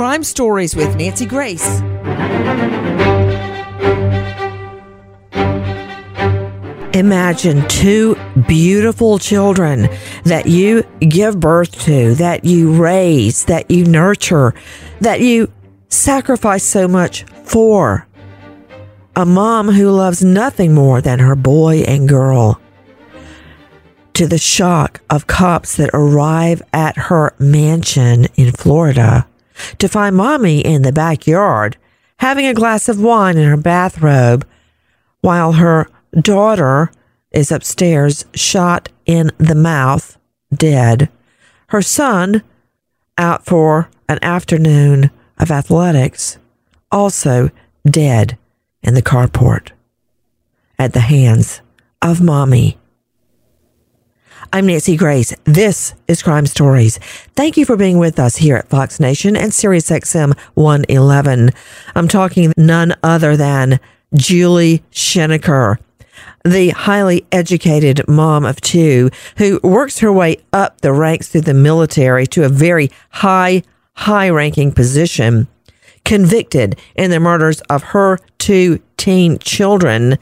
Crime 0.00 0.24
Stories 0.24 0.74
with 0.74 0.96
Nancy 0.96 1.26
Grace. 1.26 1.82
Imagine 6.94 7.68
two 7.68 8.16
beautiful 8.48 9.18
children 9.18 9.90
that 10.24 10.46
you 10.46 10.84
give 11.00 11.38
birth 11.38 11.84
to, 11.84 12.14
that 12.14 12.46
you 12.46 12.72
raise, 12.72 13.44
that 13.44 13.70
you 13.70 13.84
nurture, 13.84 14.54
that 15.02 15.20
you 15.20 15.52
sacrifice 15.90 16.64
so 16.64 16.88
much 16.88 17.24
for. 17.44 18.06
A 19.16 19.26
mom 19.26 19.68
who 19.68 19.90
loves 19.90 20.24
nothing 20.24 20.72
more 20.72 21.02
than 21.02 21.18
her 21.18 21.36
boy 21.36 21.80
and 21.80 22.08
girl. 22.08 22.58
To 24.14 24.26
the 24.26 24.38
shock 24.38 25.02
of 25.10 25.26
cops 25.26 25.76
that 25.76 25.90
arrive 25.92 26.62
at 26.72 26.96
her 26.96 27.34
mansion 27.38 28.28
in 28.36 28.52
Florida 28.52 29.26
to 29.78 29.88
find 29.88 30.16
mommy 30.16 30.60
in 30.60 30.82
the 30.82 30.92
backyard 30.92 31.76
having 32.18 32.46
a 32.46 32.54
glass 32.54 32.88
of 32.88 33.00
wine 33.00 33.38
in 33.38 33.48
her 33.48 33.56
bathrobe 33.56 34.46
while 35.20 35.52
her 35.52 35.88
daughter 36.18 36.90
is 37.30 37.52
upstairs, 37.52 38.24
shot 38.34 38.88
in 39.06 39.30
the 39.38 39.54
mouth, 39.54 40.18
dead. 40.52 41.08
Her 41.68 41.82
son, 41.82 42.42
out 43.16 43.44
for 43.44 43.88
an 44.08 44.18
afternoon 44.22 45.10
of 45.38 45.50
athletics, 45.50 46.38
also 46.90 47.50
dead 47.88 48.36
in 48.82 48.94
the 48.94 49.02
carport 49.02 49.70
at 50.78 50.92
the 50.92 51.00
hands 51.00 51.60
of 52.02 52.20
mommy. 52.20 52.79
I'm 54.52 54.66
Nancy 54.66 54.96
Grace. 54.96 55.32
This 55.44 55.94
is 56.08 56.24
Crime 56.24 56.44
Stories. 56.44 56.98
Thank 57.36 57.56
you 57.56 57.64
for 57.64 57.76
being 57.76 57.98
with 57.98 58.18
us 58.18 58.34
here 58.34 58.56
at 58.56 58.68
Fox 58.68 58.98
Nation 58.98 59.36
and 59.36 59.52
SiriusXM 59.52 60.36
111. 60.54 61.50
I'm 61.94 62.08
talking 62.08 62.52
none 62.56 62.96
other 63.04 63.36
than 63.36 63.78
Julie 64.12 64.82
Schenecker, 64.90 65.78
the 66.44 66.70
highly 66.70 67.24
educated 67.30 68.08
mom 68.08 68.44
of 68.44 68.60
two 68.60 69.10
who 69.36 69.60
works 69.62 70.00
her 70.00 70.12
way 70.12 70.38
up 70.52 70.80
the 70.80 70.92
ranks 70.92 71.28
through 71.28 71.42
the 71.42 71.54
military 71.54 72.26
to 72.26 72.42
a 72.42 72.48
very 72.48 72.90
high, 73.10 73.62
high 73.94 74.30
ranking 74.30 74.72
position, 74.72 75.46
convicted 76.04 76.76
in 76.96 77.12
the 77.12 77.20
murders 77.20 77.60
of 77.70 77.84
her 77.84 78.18
two 78.38 78.80
teen 78.96 79.38
children. 79.38 80.18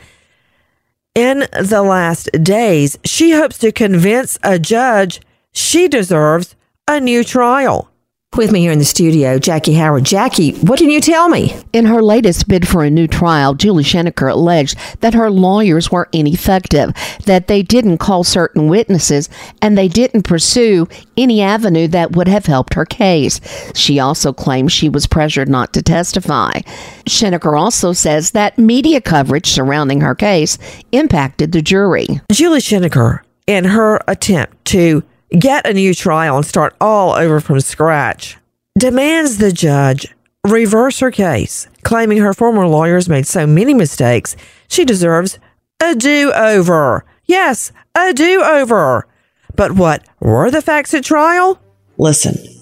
In 1.19 1.49
the 1.61 1.83
last 1.83 2.31
days, 2.45 2.97
she 3.05 3.33
hopes 3.33 3.59
to 3.59 3.73
convince 3.73 4.39
a 4.45 4.57
judge 4.57 5.21
she 5.51 5.89
deserves 5.89 6.55
a 6.87 7.01
new 7.01 7.25
trial. 7.25 7.88
With 8.37 8.53
me 8.53 8.61
here 8.61 8.71
in 8.71 8.79
the 8.79 8.85
studio, 8.85 9.41
Jackie 9.41 9.75
Howard. 9.75 10.05
Jackie, 10.05 10.53
what 10.59 10.79
can 10.79 10.91
you 10.91 11.01
tell 11.01 11.29
me? 11.29 11.57
In 11.73 11.87
her 11.87 12.01
latest 12.01 12.47
bid 12.47 12.69
for 12.69 12.85
a 12.85 12.91
new 12.91 13.09
trial, 13.09 13.53
Julie 13.53 13.83
Schenecker 13.83 14.31
alleged 14.31 14.79
that 15.01 15.15
her 15.15 15.29
lawyers 15.29 15.91
were 15.91 16.09
ineffective, 16.13 16.93
that 17.25 17.49
they 17.49 17.63
didn't 17.63 17.99
call 17.99 18.23
certain 18.23 18.69
witnesses, 18.69 19.29
and 19.61 19.77
they 19.77 19.89
didn't 19.89 20.23
pursue 20.23 20.87
any 21.17 21.43
avenue 21.43 21.89
that 21.89 22.13
would 22.13 22.29
have 22.29 22.47
helped 22.47 22.75
her 22.75 22.85
case. 22.85 23.41
She 23.75 23.99
also 23.99 24.33
claims 24.33 24.71
she 24.71 24.89
was 24.89 25.09
pressured 25.09 25.49
not 25.49 25.73
to 25.73 25.83
testify. 25.83 26.61
Schenecker 27.07 27.59
also 27.59 27.93
says 27.93 28.31
that 28.33 28.57
media 28.57 29.01
coverage 29.01 29.49
surrounding 29.49 30.01
her 30.03 30.15
case 30.15 30.59
impacted 30.93 31.51
the 31.51 31.63
jury. 31.63 32.07
Julie 32.31 32.61
Schenecker, 32.61 33.23
in 33.49 33.65
her 33.65 34.01
attempt 34.07 34.65
to 34.67 35.03
get 35.37 35.67
a 35.67 35.75
new 35.75 35.95
trial 35.95 36.37
and 36.37 36.47
start 36.47 36.77
all 36.81 37.13
over 37.13 37.41
from 37.41 37.61
scratch, 37.61 38.37
demands 38.79 39.39
the 39.39 39.53
judge 39.53 40.15
reverse 40.45 41.01
her 41.01 41.11
case, 41.11 41.69
claiming 41.83 42.19
her 42.19 42.35
former 42.35 42.67
lawyers 42.67 43.09
made 43.09 43.27
so 43.27 43.47
many 43.47 43.75
mistakes 43.75 44.37
she 44.69 44.85
deserves 44.85 45.39
a 45.81 45.95
do 45.95 46.33
over. 46.33 47.05
Yes, 47.25 47.73
a 47.95 48.13
do 48.13 48.43
over. 48.43 49.07
But 49.55 49.73
what 49.73 50.05
were 50.21 50.51
the 50.51 50.63
facts 50.63 50.95
at 50.95 51.05
trial? 51.05 51.61
Listen. 51.99 52.58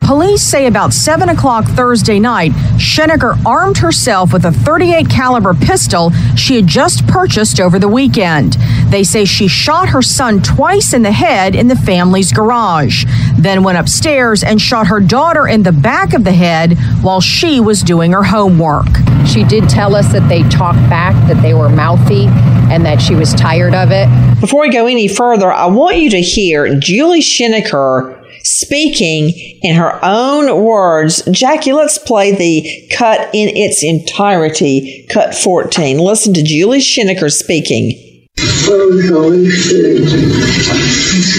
Police 0.00 0.42
say 0.42 0.66
about 0.66 0.92
7 0.92 1.28
o'clock 1.28 1.64
Thursday 1.66 2.18
night, 2.18 2.50
Schenecker 2.78 3.40
armed 3.46 3.78
herself 3.78 4.32
with 4.32 4.44
a 4.44 4.50
38 4.50 5.08
caliber 5.08 5.54
pistol 5.54 6.10
she 6.36 6.56
had 6.56 6.66
just 6.66 7.06
purchased 7.06 7.60
over 7.60 7.78
the 7.78 7.86
weekend. 7.86 8.54
They 8.88 9.04
say 9.04 9.24
she 9.24 9.46
shot 9.46 9.90
her 9.90 10.02
son 10.02 10.42
twice 10.42 10.92
in 10.94 11.02
the 11.02 11.12
head 11.12 11.54
in 11.54 11.68
the 11.68 11.76
family's 11.76 12.32
garage, 12.32 13.04
then 13.38 13.62
went 13.62 13.78
upstairs 13.78 14.42
and 14.42 14.60
shot 14.60 14.88
her 14.88 14.98
daughter 14.98 15.46
in 15.46 15.62
the 15.62 15.70
back 15.70 16.12
of 16.12 16.24
the 16.24 16.32
head 16.32 16.76
while 17.02 17.20
she 17.20 17.60
was 17.60 17.82
doing 17.82 18.10
her 18.10 18.24
homework. 18.24 18.88
She 19.26 19.44
did 19.44 19.68
tell 19.68 19.94
us 19.94 20.10
that 20.12 20.28
they 20.28 20.42
talked 20.48 20.80
back, 20.90 21.14
that 21.28 21.40
they 21.40 21.54
were 21.54 21.68
mouthy, 21.68 22.26
and 22.72 22.84
that 22.84 23.00
she 23.00 23.14
was 23.14 23.32
tired 23.34 23.74
of 23.74 23.90
it. 23.92 24.08
Before 24.40 24.62
we 24.62 24.72
go 24.72 24.86
any 24.86 25.06
further, 25.06 25.52
I 25.52 25.66
want 25.66 25.98
you 25.98 26.10
to 26.10 26.20
hear 26.20 26.78
Julie 26.80 27.20
Schenecker 27.20 28.19
speaking 28.44 29.30
in 29.62 29.76
her 29.76 29.98
own 30.02 30.64
words. 30.64 31.22
Jackie, 31.30 31.72
let's 31.72 31.98
play 31.98 32.34
the 32.34 32.88
cut 32.90 33.30
in 33.32 33.56
its 33.56 33.82
entirety, 33.82 35.06
cut 35.10 35.34
14. 35.34 35.98
Listen 35.98 36.34
to 36.34 36.42
Julie 36.42 36.78
Schenecker 36.78 37.30
speaking. 37.30 38.26
Oh, 38.38 39.32
he's 39.32 39.72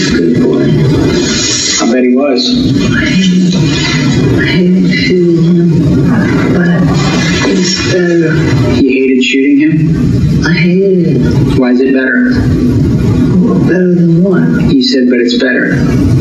a 0.08 0.16
good 0.16 0.42
boy. 0.42 0.64
I 1.82 1.92
bet 1.92 2.04
he 2.04 2.14
was. 2.14 2.48
I 4.44 4.62
but 5.78 5.81
You 7.90 8.88
hated 8.88 9.22
shooting 9.24 9.58
him? 9.58 10.44
I 10.46 10.52
hated 10.52 11.16
it. 11.16 11.58
Why 11.58 11.70
is 11.70 11.80
it 11.80 11.92
better? 11.92 12.30
Well, 13.44 13.58
better 13.60 13.94
than 13.94 14.22
what? 14.22 14.72
You 14.72 14.82
said, 14.82 15.08
but 15.10 15.18
it's 15.18 15.36
better. 15.38 15.74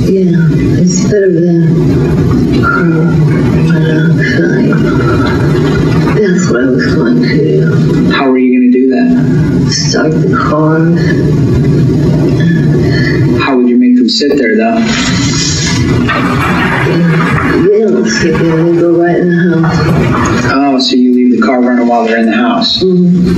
Yeah, 0.09 0.35
it's 0.81 1.03
better 1.05 1.31
than 1.31 2.61
carbon 2.61 3.67
monoxide. 3.67 4.75
That's 6.17 6.45
what 6.51 6.61
I 6.61 6.66
was 6.69 6.85
going 6.94 7.21
to 7.21 7.27
do. 7.29 8.11
How 8.11 8.25
are 8.29 8.38
you 8.38 8.50
going 8.59 8.71
to 8.71 8.77
do 8.77 8.85
that? 8.89 9.71
Start 9.71 10.11
the 10.11 10.35
cars. 10.38 11.00
How 13.41 13.51
would 13.57 13.67
you 13.69 13.77
make 13.77 13.95
them 13.95 14.09
sit 14.09 14.38
there, 14.38 14.55
though? 14.57 14.81
They 17.61 17.79
don't 17.81 18.05
sit 18.05 18.33
there, 18.39 18.63
they 18.63 18.75
go 18.79 18.89
right 19.01 19.17
in 19.17 19.27
the 19.29 19.35
house. 19.67 20.45
Oh, 20.53 20.79
so 20.79 20.95
you 20.95 21.00
the 21.31 21.42
car 21.42 21.62
while 21.86 22.06
they're 22.06 22.18
in 22.18 22.25
the 22.25 22.36
house. 22.36 22.80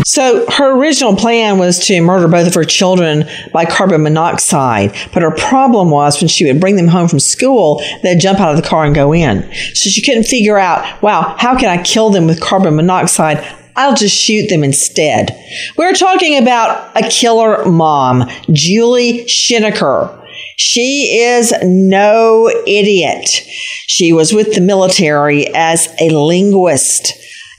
So 0.09 0.50
her 0.52 0.78
original 0.78 1.16
plan 1.16 1.58
was 1.58 1.80
to 1.88 2.02
murder 2.02 2.28
both 2.28 2.48
of 2.48 2.54
her 2.54 2.64
children 2.64 3.26
by 3.52 3.66
carbon 3.66 4.04
monoxide, 4.04 4.96
but 5.14 5.24
her 5.24 5.31
problem 5.31 5.90
was 5.90 6.22
when 6.22 6.28
she 6.28 6.46
would 6.46 6.59
bring 6.59 6.76
them 6.76 6.88
home 6.88 7.08
from 7.08 7.20
school, 7.20 7.81
they'd 8.02 8.20
jump 8.20 8.40
out 8.40 8.52
of 8.56 8.62
the 8.62 8.68
car 8.68 8.86
and 8.86 8.96
go 8.96 9.14
in. 9.14 9.44
So 9.74 9.90
she 9.90 10.02
couldn't 10.02 10.24
figure 10.24 10.58
out, 10.58 11.02
wow, 11.02 11.36
how 11.38 11.58
can 11.58 11.70
I 11.70 11.81
kill 11.84 12.09
them 12.09 12.28
with 12.28 12.42
carbon 12.42 12.76
monoxide? 12.76 13.46
I'll 13.76 13.96
just 13.96 14.16
shoot 14.16 14.50
them 14.50 14.64
instead. 14.64 15.36
We're 15.78 15.94
talking 15.94 16.38
about 16.38 16.96
a 16.96 17.10
killer 17.10 17.66
mom, 17.66 18.30
Julie 18.52 19.25
Schenecker. 19.25 20.20
She 20.58 21.20
is 21.20 21.54
no 21.64 22.50
idiot. 22.68 23.28
She 23.88 24.14
was 24.14 24.34
with 24.34 24.54
the 24.54 24.62
military 24.62 25.48
as 25.56 25.88
a 26.00 26.10
linguist 26.10 27.14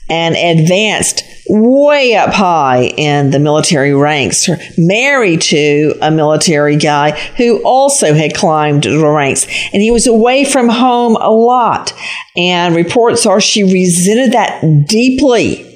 and 0.09 0.35
advanced 0.35 1.23
way 1.47 2.15
up 2.15 2.33
high 2.33 2.83
in 2.97 3.31
the 3.31 3.39
military 3.39 3.93
ranks, 3.93 4.49
married 4.77 5.41
to 5.41 5.93
a 6.01 6.11
military 6.11 6.75
guy 6.75 7.11
who 7.37 7.63
also 7.63 8.13
had 8.13 8.35
climbed 8.35 8.83
the 8.83 9.07
ranks. 9.07 9.45
And 9.73 9.81
he 9.81 9.91
was 9.91 10.07
away 10.07 10.45
from 10.45 10.69
home 10.69 11.15
a 11.17 11.29
lot. 11.29 11.93
And 12.35 12.75
reports 12.75 13.25
are 13.25 13.41
she 13.41 13.63
resented 13.63 14.33
that 14.33 14.85
deeply 14.87 15.71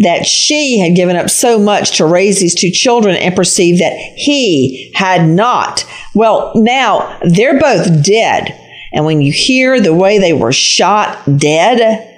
that 0.00 0.26
she 0.26 0.78
had 0.78 0.96
given 0.96 1.16
up 1.16 1.30
so 1.30 1.58
much 1.58 1.96
to 1.96 2.04
raise 2.04 2.40
these 2.40 2.54
two 2.54 2.70
children 2.70 3.16
and 3.16 3.36
perceived 3.36 3.80
that 3.80 3.96
he 4.16 4.90
had 4.94 5.28
not. 5.28 5.84
Well, 6.14 6.52
now 6.56 7.18
they're 7.22 7.60
both 7.60 8.04
dead. 8.04 8.58
And 8.92 9.04
when 9.04 9.20
you 9.20 9.32
hear 9.32 9.80
the 9.80 9.94
way 9.94 10.18
they 10.18 10.32
were 10.32 10.52
shot 10.52 11.38
dead, 11.38 12.09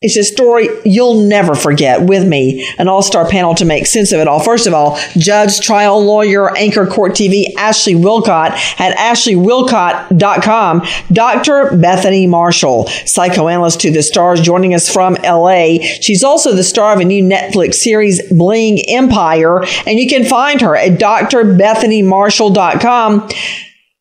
it's 0.00 0.16
a 0.16 0.22
story 0.22 0.68
you'll 0.84 1.22
never 1.22 1.56
forget 1.56 2.02
with 2.02 2.24
me, 2.24 2.64
an 2.78 2.86
all 2.86 3.02
star 3.02 3.28
panel 3.28 3.52
to 3.56 3.64
make 3.64 3.84
sense 3.84 4.12
of 4.12 4.20
it 4.20 4.28
all. 4.28 4.38
First 4.38 4.68
of 4.68 4.74
all, 4.74 4.96
judge, 5.16 5.60
trial 5.60 6.00
lawyer, 6.00 6.56
anchor 6.56 6.86
court 6.86 7.14
TV, 7.14 7.52
Ashley 7.56 7.94
Willcott 7.94 8.52
at 8.78 8.96
ashleywillcott.com. 8.96 10.86
Dr. 11.12 11.76
Bethany 11.76 12.28
Marshall, 12.28 12.86
psychoanalyst 13.06 13.80
to 13.80 13.90
the 13.90 14.04
stars, 14.04 14.40
joining 14.40 14.72
us 14.72 14.88
from 14.88 15.14
LA. 15.24 15.78
She's 16.00 16.22
also 16.22 16.54
the 16.54 16.62
star 16.62 16.94
of 16.94 17.00
a 17.00 17.04
new 17.04 17.24
Netflix 17.24 17.74
series, 17.74 18.22
Bling 18.30 18.78
Empire, 18.88 19.64
and 19.84 19.98
you 19.98 20.08
can 20.08 20.24
find 20.24 20.60
her 20.60 20.76
at 20.76 21.00
drbethanymarshall.com. 21.00 23.28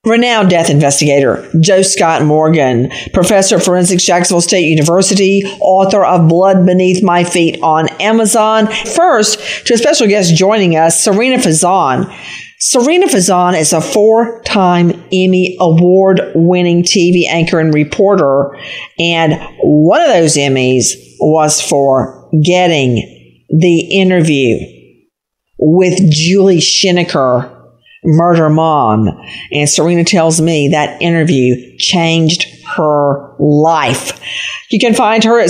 renowned 0.07 0.49
death 0.49 0.69
investigator 0.69 1.47
Joe 1.59 1.81
Scott 1.81 2.23
Morgan, 2.23 2.89
professor 3.13 3.57
of 3.57 3.63
forensics, 3.63 4.03
Jacksonville 4.03 4.41
State 4.41 4.67
University, 4.67 5.43
author 5.59 6.05
of 6.05 6.29
Blood 6.29 6.65
Beneath 6.65 7.03
My 7.03 7.23
Feet 7.23 7.61
on 7.61 7.89
Amazon. 8.01 8.67
First, 8.67 9.67
to 9.67 9.73
a 9.73 9.77
special 9.77 10.07
guest 10.07 10.35
joining 10.35 10.75
us, 10.75 11.03
Serena 11.03 11.37
Fazan. 11.37 12.11
Serena 12.59 13.05
Fazan 13.05 13.59
is 13.59 13.71
a 13.71 13.81
four 13.81 14.41
time 14.41 14.89
Emmy 15.11 15.55
Award 15.59 16.21
winning 16.33 16.81
TV 16.81 17.25
anchor 17.29 17.59
and 17.59 17.73
reporter. 17.73 18.57
And 18.97 19.33
one 19.61 20.01
of 20.01 20.07
those 20.07 20.35
Emmys 20.35 20.93
was 21.19 21.61
for 21.61 22.29
getting 22.43 22.95
the 23.49 23.79
interview 23.91 24.57
with 25.59 25.99
Julie 26.11 26.57
Schenecker, 26.57 27.56
Murder 28.03 28.49
Mom. 28.49 29.09
And 29.51 29.69
Serena 29.69 30.03
tells 30.03 30.39
me 30.41 30.69
that 30.69 31.01
interview 31.01 31.77
changed 31.77 32.45
her 32.75 33.33
life. 33.39 34.19
You 34.69 34.79
can 34.79 34.93
find 34.93 35.23
her 35.23 35.39
at 35.39 35.49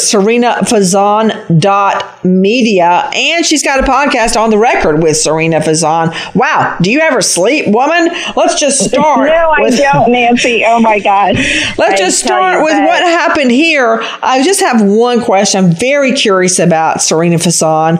serenafazan.media. 1.78 3.10
And 3.14 3.46
she's 3.46 3.64
got 3.64 3.80
a 3.80 3.84
podcast 3.84 4.40
on 4.40 4.50
the 4.52 4.58
record 4.58 5.02
with 5.02 5.18
Serena 5.18 5.60
Fazan. 5.60 6.14
Wow. 6.36 6.78
Do 6.82 6.92
you 6.92 7.00
ever 7.00 7.22
sleep, 7.22 7.68
woman? 7.68 8.10
Let's 8.36 8.60
just 8.60 8.86
start. 8.90 9.28
no, 9.28 9.34
I 9.58 9.62
with- 9.62 9.78
don't, 9.78 10.12
Nancy. 10.12 10.64
Oh 10.66 10.80
my 10.80 11.00
God. 11.00 11.36
Let's 11.78 11.94
I 11.94 11.98
just 11.98 12.20
start 12.20 12.64
with 12.64 12.74
that- 12.74 12.88
what 12.88 13.02
happened 13.02 13.52
here. 13.52 14.00
I 14.22 14.44
just 14.44 14.60
have 14.62 14.82
one 14.84 15.22
question. 15.24 15.66
I'm 15.66 15.72
very 15.74 16.14
curious 16.14 16.60
about 16.60 17.02
Serena 17.02 17.38
Fasan. 17.38 17.98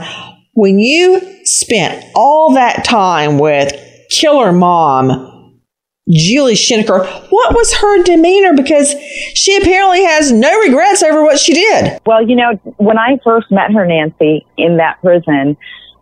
When 0.54 0.80
you 0.80 1.22
spent 1.46 2.04
all 2.16 2.54
that 2.56 2.84
time 2.84 3.38
with 3.40 3.72
Killer 4.10 4.52
Mom, 4.52 5.62
Julie 6.10 6.54
Schenecker, 6.54 7.06
what 7.30 7.54
was 7.54 7.74
her 7.74 8.04
demeanor? 8.04 8.54
Because 8.56 8.96
she 9.34 9.58
apparently 9.58 10.04
has 10.04 10.32
no 10.32 10.58
regrets 10.60 11.04
over 11.04 11.22
what 11.24 11.40
she 11.40 11.54
did. 11.54 12.00
Well, 12.06 12.28
you 12.28 12.36
know, 12.36 12.54
when 12.78 12.98
I 12.98 13.20
first 13.24 13.52
met 13.52 13.72
her, 13.72 13.86
Nancy, 13.86 14.46
in 14.56 14.78
that 14.78 15.02
prison, 15.02 15.58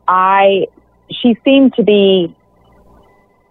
I 0.08 0.68
she 1.10 1.38
seemed 1.44 1.74
to 1.76 1.84
be 1.84 2.36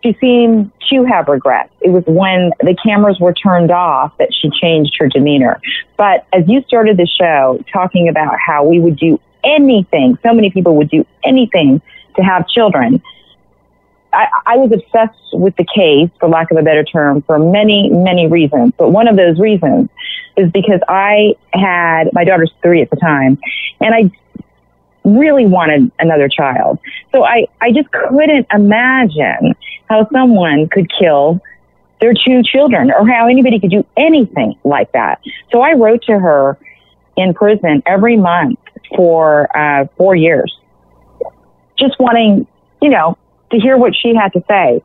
she 0.03 0.17
seemed 0.21 0.71
to 0.91 1.05
have 1.05 1.29
regrets. 1.29 1.73
It 1.81 1.91
was 1.91 2.05
when 2.07 2.53
the 2.61 2.77
cameras 2.85 3.19
were 3.19 3.33
turned 3.33 3.71
off 3.71 4.13
that 4.19 4.29
she 4.35 4.51
changed 4.51 4.97
her 4.99 5.09
demeanor. 5.09 5.61
But 5.97 6.27
as 6.33 6.45
you 6.47 6.63
started 6.63 6.99
the 6.99 7.07
show 7.07 7.59
talking 7.73 8.09
about 8.09 8.35
how 8.39 8.65
we 8.65 8.81
would 8.81 8.99
do 8.99 9.19
anything, 9.43 10.19
so 10.23 10.35
many 10.35 10.51
people 10.51 10.77
would 10.77 10.91
do 10.91 11.07
anything 11.25 11.81
to 12.17 12.23
have 12.23 12.47
children. 12.49 13.03
I, 14.15 14.29
I 14.47 14.57
was 14.57 14.73
obsessed 14.73 15.19
with 15.33 15.57
the 15.57 15.65
case, 15.65 16.11
for 16.21 16.29
lack 16.29 16.51
of 16.51 16.57
a 16.57 16.63
better 16.63 16.85
term, 16.85 17.23
for 17.23 17.39
many, 17.39 17.91
many 17.91 18.29
reasons. 18.29 18.73
But 18.79 18.91
one 18.91 19.09
of 19.09 19.17
those 19.17 19.39
reasons 19.39 19.89
is 20.37 20.51
because 20.51 20.81
I 20.89 21.35
had 21.53 22.11
my 22.13 22.25
daughter's 22.25 22.53
three 22.63 22.83
at 22.83 22.91
the 22.91 22.97
time, 22.97 23.39
and 23.81 23.95
I 23.95 24.11
really 25.05 25.47
wanted 25.47 25.91
another 25.99 26.29
child. 26.29 26.79
So 27.13 27.25
I, 27.25 27.47
I 27.61 27.73
just 27.73 27.91
couldn't 27.91 28.47
imagine 28.53 29.55
how 29.89 30.09
someone 30.11 30.69
could 30.69 30.91
kill 30.99 31.41
their 32.01 32.15
two 32.15 32.43
children 32.43 32.91
or 32.91 33.07
how 33.07 33.29
anybody 33.29 33.61
could 33.61 33.71
do 33.71 33.85
anything 33.97 34.57
like 34.65 34.93
that. 34.93 35.21
So 35.53 35.61
I 35.61 35.75
wrote 35.75 36.03
to 36.05 36.19
her 36.19 36.59
in 37.17 37.35
prison 37.35 37.83
every 37.87 38.17
month 38.17 38.59
for 38.97 39.55
uh, 39.57 39.87
four 39.97 40.17
years, 40.17 40.57
just 41.79 41.99
wanting, 41.99 42.47
you 42.81 42.91
know, 42.91 43.17
to 43.55 43.61
hear 43.61 43.77
what 43.77 43.95
she 43.95 44.15
had 44.15 44.33
to 44.33 44.45
say. 44.49 44.83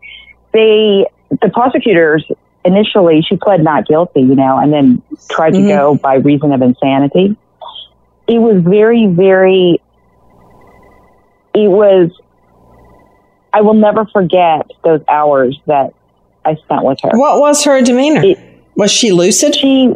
They, 0.52 1.06
the 1.30 1.50
prosecutors 1.50 2.26
initially, 2.66 3.22
she 3.22 3.38
pled 3.38 3.64
not 3.64 3.88
guilty, 3.88 4.22
you 4.22 4.36
know, 4.36 4.58
and 4.58 4.72
then 4.74 5.02
tried 5.30 5.52
to 5.52 5.60
mm-hmm. 5.60 5.68
go 5.68 5.96
by 5.96 6.16
reason 6.16 6.52
of 6.52 6.62
insanity. 6.62 7.36
It 8.28 8.40
was 8.40 8.62
very, 8.64 9.08
very, 9.08 9.82
it 11.54 11.68
was, 11.68 12.12
I 13.52 13.62
will 13.62 13.74
never 13.74 14.06
forget 14.06 14.70
those 14.84 15.02
hours 15.08 15.60
that 15.66 15.94
I 16.46 16.56
spent 16.56 16.84
with 16.84 17.00
her. 17.02 17.12
What 17.14 17.40
was 17.40 17.64
her 17.66 17.82
demeanor? 17.82 18.24
It- 18.24 18.40
was 18.76 18.92
she 18.92 19.12
lucid? 19.12 19.56
She, 19.56 19.94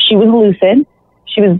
she 0.00 0.16
was 0.16 0.28
lucid. 0.28 0.84
She 1.26 1.40
was, 1.42 1.58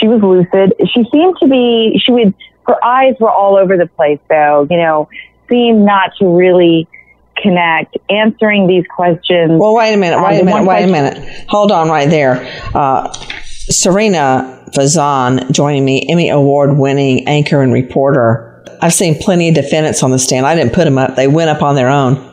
she 0.00 0.08
was 0.08 0.22
lucid. 0.22 0.72
She 0.94 1.04
seemed 1.12 1.36
to 1.40 1.46
be, 1.46 2.00
she 2.02 2.10
would, 2.10 2.34
her 2.66 2.82
eyes 2.82 3.14
were 3.20 3.30
all 3.30 3.56
over 3.56 3.76
the 3.76 3.86
place 3.86 4.18
though, 4.30 4.66
you 4.70 4.78
know, 4.78 5.08
seemed 5.52 5.84
not 5.84 6.12
to 6.18 6.26
really 6.26 6.88
connect, 7.36 7.96
answering 8.08 8.66
these 8.66 8.84
questions. 8.94 9.52
Well, 9.60 9.74
wait 9.74 9.92
a 9.92 9.96
minute. 9.96 10.16
Um, 10.16 10.24
Wait 10.24 10.40
a 10.40 10.44
minute. 10.44 10.52
one 10.52 10.66
Wait 10.66 10.84
a 10.84 10.90
minute. 10.90 11.46
Hold 11.48 11.72
on 11.72 11.88
right 11.88 12.08
there. 12.08 12.48
Uh, 12.74 13.12
Serena 13.12 14.64
Fazan 14.74 15.50
joining 15.50 15.84
me, 15.84 16.06
Emmy 16.08 16.30
Award 16.30 16.78
winning 16.78 17.28
anchor 17.28 17.62
and 17.62 17.72
reporter. 17.72 18.64
I've 18.80 18.94
seen 18.94 19.18
plenty 19.20 19.48
of 19.48 19.54
defendants 19.54 20.02
on 20.02 20.10
the 20.10 20.18
stand. 20.18 20.46
I 20.46 20.54
didn't 20.54 20.72
put 20.72 20.84
them 20.84 20.98
up, 20.98 21.16
they 21.16 21.28
went 21.28 21.50
up 21.50 21.62
on 21.62 21.74
their 21.74 21.88
own. 21.88 22.28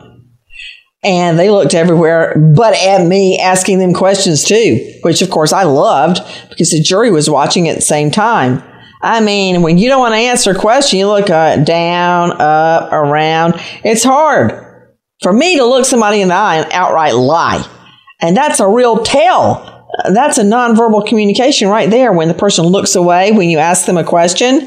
And 1.02 1.38
they 1.38 1.48
looked 1.48 1.72
everywhere 1.72 2.36
but 2.54 2.74
at 2.74 3.06
me 3.06 3.38
asking 3.40 3.78
them 3.78 3.94
questions 3.94 4.44
too, 4.44 4.98
which 5.00 5.22
of 5.22 5.30
course 5.30 5.50
I 5.50 5.62
loved 5.62 6.20
because 6.50 6.70
the 6.70 6.82
jury 6.82 7.10
was 7.10 7.30
watching 7.30 7.68
at 7.68 7.76
the 7.76 7.82
same 7.82 8.10
time. 8.10 8.62
I 9.02 9.20
mean, 9.20 9.62
when 9.62 9.78
you 9.78 9.88
don't 9.88 10.00
want 10.00 10.12
to 10.12 10.18
answer 10.18 10.50
a 10.52 10.58
question, 10.58 10.98
you 10.98 11.06
look 11.06 11.30
uh, 11.30 11.56
down, 11.56 12.32
up, 12.32 12.92
around. 12.92 13.54
It's 13.82 14.04
hard 14.04 14.52
for 15.22 15.32
me 15.32 15.56
to 15.56 15.64
look 15.64 15.84
somebody 15.84 16.20
in 16.20 16.28
the 16.28 16.34
eye 16.34 16.56
and 16.56 16.72
outright 16.72 17.14
lie. 17.14 17.66
And 18.20 18.36
that's 18.36 18.60
a 18.60 18.68
real 18.68 19.02
tell. 19.02 19.88
That's 20.10 20.38
a 20.38 20.44
nonverbal 20.44 21.06
communication 21.06 21.68
right 21.68 21.90
there 21.90 22.12
when 22.12 22.28
the 22.28 22.34
person 22.34 22.66
looks 22.66 22.94
away 22.94 23.32
when 23.32 23.48
you 23.48 23.58
ask 23.58 23.86
them 23.86 23.96
a 23.96 24.04
question. 24.04 24.60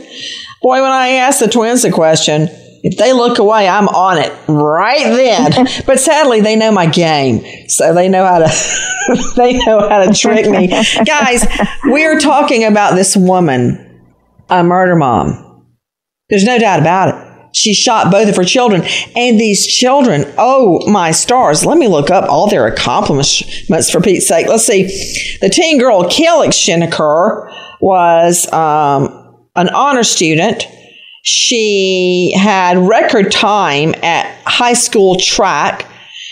Boy, 0.62 0.82
when 0.82 0.92
I 0.92 1.10
ask 1.10 1.40
the 1.40 1.48
twins 1.48 1.86
a 1.86 1.92
question, 1.92 2.50
if 2.84 2.98
they 2.98 3.14
look 3.14 3.40
away, 3.40 3.68
I'm 3.68 3.88
on 3.88 4.18
it 4.18 4.34
right 4.48 5.04
then. 5.04 5.68
but 5.86 6.00
sadly, 6.00 6.42
they 6.42 6.56
know 6.56 6.72
my 6.72 6.86
game, 6.86 7.46
so 7.70 7.94
they 7.94 8.10
know 8.10 8.26
how 8.26 8.40
to 8.40 9.34
they 9.38 9.54
know 9.66 9.88
how 9.88 10.04
to 10.04 10.14
trick 10.14 10.50
me. 10.50 10.68
Guys, 11.06 11.46
we 11.90 12.06
are 12.06 12.20
talking 12.20 12.66
about 12.66 12.96
this 12.96 13.16
woman, 13.16 13.93
a 14.60 14.64
murder 14.64 14.96
mom. 14.96 15.68
There's 16.30 16.44
no 16.44 16.58
doubt 16.58 16.80
about 16.80 17.10
it. 17.10 17.34
She 17.56 17.74
shot 17.76 18.12
both 18.12 18.28
of 18.28 18.36
her 18.36 18.44
children. 18.44 18.84
And 19.16 19.40
these 19.40 19.68
children, 19.68 20.26
oh 20.38 20.90
my 20.90 21.12
stars, 21.12 21.66
let 21.66 21.78
me 21.78 21.88
look 21.88 22.10
up 22.10 22.28
all 22.28 22.50
their 22.50 22.66
accomplishments 22.66 23.92
for 23.92 24.02
Pete's 24.02 24.28
sake. 24.28 24.48
Let's 24.48 24.66
see. 24.66 24.84
The 25.40 25.50
teen 25.50 25.78
girl, 25.80 26.10
Kelly 26.10 26.48
Schenecker, 26.48 27.54
was 27.80 28.52
um, 28.52 29.38
an 29.56 29.70
honor 29.70 30.04
student. 30.04 30.68
She 31.24 32.34
had 32.36 32.78
record 32.78 33.32
time 33.32 33.94
at 34.02 34.26
high 34.46 34.74
school 34.74 35.18
track. 35.18 35.86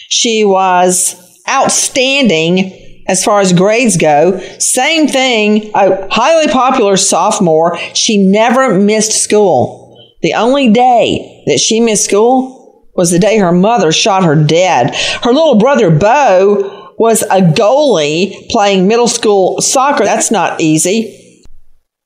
She 0.10 0.44
was 0.44 1.16
outstanding 1.48 2.81
as 3.12 3.26
far 3.26 3.42
as 3.42 3.52
grades 3.52 3.98
go. 3.98 4.40
Same 4.60 5.08
thing, 5.08 5.70
a 5.76 6.08
highly 6.10 6.48
popular 6.52 6.96
sophomore. 6.96 7.78
She 7.94 8.18
never 8.18 8.80
missed 8.80 9.12
school. 9.12 9.98
The 10.22 10.34
only 10.34 10.72
day 10.72 11.44
that 11.48 11.60
she 11.60 11.82
missed 11.82 12.06
school 12.06 12.90
was 12.96 13.12
the 13.12 13.20
day 13.20 13.38
her 13.38 13.52
mother 13.52 13.92
shot 13.92 14.24
her 14.24 14.42
dead. 14.42 14.96
Her 15.24 15.34
little 15.34 15.56
brother, 15.56 15.92
Beau, 15.92 16.94
was 16.98 17.24
a 17.24 17.42
goalie 17.42 18.50
playing 18.50 18.88
middle 18.88 19.08
school 19.08 19.60
soccer. 19.60 20.06
That's 20.06 20.32
not 20.32 20.62
easy. 20.62 21.44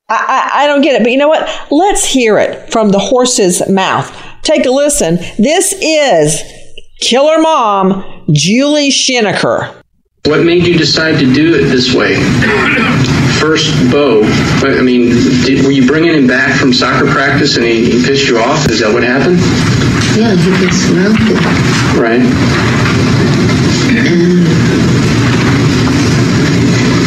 I, 0.10 0.52
I, 0.56 0.64
I 0.64 0.68
don't 0.68 0.82
get 0.82 1.00
it, 1.00 1.04
but 1.04 1.12
you 1.12 1.18
know 1.18 1.28
what? 1.28 1.48
Let's 1.70 2.06
hear 2.06 2.40
it 2.40 2.72
from 2.72 2.90
the 2.90 3.00
horse's 3.00 3.68
mouth. 3.70 4.16
Take 4.42 4.66
a 4.66 4.72
listen. 4.72 5.18
This 5.38 5.74
is 5.82 6.42
Killer 7.00 7.40
Mom, 7.40 8.26
Julie 8.32 8.90
Schenecker. 8.90 9.84
What 10.26 10.44
made 10.44 10.66
you 10.66 10.76
decide 10.76 11.20
to 11.20 11.32
do 11.32 11.54
it 11.54 11.70
this 11.70 11.94
way? 11.94 12.16
First, 13.40 13.70
Beau. 13.92 14.24
I 14.64 14.82
mean, 14.82 15.10
did, 15.46 15.64
were 15.64 15.72
you 15.72 15.86
bringing 15.86 16.16
him 16.16 16.26
back 16.26 16.60
from 16.60 16.74
soccer 16.74 17.06
practice 17.06 17.58
and 17.58 17.66
he, 17.66 17.86
he 17.92 18.04
pissed 18.04 18.28
you 18.28 18.40
off? 18.40 18.68
Is 18.72 18.80
that 18.80 18.92
what 18.92 19.04
happened? 19.04 19.38
Yeah, 20.18 20.34
he 20.34 20.50
gets 20.66 20.90
mouthy. 20.90 21.36
Right. 21.94 22.26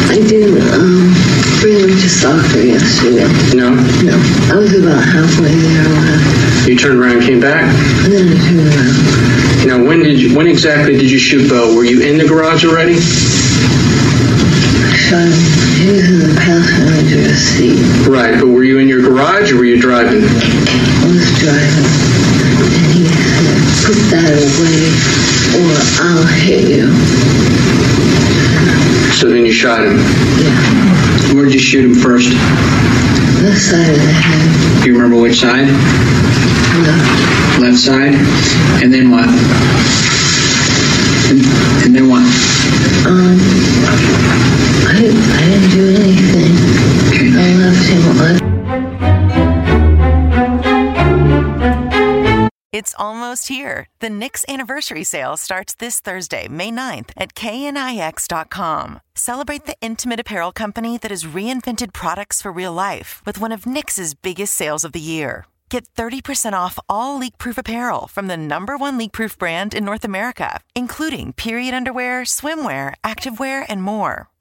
I 0.09 0.19
didn't 0.25 0.61
um, 0.71 1.11
bring 1.59 1.79
him 1.79 1.89
to 1.89 2.09
soccer 2.09 2.61
yesterday. 2.63 3.27
No. 3.53 3.75
No, 4.01 4.15
I 4.47 4.55
was 4.55 4.73
about 4.79 5.03
halfway 5.03 5.51
there 5.51 5.83
when 5.83 6.69
You 6.69 6.77
turned 6.77 7.01
around 7.01 7.17
and 7.17 7.23
came 7.23 7.41
back. 7.41 7.63
I, 7.65 8.05
and 8.05 8.13
then 8.13 8.27
I 8.31 8.47
turned 8.47 8.59
around. 8.61 9.28
Now, 9.65 9.83
when 9.83 9.99
did 9.99 10.21
you? 10.21 10.35
When 10.35 10.47
exactly 10.47 10.97
did 10.97 11.11
you 11.11 11.19
shoot 11.19 11.49
Beau? 11.49 11.75
Were 11.75 11.83
you 11.83 12.01
in 12.01 12.17
the 12.17 12.25
garage 12.27 12.65
already? 12.65 12.95
I 12.95 12.97
shot 14.95 15.27
him. 15.27 15.33
He 15.77 15.91
was 15.91 16.09
in 16.09 16.19
the 16.19 16.33
passenger 16.39 17.35
seat. 17.35 17.83
Right. 18.07 18.39
But 18.39 18.47
were 18.47 18.63
you 18.63 18.79
in 18.79 18.87
your 18.87 19.01
garage 19.01 19.51
or 19.51 19.57
were 19.57 19.65
you 19.65 19.79
driving? 19.79 20.23
I 20.23 21.05
was 21.07 21.27
driving. 21.39 21.85
And 22.71 22.91
he 22.91 23.05
said, 23.05 23.59
put 23.85 23.99
that 24.11 24.31
away 24.31 24.91
or 25.59 25.75
I'll 26.03 26.27
hit 26.27 26.67
you. 26.67 26.87
So 29.13 29.29
then 29.29 29.45
you 29.45 29.51
shot 29.51 29.83
him. 29.83 29.97
Yeah. 30.39 31.35
Where'd 31.35 31.53
you 31.53 31.59
shoot 31.59 31.85
him 31.85 31.95
first? 31.95 32.29
The 32.29 33.55
side 33.55 33.89
of 33.89 33.95
the 33.95 34.11
head. 34.11 34.83
Do 34.83 34.89
you 34.89 34.95
remember 34.95 35.21
which 35.21 35.39
side? 35.39 35.67
No. 36.83 36.95
Left 37.59 37.77
side? 37.77 38.15
And 38.81 38.93
then 38.93 39.11
what? 39.11 39.27
And, 41.29 41.39
and 41.85 41.95
then 41.95 42.09
what? 42.09 42.23
Um, 43.05 43.37
I, 44.87 44.95
I 44.95 45.45
didn't 45.45 45.69
do 45.71 45.83
anything. 46.01 46.53
I 47.35 47.53
left 47.55 47.85
him 47.89 48.03
un- 48.19 48.49
It's 52.71 52.95
almost 52.97 53.47
here. 53.49 53.87
The 53.99 54.09
Knix 54.09 54.45
anniversary 54.47 55.03
sale 55.03 55.35
starts 55.37 55.75
this 55.75 55.99
Thursday, 55.99 56.47
May 56.47 56.71
9th 56.71 57.09
at 57.17 57.35
knix.com. 57.35 59.01
Celebrate 59.15 59.65
the 59.65 59.75
intimate 59.81 60.19
apparel 60.21 60.51
company 60.51 60.97
that 60.99 61.11
has 61.11 61.25
reinvented 61.25 61.91
products 61.93 62.41
for 62.41 62.51
real 62.51 62.71
life 62.71 63.21
with 63.25 63.39
one 63.41 63.51
of 63.51 63.63
Knix's 63.63 64.13
biggest 64.13 64.53
sales 64.53 64.83
of 64.85 64.93
the 64.93 65.01
year. 65.01 65.45
Get 65.69 65.87
30% 65.95 66.53
off 66.53 66.79
all 66.89 67.19
leak-proof 67.19 67.57
apparel 67.57 68.07
from 68.07 68.25
the 68.27 68.37
number 68.37 68.75
one 68.75 68.97
leak-proof 68.97 69.37
brand 69.37 69.73
in 69.73 69.85
North 69.85 70.03
America, 70.03 70.61
including 70.75 71.31
period 71.31 71.75
underwear, 71.75 72.23
swimwear, 72.23 72.95
activewear, 73.03 73.65
and 73.69 73.83
more. 73.83 74.29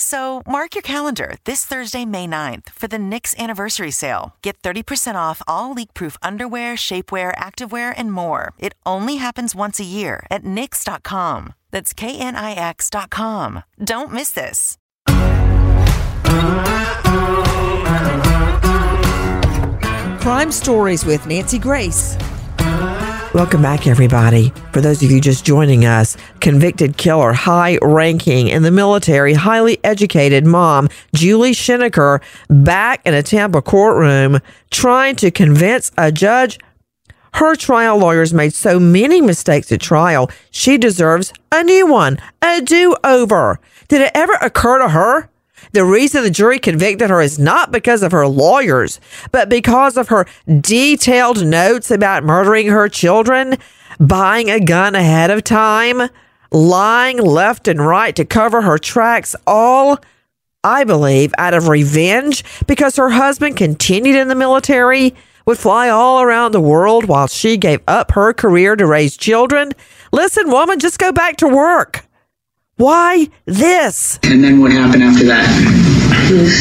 So 0.00 0.42
mark 0.46 0.76
your 0.76 0.82
calendar 0.82 1.36
this 1.44 1.64
Thursday, 1.64 2.04
May 2.04 2.26
9th 2.28 2.70
for 2.70 2.86
the 2.86 2.98
Knix 2.98 3.36
anniversary 3.36 3.90
sale. 3.90 4.36
Get 4.42 4.62
30% 4.62 5.16
off 5.16 5.42
all 5.48 5.74
leak-proof 5.74 6.16
underwear, 6.22 6.74
shapewear, 6.76 7.34
activewear, 7.36 7.92
and 7.96 8.12
more. 8.12 8.54
It 8.58 8.74
only 8.86 9.16
happens 9.16 9.56
once 9.56 9.80
a 9.80 9.84
year 9.84 10.24
at 10.30 10.44
Knix.com. 10.44 11.52
That's 11.72 11.92
K-N-I-X.com. 11.92 13.64
Don't 13.82 14.12
miss 14.12 14.30
this. 14.30 14.78
Crime 20.22 20.52
Stories 20.52 21.04
with 21.04 21.26
Nancy 21.26 21.58
Grace. 21.58 22.16
Welcome 23.38 23.62
back, 23.62 23.86
everybody. 23.86 24.52
For 24.72 24.80
those 24.80 25.00
of 25.00 25.12
you 25.12 25.20
just 25.20 25.44
joining 25.44 25.84
us, 25.84 26.16
convicted 26.40 26.96
killer, 26.96 27.32
high 27.32 27.78
ranking 27.80 28.48
in 28.48 28.64
the 28.64 28.72
military, 28.72 29.32
highly 29.32 29.78
educated 29.84 30.44
mom, 30.44 30.88
Julie 31.14 31.52
Schenecker, 31.52 32.20
back 32.50 33.00
in 33.06 33.14
a 33.14 33.22
Tampa 33.22 33.62
courtroom 33.62 34.40
trying 34.72 35.14
to 35.14 35.30
convince 35.30 35.92
a 35.96 36.10
judge 36.10 36.58
her 37.34 37.54
trial 37.54 37.98
lawyers 37.98 38.34
made 38.34 38.54
so 38.54 38.80
many 38.80 39.20
mistakes 39.20 39.70
at 39.70 39.80
trial, 39.80 40.28
she 40.50 40.76
deserves 40.76 41.32
a 41.52 41.62
new 41.62 41.86
one, 41.86 42.18
a 42.42 42.60
do 42.60 42.96
over. 43.04 43.60
Did 43.86 44.00
it 44.00 44.10
ever 44.16 44.32
occur 44.42 44.78
to 44.78 44.88
her? 44.88 45.30
The 45.72 45.84
reason 45.84 46.22
the 46.22 46.30
jury 46.30 46.58
convicted 46.58 47.10
her 47.10 47.20
is 47.20 47.38
not 47.38 47.70
because 47.70 48.02
of 48.02 48.12
her 48.12 48.26
lawyers, 48.26 49.00
but 49.32 49.48
because 49.48 49.96
of 49.96 50.08
her 50.08 50.26
detailed 50.60 51.46
notes 51.46 51.90
about 51.90 52.24
murdering 52.24 52.68
her 52.68 52.88
children, 52.88 53.56
buying 54.00 54.50
a 54.50 54.60
gun 54.60 54.94
ahead 54.94 55.30
of 55.30 55.44
time, 55.44 56.08
lying 56.50 57.18
left 57.18 57.68
and 57.68 57.84
right 57.84 58.14
to 58.16 58.24
cover 58.24 58.62
her 58.62 58.78
tracks, 58.78 59.36
all, 59.46 59.98
I 60.64 60.84
believe, 60.84 61.32
out 61.38 61.54
of 61.54 61.68
revenge 61.68 62.44
because 62.66 62.96
her 62.96 63.10
husband 63.10 63.56
continued 63.56 64.16
in 64.16 64.28
the 64.28 64.34
military, 64.34 65.14
would 65.48 65.58
fly 65.58 65.88
all 65.88 66.20
around 66.20 66.52
the 66.52 66.60
world 66.60 67.06
while 67.06 67.26
she 67.26 67.56
gave 67.56 67.80
up 67.88 68.10
her 68.10 68.34
career 68.34 68.76
to 68.76 68.86
raise 68.86 69.16
children. 69.16 69.72
Listen, 70.12 70.50
woman, 70.50 70.78
just 70.78 70.98
go 70.98 71.10
back 71.10 71.38
to 71.38 71.48
work. 71.48 72.06
Why 72.78 73.28
this? 73.44 74.20
And 74.22 74.42
then 74.42 74.60
what 74.60 74.70
happened 74.70 75.02
after 75.02 75.26
that? 75.26 75.50
He 76.28 76.34
was 76.34 76.54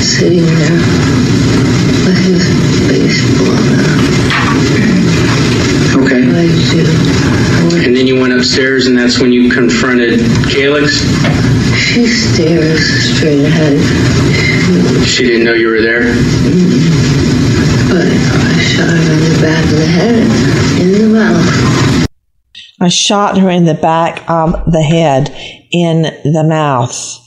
sitting 0.00 0.40
there 0.40 0.80
with 2.08 2.16
his 2.24 2.48
face 2.88 3.20
blown 3.36 3.68
out. 3.76 4.00
Okay. 6.00 6.24
What 6.24 6.40
did 6.40 6.72
you 6.72 6.88
do? 6.88 7.84
And 7.84 7.94
then 7.94 8.06
you 8.06 8.18
went 8.18 8.32
upstairs, 8.32 8.86
and 8.86 8.96
that's 8.96 9.20
when 9.20 9.30
you 9.30 9.50
confronted 9.50 10.20
Calyx. 10.48 11.04
She 11.76 12.06
stares 12.06 12.80
straight 13.14 13.44
ahead. 13.44 13.76
She 15.06 15.24
didn't 15.24 15.44
know 15.44 15.52
you 15.52 15.68
were 15.68 15.82
there. 15.82 16.14
Mm-hmm. 16.14 17.92
But 17.92 18.08
I 18.08 18.58
shot 18.64 18.88
her 18.88 19.12
in 19.12 19.20
the 19.20 19.38
back 19.42 19.64
of 19.64 19.76
the 19.76 19.84
head, 19.84 20.80
in 20.80 20.92
the 20.92 21.08
mouth. 21.12 22.07
I 22.80 22.88
shot 22.88 23.38
her 23.38 23.50
in 23.50 23.64
the 23.64 23.74
back 23.74 24.28
of 24.30 24.70
the 24.70 24.82
head, 24.82 25.30
in 25.72 26.02
the 26.02 26.44
mouth. 26.48 27.18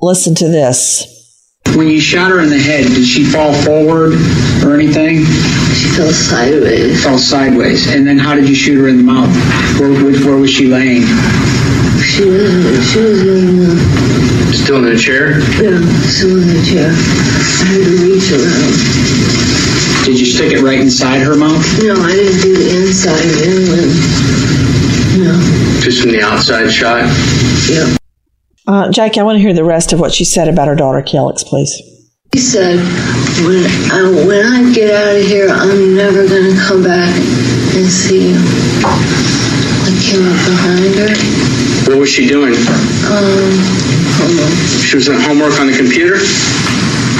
Listen 0.00 0.34
to 0.36 0.48
this. 0.48 1.10
When 1.74 1.88
you 1.88 2.00
shot 2.00 2.30
her 2.30 2.40
in 2.40 2.50
the 2.50 2.58
head, 2.58 2.84
did 2.84 3.04
she 3.04 3.24
fall 3.24 3.52
forward 3.52 4.12
or 4.62 4.74
anything? 4.74 5.24
She 5.74 5.88
fell 5.96 6.12
sideways. 6.12 7.02
Fell 7.02 7.18
sideways. 7.18 7.88
And 7.92 8.06
then 8.06 8.18
how 8.18 8.34
did 8.34 8.48
you 8.48 8.54
shoot 8.54 8.78
her 8.80 8.86
in 8.88 8.98
the 8.98 9.02
mouth? 9.02 9.34
Where, 9.80 9.90
where, 9.90 10.14
where 10.24 10.36
was 10.36 10.50
she 10.50 10.66
laying? 10.68 11.02
She 11.98 12.24
was, 12.24 12.92
she 12.92 13.00
was 13.00 13.22
in 13.26 13.58
the, 13.58 13.72
uh, 13.72 14.52
Still 14.52 14.76
in 14.86 14.94
the 14.94 14.98
chair? 14.98 15.30
yeah, 15.60 15.80
still 16.06 16.38
in 16.40 16.46
the 16.46 16.62
chair. 16.62 16.90
I 16.90 17.66
had 17.66 17.84
to 17.84 17.90
reach 18.04 18.30
around. 18.30 19.63
Did 20.04 20.20
you 20.20 20.26
stick 20.26 20.52
it 20.52 20.60
right 20.62 20.78
inside 20.78 21.20
her 21.20 21.34
mouth? 21.36 21.64
No, 21.82 21.94
I 21.96 22.12
didn't 22.12 22.40
do 22.42 22.52
the 22.54 22.68
inside 22.84 23.24
inland. 23.40 23.92
No, 25.16 25.32
Just 25.80 26.02
from 26.02 26.10
the 26.12 26.20
outside 26.22 26.68
shot? 26.70 27.04
yeah. 27.70 27.96
Uh, 28.66 28.90
Jackie, 28.90 29.20
I 29.20 29.22
want 29.22 29.36
to 29.36 29.40
hear 29.40 29.54
the 29.54 29.64
rest 29.64 29.92
of 29.92 30.00
what 30.00 30.12
she 30.12 30.24
said 30.24 30.48
about 30.48 30.68
her 30.68 30.74
daughter, 30.74 31.00
Calyx, 31.02 31.42
please. 31.44 31.72
He 32.32 32.38
said, 32.40 32.76
when 33.46 33.64
I, 33.92 34.26
when 34.26 34.44
I 34.44 34.72
get 34.74 34.90
out 34.94 35.16
of 35.16 35.22
here, 35.26 35.48
I'm 35.48 35.94
never 35.96 36.26
going 36.28 36.52
to 36.54 36.60
come 36.60 36.82
back 36.82 37.14
and 37.76 37.86
see 37.86 38.30
you. 38.32 38.36
I 38.84 39.90
came 40.04 40.26
up 40.26 40.40
behind 40.44 40.94
her. 41.00 41.90
What 41.90 41.98
was 42.00 42.08
she 42.10 42.26
doing? 42.26 42.52
Um, 42.52 43.56
hold 44.20 44.40
on. 44.40 44.50
She 44.84 44.96
was 44.96 45.06
doing 45.06 45.20
homework 45.20 45.60
on 45.60 45.66
the 45.68 45.76
computer? 45.76 46.16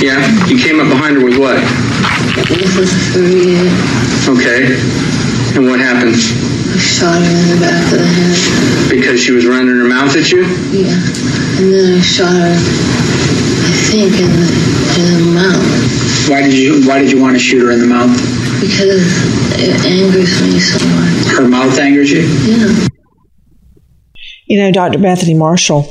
Yeah? 0.05 0.21
You 0.47 0.59
came 0.59 0.81
up 0.81 0.89
behind 0.89 1.17
her 1.17 1.25
with 1.25 1.39
what? 1.39 1.61
This 2.35 2.77
was 2.77 2.91
38. 3.15 3.55
Okay. 4.27 4.75
And 5.55 5.71
what 5.71 5.79
happened? 5.79 6.15
I 6.15 6.79
shot 6.79 7.15
her 7.15 7.31
in 7.31 7.55
the 7.55 7.61
back 7.63 7.93
of 7.93 7.99
the 7.99 8.05
head. 8.05 8.91
Because 8.91 9.23
she 9.23 9.31
was 9.31 9.47
running 9.47 9.69
her 9.69 9.87
mouth 9.87 10.17
at 10.17 10.33
you? 10.33 10.43
Yeah. 10.75 10.99
And 11.63 11.73
then 11.73 11.99
I 11.99 12.03
shot 12.03 12.33
her, 12.35 12.51
I 12.51 13.73
think, 13.87 14.19
in 14.19 14.31
the, 14.35 14.47
in 14.99 15.07
the 15.15 15.33
mouth. 15.33 16.29
Why 16.29 16.43
did 16.43 16.55
you 16.55 16.83
Why 16.89 16.99
did 16.99 17.13
you 17.13 17.23
want 17.23 17.37
to 17.37 17.39
shoot 17.39 17.65
her 17.65 17.71
in 17.71 17.79
the 17.79 17.87
mouth? 17.87 18.11
Because 18.61 19.07
it 19.55 19.85
angers 19.85 20.43
me 20.43 20.59
so 20.59 20.85
much. 20.89 21.37
Her 21.37 21.47
mouth 21.47 21.79
angers 21.79 22.11
you? 22.11 22.23
Yeah. 22.23 22.89
You 24.47 24.59
know, 24.59 24.73
Dr. 24.73 24.99
Bethany 24.99 25.35
Marshall, 25.35 25.87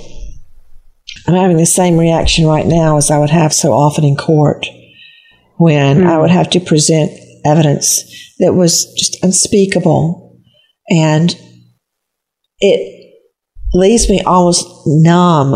I'm 1.25 1.35
having 1.35 1.57
the 1.57 1.65
same 1.65 1.97
reaction 1.97 2.45
right 2.45 2.65
now 2.65 2.97
as 2.97 3.09
I 3.09 3.17
would 3.17 3.29
have 3.29 3.53
so 3.53 3.71
often 3.71 4.03
in 4.03 4.17
court 4.17 4.67
when 5.57 6.05
I 6.05 6.17
would 6.17 6.31
have 6.31 6.49
to 6.51 6.59
present 6.59 7.11
evidence 7.45 8.33
that 8.39 8.53
was 8.53 8.91
just 8.93 9.23
unspeakable. 9.23 10.39
And 10.89 11.35
it 12.59 13.15
leaves 13.73 14.09
me 14.09 14.21
almost 14.21 14.67
numb 14.85 15.53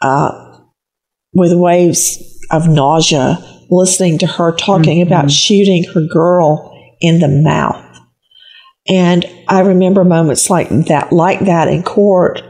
uh, 0.00 0.58
with 1.32 1.52
waves 1.52 2.22
of 2.50 2.68
nausea 2.68 3.38
listening 3.70 4.18
to 4.18 4.26
her 4.26 4.52
talking 4.52 5.02
about 5.02 5.30
shooting 5.30 5.84
her 5.84 6.06
girl 6.06 6.74
in 7.00 7.20
the 7.20 7.28
mouth. 7.28 7.84
And 8.88 9.26
I 9.46 9.60
remember 9.60 10.04
moments 10.04 10.48
like 10.48 10.70
that, 10.86 11.12
like 11.12 11.40
that 11.40 11.68
in 11.68 11.82
court, 11.82 12.42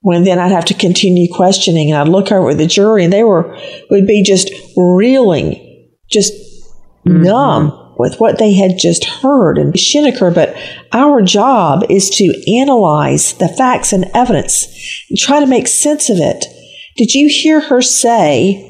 when 0.00 0.24
then 0.24 0.38
I'd 0.38 0.52
have 0.52 0.64
to 0.66 0.74
continue 0.74 1.32
questioning, 1.32 1.90
and 1.90 1.98
I'd 1.98 2.08
look 2.08 2.30
over 2.32 2.50
at 2.50 2.58
the 2.58 2.66
jury, 2.66 3.04
and 3.04 3.12
they 3.12 3.24
were 3.24 3.56
would 3.90 4.06
be 4.06 4.22
just 4.22 4.50
reeling, 4.76 5.90
just 6.10 6.32
mm-hmm. 7.06 7.22
numb 7.22 7.94
with 7.98 8.18
what 8.20 8.38
they 8.38 8.52
had 8.52 8.78
just 8.78 9.04
heard 9.04 9.58
and 9.58 9.74
Schenecker. 9.74 10.32
But 10.32 10.56
our 10.92 11.20
job 11.20 11.84
is 11.90 12.10
to 12.10 12.60
analyze 12.60 13.34
the 13.34 13.48
facts 13.48 13.92
and 13.92 14.06
evidence 14.14 14.66
and 15.10 15.18
try 15.18 15.40
to 15.40 15.46
make 15.46 15.66
sense 15.66 16.08
of 16.08 16.18
it. 16.18 16.46
Did 16.96 17.14
you 17.14 17.28
hear 17.28 17.60
her 17.60 17.82
say 17.82 18.64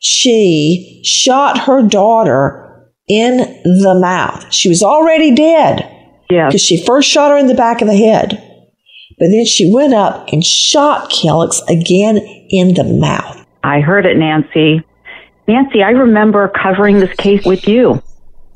she 0.00 1.00
shot 1.04 1.58
her 1.58 1.82
daughter 1.82 2.62
in 3.08 3.36
the 3.36 3.98
mouth. 4.00 4.52
She 4.52 4.68
was 4.68 4.82
already 4.82 5.34
dead. 5.34 5.88
Yeah. 6.30 6.48
Because 6.48 6.62
she 6.62 6.84
first 6.84 7.08
shot 7.08 7.30
her 7.30 7.36
in 7.36 7.46
the 7.46 7.54
back 7.54 7.82
of 7.82 7.88
the 7.88 7.96
head. 7.96 8.51
But 9.18 9.28
then 9.28 9.44
she 9.44 9.72
went 9.72 9.94
up 9.94 10.28
and 10.32 10.44
shot 10.44 11.10
Calyx 11.10 11.60
again 11.68 12.18
in 12.50 12.74
the 12.74 12.84
mouth. 12.84 13.44
I 13.62 13.80
heard 13.80 14.06
it, 14.06 14.16
Nancy. 14.16 14.82
Nancy, 15.48 15.82
I 15.82 15.90
remember 15.90 16.48
covering 16.48 16.98
this 17.00 17.14
case 17.16 17.44
with 17.44 17.66
you. 17.68 17.94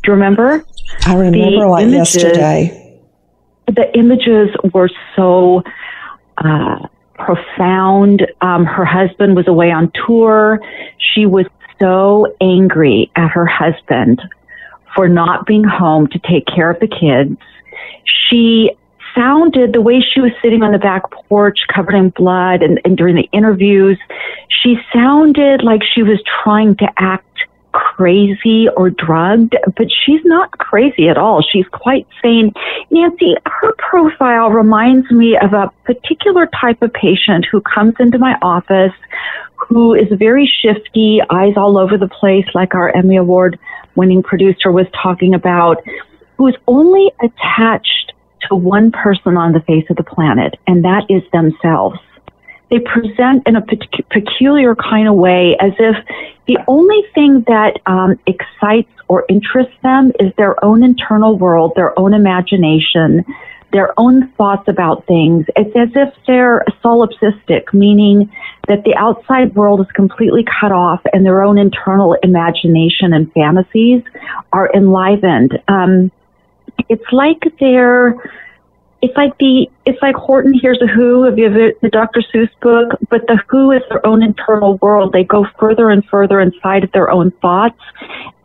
Do 0.02 0.08
you 0.08 0.12
remember? 0.12 0.64
I 1.06 1.14
remember 1.14 1.38
The 1.60 1.66
like 1.68 1.84
images- 1.86 2.14
yesterday. 2.14 3.00
the 3.66 3.98
images 3.98 4.48
were 4.72 4.90
so 5.14 5.62
uh, 6.38 6.86
profound. 7.14 8.26
Um, 8.40 8.64
her 8.64 8.84
husband 8.84 9.36
was 9.36 9.48
away 9.48 9.70
on 9.70 9.90
tour. 10.06 10.60
She 10.98 11.26
was 11.26 11.46
so 11.80 12.34
angry 12.40 13.10
at 13.16 13.28
her 13.30 13.46
husband 13.46 14.20
for 14.94 15.08
not 15.08 15.44
being 15.46 15.64
home 15.64 16.06
to 16.08 16.18
take 16.20 16.46
care 16.46 16.70
of 16.70 16.80
the 16.80 16.88
kids. 16.88 17.38
She 18.04 18.70
sounded 19.16 19.72
the 19.72 19.80
way 19.80 20.00
she 20.00 20.20
was 20.20 20.30
sitting 20.42 20.62
on 20.62 20.72
the 20.72 20.78
back 20.78 21.10
porch 21.10 21.58
covered 21.74 21.94
in 21.94 22.10
blood 22.10 22.62
and, 22.62 22.80
and 22.84 22.96
during 22.96 23.16
the 23.16 23.28
interviews, 23.32 23.98
she 24.48 24.76
sounded 24.92 25.62
like 25.62 25.82
she 25.82 26.02
was 26.02 26.20
trying 26.44 26.76
to 26.76 26.86
act 26.98 27.24
crazy 27.72 28.68
or 28.70 28.90
drugged, 28.90 29.54
but 29.76 29.88
she's 30.04 30.24
not 30.24 30.50
crazy 30.58 31.08
at 31.08 31.18
all. 31.18 31.42
She's 31.42 31.66
quite 31.68 32.06
sane. 32.22 32.52
Nancy, 32.90 33.34
her 33.44 33.72
profile 33.78 34.50
reminds 34.50 35.10
me 35.10 35.36
of 35.36 35.52
a 35.52 35.70
particular 35.84 36.48
type 36.58 36.80
of 36.82 36.92
patient 36.92 37.46
who 37.50 37.60
comes 37.60 37.94
into 37.98 38.18
my 38.18 38.38
office 38.40 38.92
who 39.56 39.94
is 39.94 40.06
very 40.12 40.46
shifty, 40.46 41.20
eyes 41.30 41.54
all 41.56 41.78
over 41.78 41.98
the 41.98 42.08
place, 42.08 42.46
like 42.54 42.74
our 42.74 42.94
Emmy 42.96 43.16
Award 43.16 43.58
winning 43.94 44.22
producer 44.22 44.70
was 44.70 44.86
talking 45.02 45.34
about, 45.34 45.82
who 46.36 46.46
is 46.46 46.54
only 46.66 47.10
attached 47.22 48.05
to 48.48 48.56
one 48.56 48.90
person 48.90 49.36
on 49.36 49.52
the 49.52 49.60
face 49.60 49.84
of 49.90 49.96
the 49.96 50.04
planet, 50.04 50.58
and 50.66 50.84
that 50.84 51.04
is 51.08 51.22
themselves 51.32 51.98
they 52.70 52.80
present 52.80 53.46
in 53.46 53.56
a 53.56 53.62
pec- 53.62 54.08
peculiar 54.10 54.74
kind 54.74 55.08
of 55.08 55.14
way 55.14 55.56
as 55.60 55.72
if 55.78 55.96
the 56.46 56.58
only 56.66 57.02
thing 57.14 57.44
that 57.46 57.78
um, 57.86 58.18
excites 58.26 58.90
or 59.08 59.24
interests 59.28 59.74
them 59.82 60.12
is 60.18 60.32
their 60.36 60.62
own 60.64 60.82
internal 60.82 61.38
world, 61.38 61.72
their 61.76 61.96
own 61.98 62.12
imagination, 62.12 63.24
their 63.72 63.92
own 63.98 64.28
thoughts 64.32 64.66
about 64.68 65.06
things. 65.06 65.46
It's 65.54 65.76
as 65.76 65.90
if 65.94 66.12
they're 66.26 66.64
solipsistic, 66.82 67.72
meaning 67.72 68.32
that 68.68 68.84
the 68.84 68.94
outside 68.96 69.54
world 69.54 69.80
is 69.80 69.90
completely 69.92 70.44
cut 70.60 70.72
off 70.72 71.00
and 71.12 71.24
their 71.24 71.42
own 71.42 71.58
internal 71.58 72.14
imagination 72.22 73.12
and 73.12 73.32
fantasies 73.32 74.02
are 74.52 74.70
enlivened. 74.72 75.60
Um, 75.68 76.10
it's 76.88 77.12
like 77.12 77.42
they're 77.58 78.16
it's 79.02 79.16
like 79.16 79.36
the 79.38 79.68
it's 79.84 80.00
like 80.00 80.16
Horton 80.16 80.54
Hears 80.54 80.80
a 80.82 80.86
Who 80.86 81.24
of 81.24 81.36
the, 81.36 81.74
the 81.82 81.90
Dr. 81.90 82.22
Seuss 82.34 82.48
book, 82.60 82.98
but 83.08 83.26
the 83.26 83.38
Who 83.48 83.70
is 83.70 83.82
their 83.88 84.04
own 84.06 84.22
internal 84.22 84.78
world. 84.78 85.12
They 85.12 85.22
go 85.22 85.46
further 85.60 85.90
and 85.90 86.04
further 86.06 86.40
inside 86.40 86.82
of 86.82 86.90
their 86.92 87.10
own 87.10 87.30
thoughts, 87.42 87.78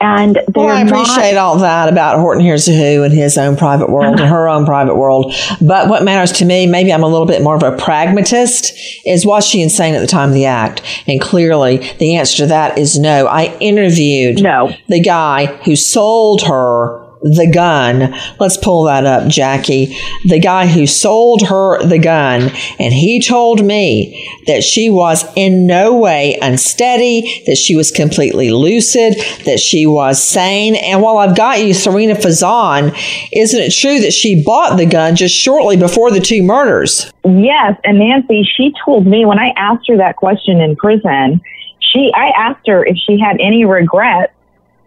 and 0.01 0.35
they're 0.35 0.65
Well, 0.65 0.67
I 0.67 0.81
appreciate 0.81 1.33
not. 1.33 1.41
all 1.41 1.57
that 1.59 1.89
about 1.89 2.19
Horton 2.19 2.43
Hears 2.43 2.67
a 2.67 2.73
Who 2.73 3.03
and 3.03 3.13
his 3.13 3.37
own 3.37 3.55
private 3.55 3.89
world 3.89 4.19
and 4.19 4.29
her 4.29 4.49
own 4.49 4.65
private 4.65 4.95
world. 4.95 5.33
But 5.61 5.87
what 5.87 6.03
matters 6.03 6.33
to 6.33 6.45
me, 6.45 6.67
maybe 6.67 6.91
I'm 6.93 7.03
a 7.03 7.07
little 7.07 7.25
bit 7.25 7.41
more 7.41 7.55
of 7.55 7.63
a 7.63 7.75
pragmatist, 7.77 8.73
is 9.05 9.25
was 9.25 9.47
she 9.47 9.61
insane 9.61 9.95
at 9.95 10.01
the 10.01 10.07
time 10.07 10.29
of 10.29 10.35
the 10.35 10.45
act? 10.45 10.81
And 11.07 11.19
clearly 11.21 11.77
the 11.99 12.17
answer 12.17 12.37
to 12.37 12.47
that 12.47 12.77
is 12.77 12.99
no. 12.99 13.25
I 13.25 13.57
interviewed 13.59 14.43
no. 14.43 14.75
the 14.89 15.01
guy 15.01 15.47
who 15.63 15.75
sold 15.75 16.43
her 16.43 17.00
the 17.21 17.49
gun. 17.51 18.13
Let's 18.39 18.57
pull 18.57 18.83
that 18.83 19.05
up, 19.05 19.27
Jackie. 19.27 19.95
The 20.25 20.39
guy 20.39 20.67
who 20.67 20.87
sold 20.87 21.43
her 21.47 21.83
the 21.83 21.99
gun, 21.99 22.51
and 22.79 22.93
he 22.93 23.21
told 23.21 23.63
me 23.63 24.27
that 24.47 24.63
she 24.63 24.89
was 24.89 25.25
in 25.35 25.67
no 25.67 25.95
way 25.95 26.37
unsteady, 26.41 27.43
that 27.45 27.57
she 27.57 27.75
was 27.75 27.91
completely 27.91 28.51
lucid, 28.51 29.15
that 29.45 29.59
she 29.59 29.85
was 29.85 30.21
sane. 30.21 30.75
And 30.75 31.01
while 31.01 31.17
I've 31.17 31.37
got 31.37 31.63
you, 31.63 31.73
Serena 31.73 32.15
Fazan, 32.15 32.97
isn't 33.31 33.59
it 33.59 33.71
true 33.71 33.99
that 33.99 34.13
she 34.13 34.43
bought 34.43 34.77
the 34.77 34.85
gun 34.85 35.15
just 35.15 35.35
shortly 35.35 35.77
before 35.77 36.11
the 36.11 36.19
two 36.19 36.41
murders? 36.41 37.11
Yes, 37.23 37.79
and 37.83 37.99
Nancy, 37.99 38.43
she 38.43 38.73
told 38.83 39.05
me 39.05 39.25
when 39.25 39.37
I 39.37 39.53
asked 39.55 39.87
her 39.87 39.97
that 39.97 40.15
question 40.15 40.59
in 40.59 40.75
prison, 40.75 41.41
she 41.79 42.11
I 42.15 42.31
asked 42.37 42.67
her 42.67 42.83
if 42.85 42.97
she 42.97 43.19
had 43.19 43.37
any 43.39 43.65
regrets 43.65 44.33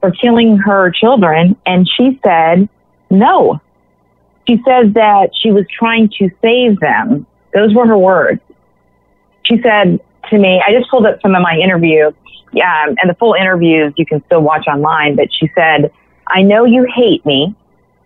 for 0.04 0.10
killing 0.10 0.58
her 0.58 0.90
children, 0.90 1.56
and 1.64 1.88
she 1.88 2.20
said 2.22 2.68
no. 3.10 3.58
She 4.46 4.56
says 4.56 4.92
that 4.92 5.30
she 5.40 5.50
was 5.50 5.64
trying 5.78 6.10
to 6.18 6.28
save 6.42 6.78
them. 6.78 7.26
Those 7.54 7.74
were 7.74 7.86
her 7.86 7.96
words. 7.96 8.42
She 9.44 9.62
said 9.62 9.98
to 10.28 10.38
me, 10.38 10.62
I 10.66 10.72
just 10.74 10.90
pulled 10.90 11.06
up 11.06 11.22
some 11.22 11.34
of 11.34 11.40
my 11.40 11.56
interview, 11.56 12.12
yeah, 12.52 12.84
and 12.84 13.08
the 13.08 13.14
full 13.14 13.32
interviews 13.32 13.94
you 13.96 14.04
can 14.04 14.22
still 14.26 14.42
watch 14.42 14.66
online, 14.66 15.16
but 15.16 15.28
she 15.32 15.50
said, 15.54 15.90
I 16.28 16.42
know 16.42 16.66
you 16.66 16.86
hate 16.94 17.24
me. 17.24 17.54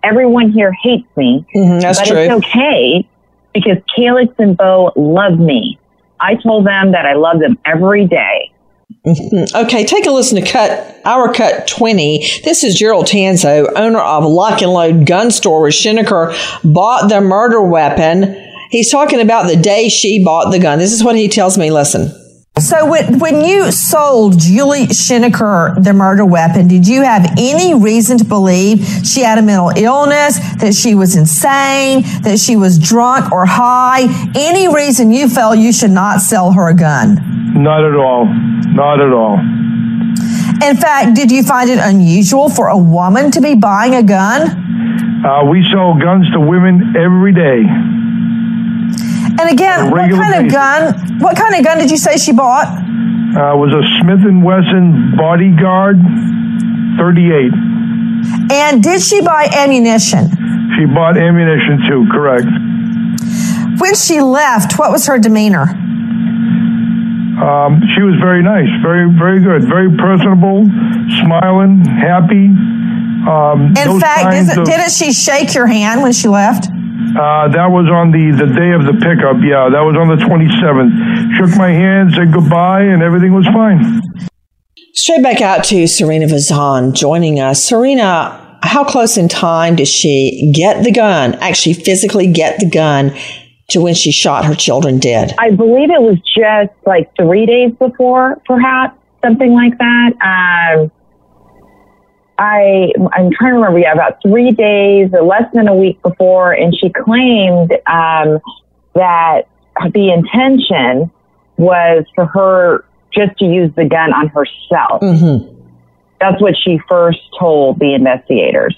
Everyone 0.04 0.52
here 0.52 0.70
hates 0.80 1.08
me, 1.16 1.44
Mhm, 1.56 1.80
that's 1.80 1.98
but 1.98 2.06
true. 2.06 2.16
it's 2.18 2.46
okay 2.46 3.08
because 3.52 3.78
Calyx 3.96 4.32
and 4.38 4.56
Beau 4.56 4.92
love 4.94 5.40
me. 5.40 5.80
I 6.20 6.36
told 6.36 6.64
them 6.64 6.92
that 6.92 7.06
I 7.06 7.14
love 7.14 7.40
them 7.40 7.58
every 7.64 8.06
day. 8.06 8.52
Mhm. 9.06 9.54
Okay, 9.64 9.84
take 9.84 10.06
a 10.06 10.10
listen 10.10 10.42
to 10.42 10.50
cut 10.50 11.00
our 11.04 11.32
cut 11.32 11.66
20. 11.66 12.26
This 12.44 12.64
is 12.64 12.74
Gerald 12.74 13.06
Tanzo, 13.06 13.66
owner 13.76 14.00
of 14.00 14.24
Lock 14.24 14.60
and 14.60 14.72
Load 14.72 15.06
Gun 15.06 15.30
Store 15.30 15.60
where 15.62 15.70
Schenecker 15.70 16.34
bought 16.64 17.08
the 17.08 17.20
murder 17.20 17.62
weapon. 17.62 18.36
He's 18.70 18.90
talking 18.90 19.20
about 19.20 19.46
the 19.46 19.56
day 19.56 19.88
she 19.88 20.22
bought 20.22 20.50
the 20.50 20.58
gun. 20.58 20.78
This 20.78 20.92
is 20.92 21.02
what 21.02 21.16
he 21.16 21.28
tells 21.28 21.56
me. 21.56 21.70
Listen. 21.70 22.12
So 22.58 22.90
when, 22.90 23.20
when 23.20 23.44
you 23.44 23.70
sold 23.70 24.40
Julie 24.40 24.88
Schenecker 24.88 25.82
the 25.82 25.92
murder 25.92 26.24
weapon, 26.24 26.66
did 26.66 26.88
you 26.88 27.02
have 27.02 27.24
any 27.38 27.72
reason 27.72 28.18
to 28.18 28.24
believe 28.24 28.84
she 29.04 29.20
had 29.20 29.38
a 29.38 29.42
mental 29.42 29.70
illness, 29.76 30.38
that 30.56 30.74
she 30.74 30.96
was 30.96 31.14
insane, 31.14 32.02
that 32.22 32.40
she 32.40 32.56
was 32.56 32.76
drunk 32.76 33.30
or 33.30 33.46
high? 33.46 34.08
Any 34.34 34.66
reason 34.66 35.12
you 35.12 35.28
felt 35.28 35.58
you 35.58 35.72
should 35.72 35.92
not 35.92 36.20
sell 36.20 36.50
her 36.50 36.68
a 36.68 36.74
gun? 36.74 37.20
Not 37.54 37.84
at 37.84 37.94
all. 37.94 38.26
Not 38.78 39.00
at 39.00 39.12
all. 39.12 39.40
In 40.62 40.76
fact, 40.76 41.16
did 41.16 41.32
you 41.32 41.42
find 41.42 41.68
it 41.68 41.80
unusual 41.82 42.48
for 42.48 42.68
a 42.68 42.78
woman 42.78 43.32
to 43.32 43.40
be 43.40 43.56
buying 43.56 43.96
a 43.96 44.04
gun? 44.04 44.54
Uh, 45.26 45.44
we 45.50 45.66
sell 45.72 45.98
guns 45.98 46.30
to 46.30 46.38
women 46.38 46.94
every 46.96 47.34
day. 47.34 47.66
And 49.40 49.50
again, 49.50 49.90
what 49.90 50.08
kind 50.12 50.46
of 50.46 50.52
gun? 50.52 51.18
What 51.18 51.36
kind 51.36 51.56
of 51.56 51.64
gun 51.64 51.78
did 51.78 51.90
you 51.90 51.96
say 51.96 52.18
she 52.18 52.30
bought? 52.30 52.68
Uh, 52.68 53.54
it 53.54 53.58
was 53.58 53.74
a 53.74 53.82
Smith 53.98 54.22
and 54.22 54.44
Wesson 54.44 55.16
Bodyguard 55.16 55.98
38. 56.98 57.50
And 58.52 58.80
did 58.80 59.02
she 59.02 59.20
buy 59.22 59.50
ammunition? 59.56 60.30
She 60.78 60.86
bought 60.86 61.16
ammunition 61.16 61.82
too. 61.88 62.06
Correct. 62.12 62.46
When 63.80 63.96
she 63.96 64.20
left, 64.20 64.78
what 64.78 64.92
was 64.92 65.06
her 65.06 65.18
demeanor? 65.18 65.66
Um, 67.38 67.80
she 67.94 68.02
was 68.02 68.16
very 68.20 68.42
nice, 68.42 68.68
very 68.82 69.10
very 69.12 69.40
good, 69.40 69.62
very 69.68 69.94
personable, 69.96 70.64
smiling, 71.22 71.84
happy. 71.84 72.50
Um, 73.28 73.74
In 73.76 74.00
fact, 74.00 74.34
isn't, 74.34 74.58
of- 74.58 74.64
didn't 74.66 74.90
she 74.90 75.12
shake 75.12 75.54
your 75.54 75.66
hand 75.66 76.02
when 76.02 76.12
she 76.12 76.28
left? 76.28 76.66
Uh, 76.68 77.48
that 77.48 77.66
was 77.70 77.88
on 77.88 78.10
the, 78.10 78.30
the 78.32 78.46
day 78.52 78.72
of 78.72 78.84
the 78.84 78.92
pickup. 78.92 79.38
Yeah, 79.42 79.68
that 79.70 79.80
was 79.80 79.96
on 79.96 80.08
the 80.08 80.16
27th. 80.16 81.36
Shook 81.36 81.56
my 81.56 81.70
hand, 81.70 82.12
said 82.14 82.32
goodbye, 82.32 82.82
and 82.82 83.02
everything 83.02 83.32
was 83.32 83.46
fine. 83.46 84.00
Straight 84.94 85.22
back 85.22 85.40
out 85.40 85.64
to 85.64 85.86
Serena 85.86 86.26
Fazan 86.26 86.92
joining 86.92 87.40
us. 87.40 87.62
Serena, 87.64 88.58
how 88.62 88.84
close 88.84 89.16
in 89.16 89.28
time 89.28 89.76
did 89.76 89.88
she 89.88 90.52
get 90.54 90.84
the 90.84 90.92
gun, 90.92 91.34
actually 91.36 91.74
physically 91.74 92.26
get 92.30 92.58
the 92.58 92.68
gun 92.68 93.12
to 93.68 93.82
when 93.82 93.94
she 93.94 94.10
shot 94.10 94.44
her 94.44 94.54
children 94.54 94.98
dead? 94.98 95.34
I 95.38 95.50
believe 95.50 95.90
it 95.90 96.02
was 96.02 96.18
just 96.20 96.72
like 96.86 97.14
three 97.16 97.46
days 97.46 97.72
before, 97.78 98.40
perhaps 98.46 98.98
something 99.24 99.52
like 99.52 99.76
that. 99.78 100.12
Um, 100.22 100.90
I 102.38 102.92
I'm 103.12 103.30
trying 103.32 103.52
to 103.52 103.56
remember. 103.56 103.78
Yeah, 103.78 103.92
about 103.92 104.22
three 104.22 104.52
days, 104.52 105.10
or 105.12 105.22
less 105.22 105.52
than 105.52 105.68
a 105.68 105.74
week 105.74 106.00
before, 106.02 106.52
and 106.52 106.74
she 106.74 106.88
claimed 106.90 107.72
um, 107.86 108.40
that 108.94 109.42
the 109.92 110.12
intention 110.12 111.10
was 111.56 112.04
for 112.14 112.26
her 112.26 112.84
just 113.12 113.36
to 113.38 113.44
use 113.44 113.72
the 113.74 113.84
gun 113.84 114.12
on 114.12 114.28
herself. 114.28 115.02
Mm-hmm. 115.02 115.54
That's 116.20 116.40
what 116.40 116.54
she 116.56 116.80
first 116.88 117.18
told 117.38 117.80
the 117.80 117.94
investigators. 117.94 118.76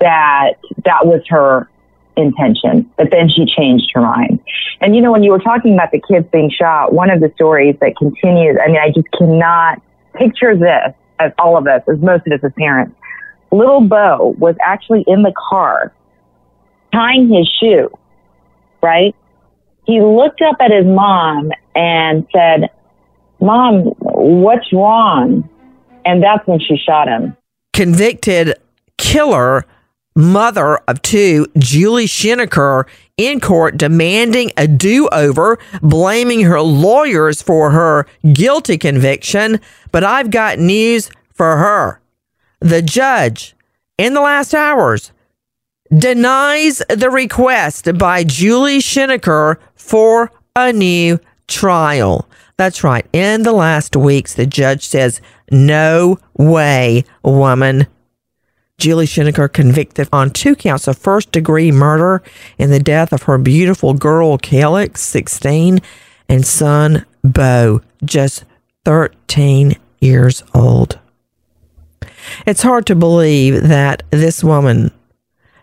That 0.00 0.54
that 0.84 1.06
was 1.06 1.22
her 1.28 1.68
intention, 2.18 2.90
but 2.96 3.10
then 3.10 3.28
she 3.28 3.46
changed 3.46 3.90
her 3.94 4.00
mind. 4.00 4.40
And 4.80 4.94
you 4.94 5.00
know, 5.00 5.12
when 5.12 5.22
you 5.22 5.30
were 5.30 5.38
talking 5.38 5.74
about 5.74 5.90
the 5.92 6.00
kids 6.00 6.26
being 6.32 6.50
shot, 6.50 6.92
one 6.92 7.10
of 7.10 7.20
the 7.20 7.32
stories 7.34 7.76
that 7.80 7.96
continues, 7.96 8.56
I 8.62 8.68
mean, 8.68 8.78
I 8.78 8.90
just 8.90 9.08
cannot 9.16 9.80
picture 10.14 10.56
this 10.56 10.94
as 11.20 11.32
all 11.38 11.56
of 11.56 11.66
us, 11.66 11.82
as 11.90 11.98
most 12.00 12.26
of 12.26 12.32
us 12.32 12.40
as 12.44 12.52
parents. 12.58 12.94
Little 13.50 13.80
Beau 13.80 14.34
was 14.38 14.56
actually 14.62 15.04
in 15.06 15.22
the 15.22 15.32
car 15.50 15.92
tying 16.92 17.32
his 17.32 17.48
shoe, 17.60 17.90
right? 18.82 19.14
He 19.86 20.00
looked 20.00 20.42
up 20.42 20.56
at 20.60 20.70
his 20.70 20.84
mom 20.84 21.50
and 21.74 22.26
said, 22.32 22.70
Mom, 23.40 23.94
what's 24.00 24.72
wrong? 24.72 25.48
And 26.04 26.22
that's 26.22 26.46
when 26.46 26.60
she 26.60 26.76
shot 26.76 27.08
him. 27.08 27.36
Convicted 27.72 28.54
killer, 28.96 29.64
mother 30.18 30.78
of 30.88 31.00
two, 31.00 31.46
Julie 31.56 32.06
Schenecker, 32.06 32.86
in 33.16 33.40
court 33.40 33.76
demanding 33.78 34.50
a 34.56 34.66
do 34.66 35.08
over, 35.12 35.58
blaming 35.80 36.42
her 36.42 36.60
lawyers 36.60 37.40
for 37.40 37.70
her 37.70 38.04
guilty 38.32 38.76
conviction. 38.76 39.60
But 39.92 40.02
I've 40.02 40.30
got 40.30 40.58
news 40.58 41.10
for 41.32 41.56
her. 41.56 42.00
The 42.60 42.82
judge, 42.82 43.54
in 43.96 44.14
the 44.14 44.20
last 44.20 44.54
hours, 44.54 45.12
denies 45.96 46.82
the 46.88 47.10
request 47.10 47.96
by 47.96 48.24
Julie 48.24 48.80
Schenecker 48.80 49.56
for 49.76 50.32
a 50.56 50.72
new 50.72 51.20
trial. 51.46 52.28
That's 52.56 52.82
right. 52.82 53.06
In 53.12 53.44
the 53.44 53.52
last 53.52 53.94
weeks, 53.94 54.34
the 54.34 54.46
judge 54.46 54.84
says, 54.84 55.20
No 55.52 56.18
way, 56.36 57.04
woman. 57.22 57.86
Julie 58.78 59.06
Schenecker 59.06 59.52
convicted 59.52 60.08
on 60.12 60.30
two 60.30 60.54
counts 60.54 60.86
of 60.86 60.96
first 60.96 61.32
degree 61.32 61.72
murder 61.72 62.22
in 62.58 62.70
the 62.70 62.78
death 62.78 63.12
of 63.12 63.24
her 63.24 63.36
beautiful 63.36 63.92
girl, 63.92 64.38
Calyx, 64.38 65.02
16, 65.02 65.80
and 66.28 66.46
son, 66.46 67.04
Beau, 67.24 67.80
just 68.04 68.44
13 68.84 69.76
years 70.00 70.44
old. 70.54 71.00
It's 72.46 72.62
hard 72.62 72.86
to 72.86 72.94
believe 72.94 73.64
that 73.64 74.04
this 74.10 74.44
woman 74.44 74.92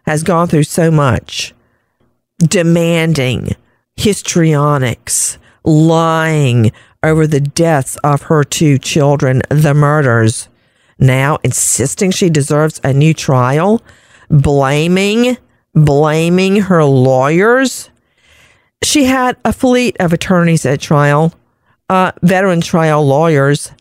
has 0.05 0.23
gone 0.23 0.49
through 0.49 0.63
so 0.63 0.91
much 0.91 1.53
demanding 2.39 3.55
histrionics, 3.95 5.37
lying 5.63 6.73
over 7.01 7.25
the 7.25 7.39
deaths 7.39 7.95
of 8.03 8.23
her 8.23 8.43
two 8.43 8.77
children, 8.77 9.41
the 9.49 9.73
murders 9.73 10.49
now 10.99 11.37
insisting 11.43 12.11
she 12.11 12.29
deserves 12.29 12.79
a 12.83 12.93
new 12.93 13.13
trial, 13.13 13.81
blaming 14.29 15.37
blaming 15.75 16.55
her 16.61 16.83
lawyers. 16.83 17.89
She 18.81 19.03
had 19.03 19.37
a 19.45 19.53
fleet 19.53 19.97
of 19.99 20.13
attorneys 20.13 20.65
at 20.65 20.79
trial, 20.79 21.33
uh, 21.89 22.13
veteran 22.23 22.61
trial 22.61 23.05
lawyers. 23.05 23.71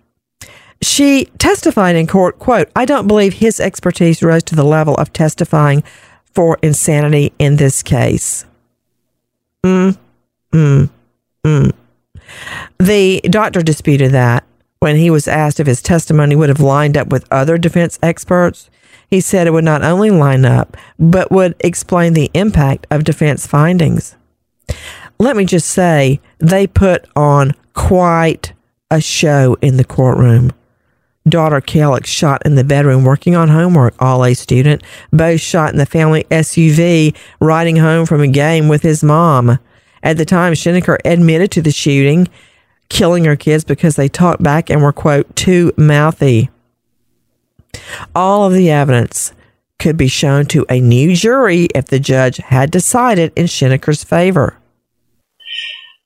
She 0.83 1.27
testified 1.38 1.96
in 1.96 2.07
court, 2.07 2.38
quote, 2.38 2.68
I 2.77 2.85
don't 2.85 3.07
believe 3.07 3.35
his 3.35 3.61
expertise 3.61 4.22
rose 4.22 4.42
to 4.44 4.57
the 4.57 4.64
level 4.64 4.94
of 4.96 5.12
testifying 5.12 5.83
for 6.24 6.59
insanity 6.62 7.33
in 7.38 7.57
this 7.57 7.83
case. 7.83 8.44
Mm, 9.62 9.96
mm, 10.53 10.90
mm. 11.44 11.72
The 12.79 13.20
doctor 13.31 13.62
disputed 13.62 14.12
that 14.12 14.44
when 14.85 14.97
he 14.97 15.09
was 15.09 15.27
asked 15.27 15.59
if 15.61 15.66
his 15.66 15.81
testimony 15.81 16.37
would 16.37 16.51
have 16.51 16.61
lined 16.61 16.94
up 16.94 17.09
with 17.09 17.27
other 17.31 17.57
defense 17.57 17.99
experts, 18.03 18.68
he 19.09 19.18
said 19.18 19.47
it 19.47 19.53
would 19.55 19.64
not 19.64 19.83
only 19.83 20.11
line 20.11 20.44
up, 20.44 20.77
but 20.99 21.33
would 21.33 21.55
explain 21.61 22.12
the 22.12 22.31
impact 22.35 22.87
of 22.90 23.03
defense 23.03 23.47
findings. 23.47 24.14
Let 25.18 25.38
me 25.38 25.47
just 25.47 25.70
say, 25.70 26.20
they 26.37 26.66
put 26.66 27.09
on 27.16 27.53
quite 27.73 28.53
a 28.90 29.01
show 29.01 29.57
in 29.62 29.79
the 29.79 29.87
courtroom. 29.87 30.53
Daughter 31.27 31.62
Calyx 31.62 32.11
shot 32.11 32.42
in 32.44 32.55
the 32.55 32.62
bedroom 32.62 33.05
working 33.05 33.35
on 33.35 33.49
homework, 33.49 33.94
all 34.01 34.23
A 34.23 34.35
student. 34.35 34.83
Both 35.11 35.40
shot 35.40 35.73
in 35.73 35.79
the 35.79 35.87
family 35.87 36.25
SUV 36.25 37.16
riding 37.40 37.77
home 37.77 38.05
from 38.05 38.20
a 38.20 38.29
game 38.29 38.68
with 38.68 38.83
his 38.83 39.03
mom. 39.03 39.59
At 40.03 40.18
the 40.18 40.27
time, 40.27 40.53
Schenecker 40.53 40.99
admitted 41.07 41.51
to 41.53 41.62
the 41.62 41.73
shooting 41.73 42.29
killing 42.88 43.25
her 43.25 43.37
kids 43.37 43.64
because 43.64 43.97
they 43.97 44.09
talked 44.09 44.42
back 44.42 44.70
and 44.70 44.83
were, 44.83 44.92
quote, 44.92 45.35
too 45.37 45.73
mouthy. 45.77 46.51
All 48.14 48.44
of 48.44 48.53
the 48.53 48.70
evidence 48.70 49.33
could 49.79 49.97
be 49.97 50.09
shown 50.09 50.47
to 50.47 50.64
a 50.68 50.81
new 50.81 51.14
jury 51.14 51.64
if 51.75 51.87
the 51.87 51.99
judge 51.99 52.38
had 52.38 52.70
decided 52.70 53.33
in 53.37 53.47
Schenecker's 53.47 54.05
favor. 54.05 54.57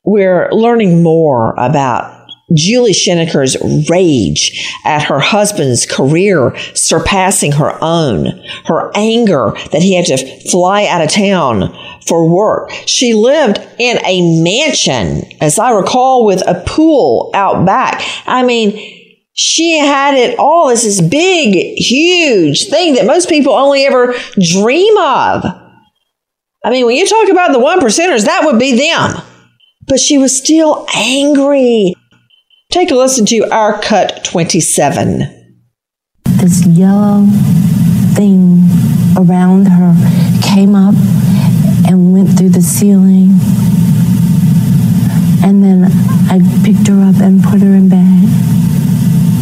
We're 0.05 0.51
learning 0.51 1.03
more 1.03 1.55
about 1.59 2.18
Julie 2.55 2.93
Schenecker's 2.93 3.57
rage 3.91 4.75
at 4.85 5.03
her 5.03 5.21
husband's 5.21 5.85
career 5.85 6.57
surpassing 6.75 7.53
her 7.53 7.77
own, 7.83 8.43
her 8.65 8.91
anger 8.95 9.53
that 9.73 9.83
he 9.83 9.95
had 9.95 10.07
to 10.07 10.17
fly 10.51 10.87
out 10.87 11.03
of 11.03 11.11
town 11.11 11.77
for 12.07 12.29
work. 12.29 12.71
She 12.87 13.13
lived 13.13 13.59
in 13.79 13.99
a 14.05 14.43
mansion, 14.43 15.23
as 15.41 15.59
I 15.59 15.73
recall, 15.73 16.25
with 16.25 16.43
a 16.47 16.63
pool 16.67 17.31
out 17.35 17.67
back. 17.67 18.03
I 18.27 18.43
mean, 18.43 18.97
she 19.35 19.79
had 19.79 20.15
it 20.15 20.39
all 20.39 20.69
this 20.69 21.01
big, 21.01 21.55
huge 21.77 22.69
thing 22.69 22.95
that 22.95 23.07
most 23.07 23.29
people 23.29 23.53
only 23.53 23.85
ever 23.85 24.15
dream 24.41 24.97
of. 24.97 25.45
I 26.65 26.71
mean, 26.71 26.87
when 26.87 26.97
you 26.97 27.07
talk 27.07 27.29
about 27.29 27.53
the 27.53 27.61
one 27.61 27.81
percenters, 27.81 28.25
that 28.25 28.45
would 28.45 28.59
be 28.59 28.77
them. 28.77 29.23
But 29.87 30.01
she 30.01 30.19
was 30.19 30.37
still 30.37 30.87
angry 30.95 31.95
Take 32.71 32.91
a 32.91 32.95
listen 32.95 33.25
to 33.25 33.51
our 33.51 33.81
cut 33.81 34.27
27. 34.27 35.65
This 36.25 36.67
yellow 36.67 37.25
thing 38.13 38.69
around 39.17 39.69
her 39.69 39.95
came 40.43 40.75
up 40.75 40.95
and 41.89 42.13
went 42.13 42.37
through 42.37 42.51
the 42.51 42.61
ceiling. 42.61 43.31
And 45.43 45.65
then 45.65 45.85
I 46.29 46.41
picked 46.63 46.87
her 46.89 47.01
up 47.09 47.17
and 47.23 47.43
put 47.43 47.63
her 47.63 47.75
in 47.75 47.89
bed 47.89 48.29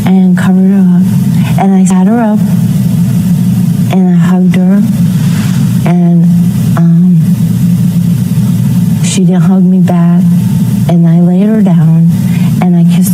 and 0.06 0.38
covered 0.38 0.70
her 0.70 1.00
up. 1.00 1.58
And 1.58 1.74
I 1.74 1.84
sat 1.84 2.06
her 2.06 2.20
up 2.20 2.38
and 3.92 4.08
I 4.08 4.14
hugged 4.14 4.54
her. 4.54 4.80
And 5.84 6.24
um, 6.78 7.16
she 9.04 9.24
didn't 9.24 9.42
hug 9.42 9.64
me 9.64 9.80
back. 9.82 10.22
And 10.88 11.08
I 11.08 11.18
laid 11.18 11.48
her 11.48 11.60
down 11.60 12.05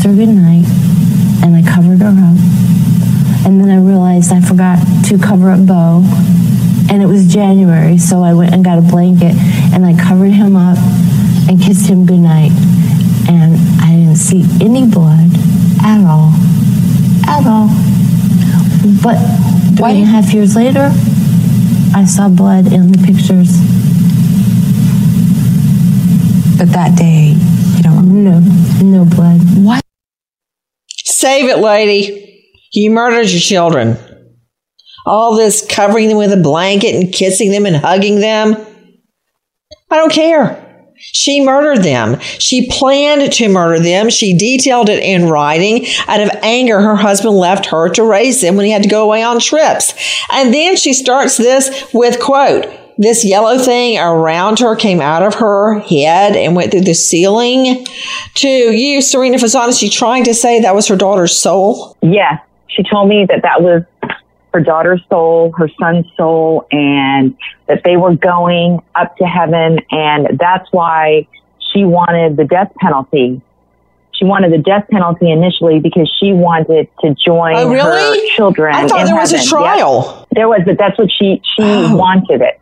kissed 0.03 0.09
her 0.09 0.17
goodnight 0.17 0.65
and 1.45 1.55
I 1.55 1.63
covered 1.63 2.01
her 2.01 2.09
up. 2.09 3.47
And 3.47 3.61
then 3.61 3.71
I 3.71 3.77
realized 3.77 4.33
I 4.33 4.41
forgot 4.41 4.79
to 5.07 5.19
cover 5.19 5.51
up 5.51 5.67
Beau. 5.67 6.03
And 6.91 7.03
it 7.03 7.07
was 7.07 7.33
January, 7.33 7.99
so 7.99 8.23
I 8.23 8.35
went 8.35 8.53
and 8.53 8.65
got 8.65 8.79
a 8.79 8.83
blanket 8.83 9.35
and 9.73 9.87
I 9.87 9.95
covered 9.97 10.33
him 10.33 10.57
up 10.57 10.77
and 11.49 11.61
kissed 11.61 11.89
him 11.89 12.05
goodnight. 12.05 12.51
And 13.29 13.55
I 13.81 13.95
didn't 13.95 14.17
see 14.17 14.43
any 14.61 14.87
blood 14.87 15.31
at 15.83 16.05
all. 16.05 16.33
At 17.29 17.47
all. 17.47 17.69
But 19.03 19.19
three 19.77 20.03
and 20.03 20.03
a 20.03 20.07
half 20.07 20.35
years 20.35 20.57
later, 20.57 20.91
I 21.95 22.05
saw 22.07 22.29
blood 22.29 22.73
in 22.73 22.91
the 22.91 22.99
pictures. 22.99 23.55
But 26.59 26.73
that 26.73 26.97
day, 26.97 27.37
you 27.77 27.83
don't 27.83 28.25
No, 28.25 28.41
no 28.83 29.05
blood. 29.05 29.41
What? 29.65 29.82
Save 31.23 31.51
it, 31.51 31.59
lady. 31.59 32.51
You 32.73 32.91
murdered 32.91 33.31
your 33.31 33.39
children. 33.39 33.97
All 35.07 35.37
this 35.37 35.65
covering 35.65 36.09
them 36.09 36.19
with 36.19 36.33
a 36.33 36.37
blanket 36.37 36.97
and 36.97 37.15
kissing 37.15 37.53
them 37.53 37.65
and 37.65 37.77
hugging 37.77 38.19
them. 38.19 38.57
I 39.89 39.99
don't 39.99 40.11
care. 40.11 40.91
She 40.97 41.41
murdered 41.41 41.85
them. 41.85 42.19
She 42.19 42.69
planned 42.69 43.33
to 43.35 43.49
murder 43.49 43.81
them. 43.81 44.11
She 44.11 44.37
detailed 44.37 44.89
it 44.89 45.01
in 45.01 45.29
writing. 45.29 45.87
Out 46.09 46.23
of 46.23 46.31
anger, 46.43 46.81
her 46.81 46.97
husband 46.97 47.37
left 47.37 47.67
her 47.67 47.89
to 47.91 48.03
raise 48.03 48.41
them 48.41 48.57
when 48.57 48.67
he 48.67 48.73
had 48.73 48.83
to 48.83 48.89
go 48.89 49.05
away 49.05 49.23
on 49.23 49.39
trips. 49.39 49.95
And 50.33 50.53
then 50.53 50.75
she 50.75 50.93
starts 50.93 51.37
this 51.37 51.87
with 51.95 52.19
quote, 52.19 52.67
this 52.99 53.25
yellow 53.25 53.59
thing 53.59 53.99
around 53.99 54.59
her 54.61 54.77
came 54.77 55.01
out 55.01 55.23
of 55.23 55.35
her 55.37 55.81
head 55.81 56.37
and 56.37 56.55
went 56.55 56.71
through 56.71 56.83
the 56.83 56.95
ceiling. 56.95 57.87
To 58.37 58.49
you, 58.49 59.01
Serena 59.01 59.39
Fasano, 59.39 59.79
she 59.79 59.89
trying 59.89 60.25
to 60.25 60.35
say 60.35 60.61
that 60.61 60.75
was 60.75 60.89
her 60.89 60.97
daughter's 60.97 61.37
soul? 61.37 61.97
Yes. 62.03 62.41
She 62.69 62.83
told 62.83 63.09
me 63.09 63.27
that 63.29 63.43
that 63.43 63.63
was 63.63 63.83
her 64.55 64.61
daughter's 64.61 65.03
soul, 65.09 65.53
her 65.57 65.69
son's 65.81 66.07
soul, 66.17 66.67
and 66.71 67.37
that 67.69 67.83
they 67.85 67.97
were 67.97 68.15
going 68.15 68.81
up 68.95 69.17
to 69.17 69.25
heaven. 69.25 69.79
And 69.91 70.39
that's 70.39 70.69
why 70.73 71.27
she 71.73 71.85
wanted 71.85 72.37
the 72.37 72.45
death 72.45 72.73
penalty. 72.81 73.41
She 74.15 74.27
wanted 74.27 74.53
the 74.53 74.59
death 74.59 74.85
penalty 74.91 75.31
initially 75.31 75.81
because 75.81 76.11
she 76.21 76.33
wanted 76.33 76.89
to 77.01 77.15
join 77.15 77.57
Oh, 77.57 77.71
really? 77.73 78.21
her 78.21 78.27
children. 78.37 78.75
I 78.75 78.87
thought 78.87 79.07
there 79.07 79.17
was 79.17 79.33
a 79.33 79.43
trial. 79.43 80.17
Yep. 80.19 80.29
There 80.33 80.49
was, 80.49 80.61
but 80.67 80.77
that's 80.79 80.99
what 80.99 81.09
she 81.11 81.41
she 81.57 81.63
Oh. 81.63 81.97
wanted 81.97 82.41
it. 82.43 82.61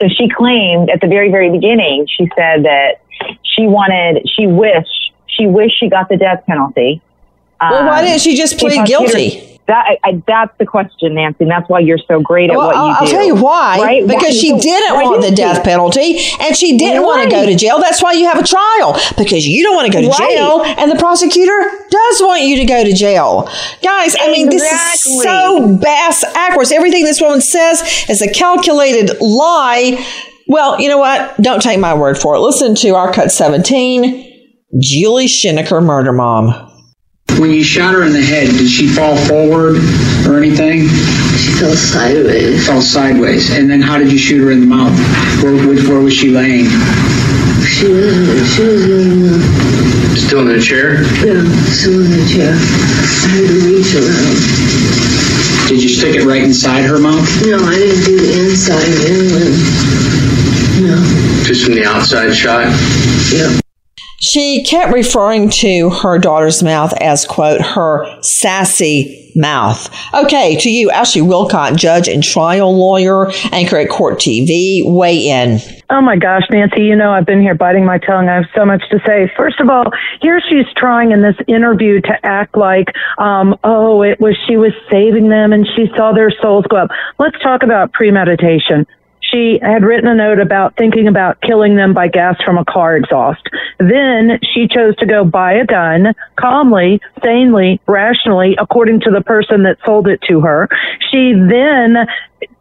So 0.00 0.08
she 0.08 0.28
claimed 0.28 0.90
at 0.90 1.00
the 1.00 1.06
very 1.06 1.30
very 1.30 1.50
beginning. 1.50 2.06
She 2.08 2.28
said 2.36 2.64
that 2.64 3.00
she 3.42 3.66
wanted, 3.66 4.28
she 4.28 4.46
wished, 4.46 5.12
she 5.26 5.46
wished 5.46 5.78
she 5.78 5.88
got 5.88 6.08
the 6.08 6.16
death 6.16 6.44
penalty 6.46 7.00
Well, 7.60 7.86
why 7.86 8.00
Um, 8.00 8.06
didn't 8.06 8.20
she 8.22 8.34
just 8.36 8.58
plead 8.58 8.76
prosecutor- 8.76 9.12
guilty? 9.12 9.51
That 9.68 9.86
I, 10.04 10.08
I, 10.08 10.22
that's 10.26 10.52
the 10.58 10.66
question, 10.66 11.14
Nancy. 11.14 11.44
And 11.44 11.50
that's 11.50 11.68
why 11.68 11.78
you're 11.78 11.96
so 12.08 12.20
great 12.20 12.50
at 12.50 12.56
Well, 12.56 12.66
what 12.66 12.74
you 12.74 12.80
I'll, 12.82 12.88
do. 12.88 13.04
I'll 13.04 13.06
tell 13.12 13.24
you 13.24 13.36
why. 13.36 13.78
Right? 13.80 14.02
Because 14.06 14.22
Why- 14.24 14.30
she 14.30 14.48
so 14.50 14.58
didn't 14.60 14.94
want 14.94 15.22
the 15.22 15.30
death 15.30 15.62
penalty 15.62 16.18
and 16.40 16.56
she 16.56 16.76
didn't 16.76 17.04
want 17.04 17.22
to 17.24 17.30
go 17.30 17.46
to 17.46 17.54
jail. 17.54 17.78
That's 17.80 18.02
why 18.02 18.12
you 18.14 18.24
have 18.24 18.38
a 18.40 18.44
trial 18.46 18.98
because 19.16 19.46
you 19.46 19.62
don't 19.62 19.76
want 19.76 19.86
to 19.86 19.92
go 19.92 20.02
to 20.02 20.08
Right. 20.08 20.18
jail 20.36 20.62
and 20.64 20.90
the 20.90 20.96
prosecutor 20.96 21.60
does 21.90 22.20
want 22.22 22.42
you 22.42 22.56
to 22.56 22.64
go 22.64 22.82
to 22.82 22.92
jail. 22.92 23.48
Guys, 23.82 24.16
I 24.20 24.32
mean, 24.32 24.48
this 24.50 24.62
is 24.64 25.22
so 25.22 25.76
bass 25.76 26.24
backwards. 26.34 26.72
Everything 26.72 27.04
this 27.04 27.20
woman 27.20 27.40
says 27.40 27.82
is 28.08 28.20
a 28.20 28.32
calculated 28.32 29.16
lie. 29.20 30.04
Well, 30.48 30.80
you 30.80 30.88
know 30.88 30.98
what? 30.98 31.40
Don't 31.40 31.62
take 31.62 31.78
my 31.78 31.94
word 31.94 32.18
for 32.18 32.34
it. 32.34 32.40
Listen 32.40 32.74
to 32.74 32.96
our 32.96 33.12
cut 33.12 33.30
17, 33.30 34.28
Julie 34.80 35.26
Schenecker, 35.26 35.82
murder 35.84 36.12
mom. 36.12 36.70
When 37.40 37.50
you 37.50 37.64
shot 37.64 37.94
her 37.94 38.04
in 38.04 38.12
the 38.12 38.22
head, 38.22 38.48
did 38.50 38.68
she 38.68 38.86
fall 38.86 39.16
forward 39.16 39.76
or 40.26 40.36
anything? 40.38 40.88
She 41.36 41.50
fell 41.58 41.74
sideways. 41.74 42.66
Fell 42.66 42.80
sideways. 42.82 43.50
And 43.50 43.68
then 43.70 43.80
how 43.82 43.98
did 43.98 44.12
you 44.12 44.18
shoot 44.18 44.42
her 44.44 44.50
in 44.52 44.60
the 44.60 44.66
mouth? 44.66 44.92
Where, 45.42 45.54
which, 45.66 45.86
where 45.88 46.00
was 46.00 46.14
she 46.14 46.30
laying? 46.30 46.66
She 47.66 47.88
was, 47.88 48.54
she 48.54 48.62
was 48.62 48.86
laying 48.86 49.12
in 49.12 49.22
the, 49.22 50.16
Still 50.18 50.40
in 50.40 50.48
the 50.56 50.60
chair? 50.60 51.02
yeah, 51.24 51.42
still 51.72 52.04
in 52.04 52.10
the 52.10 52.26
chair. 52.28 52.52
I 52.52 53.28
had 53.32 53.48
to 53.48 53.58
reach 53.66 53.94
around. 53.96 55.68
Did 55.68 55.82
you 55.82 55.88
stick 55.88 56.14
it 56.16 56.24
right 56.26 56.42
inside 56.42 56.82
her 56.82 56.98
mouth? 56.98 57.24
No, 57.46 57.58
I 57.64 57.74
didn't 57.76 58.04
do 58.04 58.18
the 58.20 58.50
inside 58.50 58.86
inland. 59.08 59.56
No, 60.84 61.44
Just 61.44 61.64
from 61.64 61.74
the 61.74 61.84
outside 61.86 62.34
shot? 62.34 62.66
yeah. 63.32 63.61
She 64.32 64.64
kept 64.64 64.94
referring 64.94 65.50
to 65.60 65.90
her 65.90 66.18
daughter's 66.18 66.62
mouth 66.62 66.94
as, 67.02 67.26
quote, 67.26 67.60
her 67.60 68.06
sassy 68.22 69.30
mouth. 69.36 69.94
Okay, 70.14 70.56
to 70.56 70.70
you, 70.70 70.90
Ashley 70.90 71.20
Willcott, 71.20 71.76
judge 71.76 72.08
and 72.08 72.24
trial 72.24 72.74
lawyer, 72.74 73.30
anchor 73.52 73.76
at 73.76 73.90
Court 73.90 74.18
TV, 74.18 74.84
weigh 74.86 75.28
in. 75.28 75.60
Oh 75.90 76.00
my 76.00 76.16
gosh, 76.16 76.44
Nancy, 76.50 76.80
you 76.80 76.96
know 76.96 77.12
I've 77.12 77.26
been 77.26 77.42
here 77.42 77.54
biting 77.54 77.84
my 77.84 77.98
tongue. 77.98 78.30
I 78.30 78.36
have 78.36 78.46
so 78.56 78.64
much 78.64 78.80
to 78.90 79.00
say. 79.06 79.30
First 79.36 79.60
of 79.60 79.68
all, 79.68 79.92
here 80.22 80.40
she's 80.48 80.64
trying 80.76 81.12
in 81.12 81.20
this 81.20 81.36
interview 81.46 82.00
to 82.00 82.14
act 82.24 82.56
like, 82.56 82.86
um, 83.18 83.58
oh, 83.64 84.00
it 84.00 84.18
was 84.18 84.34
she 84.48 84.56
was 84.56 84.72
saving 84.90 85.28
them 85.28 85.52
and 85.52 85.66
she 85.76 85.88
saw 85.94 86.14
their 86.14 86.30
souls 86.40 86.64
go 86.70 86.78
up. 86.78 86.90
Let's 87.18 87.38
talk 87.42 87.62
about 87.62 87.92
premeditation. 87.92 88.86
She 89.32 89.58
had 89.62 89.82
written 89.82 90.08
a 90.08 90.14
note 90.14 90.40
about 90.40 90.76
thinking 90.76 91.08
about 91.08 91.40
killing 91.40 91.76
them 91.76 91.94
by 91.94 92.08
gas 92.08 92.36
from 92.44 92.58
a 92.58 92.64
car 92.64 92.96
exhaust. 92.96 93.42
Then 93.78 94.38
she 94.52 94.68
chose 94.68 94.94
to 94.96 95.06
go 95.06 95.24
buy 95.24 95.54
a 95.54 95.64
gun 95.64 96.14
calmly, 96.36 97.00
sanely, 97.22 97.80
rationally, 97.86 98.56
according 98.60 99.00
to 99.00 99.10
the 99.10 99.22
person 99.22 99.62
that 99.62 99.78
sold 99.86 100.06
it 100.06 100.20
to 100.28 100.40
her. 100.40 100.68
She 101.10 101.32
then 101.32 102.06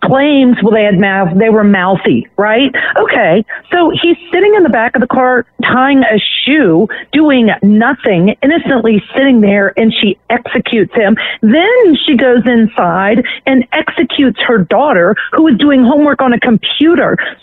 claims, 0.04 0.58
well, 0.62 0.74
they 0.74 0.84
had 0.84 1.00
mouth, 1.00 1.38
they 1.38 1.50
were 1.50 1.64
mouthy, 1.64 2.28
right? 2.38 2.74
Okay. 2.98 3.46
So 3.72 3.92
he's 3.92 4.18
sitting 4.32 4.56
in 4.56 4.64
the 4.64 4.70
back 4.70 4.96
of 4.96 5.02
the 5.02 5.08
car 5.08 5.46
tying 5.64 6.00
a 6.04 6.20
shoe, 6.44 6.88
doing 7.12 7.50
nothing, 7.62 8.36
innocently 8.42 9.04
sitting 9.16 9.42
there, 9.42 9.78
and 9.78 9.94
she 9.94 10.18
executes 10.30 10.94
him. 10.96 11.18
Then 11.42 11.96
she 12.06 12.16
goes 12.16 12.46
inside 12.46 13.26
and 13.46 13.68
executes 13.74 14.40
her 14.42 14.58
daughter, 14.58 15.16
who 15.34 15.48
is 15.48 15.58
doing 15.58 15.84
homework 15.84 16.22
on 16.22 16.34
a 16.34 16.40
computer. 16.40 16.61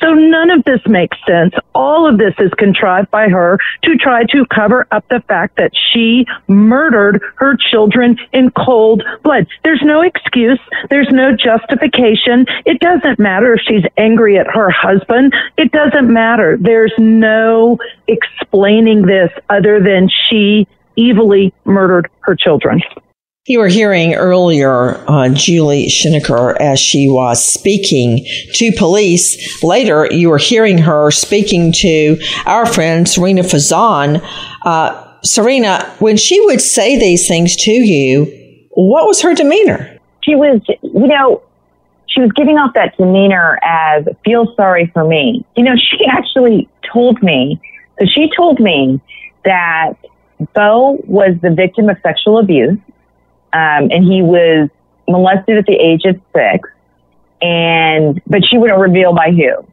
So 0.01 0.15
none 0.15 0.51
of 0.51 0.65
this 0.65 0.81
makes 0.87 1.17
sense. 1.27 1.55
All 1.75 2.09
of 2.09 2.19
this 2.19 2.35
is 2.39 2.51
contrived 2.59 3.11
by 3.11 3.29
her 3.29 3.59
to 3.85 3.97
try 3.97 4.25
to 4.25 4.47
cover 4.47 4.87
up 4.91 5.07
the 5.09 5.21
fact 5.29 5.57
that 5.57 5.73
she 5.93 6.27
murdered 6.47 7.23
her 7.37 7.57
children 7.57 8.17
in 8.33 8.51
cold 8.51 9.03
blood. 9.23 9.47
There's 9.65 9.83
no 9.83 10.03
excuse. 10.03 10.61
There's 10.91 11.09
no 11.11 11.37
justification. 11.37 12.47
It 12.65 12.81
doesn't 12.81 13.19
matter 13.19 13.55
if 13.55 13.61
she's 13.63 13.85
angry 13.97 14.39
at 14.39 14.47
her 14.47 14.71
husband. 14.71 15.35
It 15.57 15.73
doesn't 15.73 16.13
matter. 16.13 16.57
There's 16.59 16.95
no 16.99 17.79
explaining 18.07 19.03
this 19.03 19.31
other 19.51 19.81
than 19.81 20.09
she 20.29 20.67
evilly 20.97 21.53
murdered 21.65 22.11
her 22.21 22.35
children. 22.35 22.83
You 23.49 23.61
were 23.61 23.69
hearing 23.69 24.15
earlier 24.15 25.03
uh, 25.09 25.31
Julie 25.31 25.87
Schenecker 25.87 26.55
as 26.61 26.79
she 26.79 27.09
was 27.09 27.43
speaking 27.43 28.27
to 28.53 28.71
police. 28.73 29.65
Later, 29.65 30.07
you 30.11 30.29
were 30.29 30.37
hearing 30.37 30.77
her 30.77 31.11
speaking 31.11 31.73
to 31.79 32.19
our 32.45 32.67
friend 32.67 33.09
Serena 33.09 33.41
Fazan. 33.41 34.23
Uh, 34.67 35.15
Serena, 35.23 35.91
when 35.99 36.19
she 36.19 36.39
would 36.43 36.61
say 36.61 36.99
these 36.99 37.27
things 37.27 37.57
to 37.57 37.71
you, 37.71 38.27
what 38.73 39.07
was 39.07 39.23
her 39.23 39.35
demeanor? 39.35 39.99
She 40.23 40.35
was, 40.35 40.61
you 40.83 41.07
know, 41.07 41.43
she 42.07 42.21
was 42.21 42.31
giving 42.33 42.59
off 42.59 42.75
that 42.75 42.99
demeanor 42.99 43.59
as 43.65 44.05
feel 44.27 44.55
sorry 44.57 44.91
for 44.93 45.05
me. 45.05 45.43
You 45.57 45.65
know, 45.65 45.75
she 45.75 46.05
actually 46.11 46.69
told 46.93 47.23
me, 47.23 47.59
so 47.99 48.05
she 48.05 48.29
told 48.37 48.61
me 48.61 49.01
that 49.47 49.95
Beau 50.55 50.99
was 51.07 51.35
the 51.41 51.51
victim 51.51 51.89
of 51.89 51.97
sexual 52.03 52.39
abuse, 52.39 52.79
um, 53.53 53.91
and 53.91 54.05
he 54.05 54.23
was 54.23 54.69
molested 55.09 55.59
at 55.59 55.67
the 55.67 55.75
age 55.75 56.05
of 56.05 56.21
six, 56.35 56.69
and 57.41 58.21
but 58.27 58.45
she 58.45 58.59
wouldn't 58.59 58.79
reveal 58.79 59.15
by 59.15 59.31
who. 59.31 59.67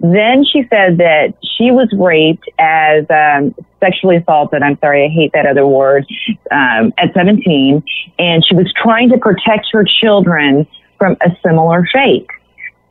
Then 0.00 0.44
she 0.44 0.66
said 0.70 0.98
that 0.98 1.34
she 1.42 1.70
was 1.70 1.88
raped 1.92 2.48
as 2.58 3.04
um, 3.10 3.54
sexually 3.80 4.16
assaulted. 4.16 4.62
I'm 4.62 4.78
sorry, 4.78 5.04
I 5.04 5.08
hate 5.08 5.32
that 5.34 5.46
other 5.46 5.66
word. 5.66 6.06
Um, 6.50 6.92
at 6.96 7.12
17, 7.12 7.82
and 8.18 8.46
she 8.46 8.54
was 8.54 8.72
trying 8.72 9.10
to 9.10 9.18
protect 9.18 9.68
her 9.72 9.84
children 9.84 10.66
from 10.98 11.16
a 11.20 11.30
similar 11.44 11.86
fate. 11.92 12.26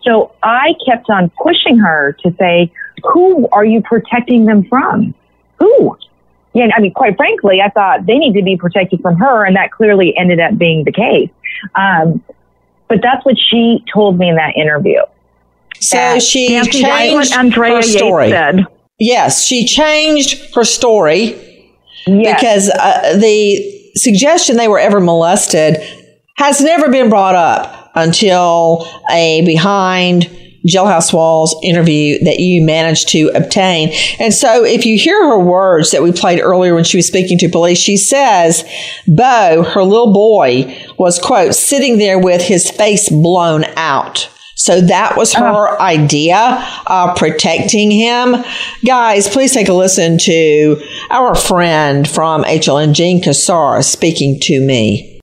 So 0.03 0.33
I 0.43 0.75
kept 0.85 1.09
on 1.09 1.31
pushing 1.41 1.77
her 1.79 2.15
to 2.23 2.33
say, 2.39 2.71
"Who 3.11 3.49
are 3.51 3.65
you 3.65 3.81
protecting 3.81 4.45
them 4.45 4.63
from? 4.63 5.13
Who?" 5.57 5.97
I 6.75 6.79
mean, 6.81 6.93
quite 6.93 7.15
frankly, 7.17 7.61
I 7.61 7.69
thought 7.69 8.05
they 8.05 8.17
need 8.17 8.33
to 8.33 8.41
be 8.43 8.57
protected 8.57 9.01
from 9.01 9.15
her, 9.17 9.45
and 9.45 9.55
that 9.55 9.71
clearly 9.71 10.15
ended 10.17 10.39
up 10.39 10.57
being 10.57 10.83
the 10.83 10.91
case. 10.91 11.29
Um, 11.75 12.23
but 12.87 13.01
that's 13.01 13.25
what 13.25 13.37
she 13.37 13.83
told 13.93 14.17
me 14.17 14.29
in 14.29 14.35
that 14.35 14.55
interview. 14.55 14.99
So 15.79 15.97
That- 15.97 16.21
she 16.23 16.49
Nancy, 16.49 16.81
changed 16.83 17.33
Andrea 17.33 17.75
her 17.77 17.81
story. 17.81 18.29
said. 18.29 18.65
Yes, 18.99 19.45
she 19.45 19.65
changed 19.65 20.53
her 20.55 20.63
story 20.65 21.35
Yes. 22.05 22.35
because 22.35 22.69
uh, 22.69 23.17
the 23.17 23.91
suggestion 23.95 24.57
they 24.57 24.67
were 24.67 24.79
ever 24.79 24.99
molested 24.99 25.77
has 26.37 26.61
never 26.61 26.89
been 26.89 27.09
brought 27.09 27.35
up 27.35 27.91
until 27.95 28.85
a 29.11 29.41
behind 29.45 30.29
jailhouse 30.67 31.13
walls 31.13 31.55
interview 31.63 32.23
that 32.23 32.39
you 32.39 32.63
managed 32.63 33.09
to 33.09 33.31
obtain. 33.35 33.91
And 34.19 34.33
so 34.33 34.63
if 34.63 34.85
you 34.85 34.97
hear 34.97 35.21
her 35.29 35.39
words 35.39 35.91
that 35.91 36.03
we 36.03 36.11
played 36.11 36.41
earlier 36.41 36.75
when 36.75 36.83
she 36.83 36.97
was 36.97 37.07
speaking 37.07 37.37
to 37.39 37.49
police, 37.49 37.77
she 37.77 37.97
says, 37.97 38.63
Beau, 39.07 39.63
her 39.63 39.83
little 39.83 40.13
boy, 40.13 40.77
was 40.97 41.19
quote, 41.19 41.55
sitting 41.55 41.97
there 41.97 42.19
with 42.19 42.41
his 42.41 42.69
face 42.69 43.09
blown 43.09 43.65
out. 43.75 44.29
So 44.59 44.81
that 44.81 45.15
was 45.15 45.33
ah. 45.35 45.39
her 45.39 45.81
idea 45.81 46.67
of 46.85 47.15
protecting 47.15 47.91
him. 47.91 48.35
Guys, 48.85 49.27
please 49.29 49.53
take 49.53 49.69
a 49.69 49.73
listen 49.73 50.17
to 50.19 50.83
our 51.09 51.33
friend 51.33 52.07
from 52.07 52.43
HLN, 52.43 52.93
Jean 52.93 53.21
Casarez, 53.23 53.85
speaking 53.85 54.37
to 54.41 54.59
me. 54.59 55.18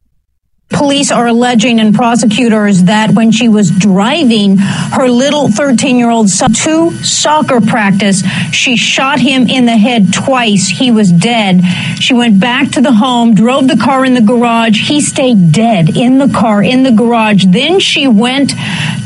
Police 0.77 1.11
are 1.11 1.27
alleging 1.27 1.81
and 1.81 1.95
prosecutors 1.95 2.83
that 2.83 3.13
when 3.13 3.31
she 3.31 3.49
was 3.49 3.71
driving 3.71 4.59
her 4.59 5.09
little 5.09 5.51
13 5.51 5.97
year 5.97 6.11
old 6.11 6.29
son 6.29 6.53
to 6.53 6.91
soccer 7.03 7.63
practice, 7.63 8.23
she 8.53 8.77
shot 8.77 9.19
him 9.19 9.49
in 9.49 9.65
the 9.65 9.77
head 9.79 10.13
twice. 10.13 10.69
He 10.69 10.91
was 10.91 11.11
dead. 11.11 11.63
She 11.99 12.13
went 12.13 12.39
back 12.39 12.73
to 12.73 12.83
the 12.83 12.93
home, 12.93 13.35
drove 13.35 13.69
the 13.69 13.79
car 13.79 14.05
in 14.05 14.13
the 14.13 14.21
garage. 14.21 14.87
He 14.87 15.01
stayed 15.01 15.51
dead 15.51 15.97
in 15.97 16.19
the 16.19 16.29
car 16.29 16.63
in 16.63 16.83
the 16.83 16.93
garage. 16.93 17.47
Then 17.47 17.81
she 17.81 18.07
went 18.07 18.51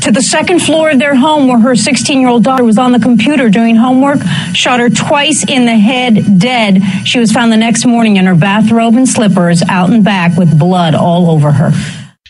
to 0.01 0.11
the 0.11 0.21
second 0.21 0.61
floor 0.61 0.89
of 0.89 0.99
their 0.99 1.15
home 1.15 1.47
where 1.47 1.59
her 1.59 1.75
16 1.77 2.19
year 2.19 2.29
old 2.29 2.43
daughter 2.43 2.65
was 2.65 2.77
on 2.77 2.91
the 2.91 2.99
computer 2.99 3.49
doing 3.49 3.77
homework, 3.77 4.19
shot 4.53 4.81
her 4.81 4.89
twice 4.89 5.45
in 5.47 5.65
the 5.65 5.77
head, 5.77 6.37
dead. 6.37 6.81
She 7.05 7.17
was 7.19 7.31
found 7.31 7.49
the 7.49 7.57
next 7.57 7.85
morning 7.85 8.17
in 8.17 8.25
her 8.25 8.35
bathrobe 8.35 8.95
and 8.95 9.07
slippers 9.07 9.63
out 9.69 9.89
and 9.89 10.03
back 10.03 10.37
with 10.37 10.59
blood 10.59 10.95
all 10.95 11.29
over 11.29 11.51
her. 11.51 11.60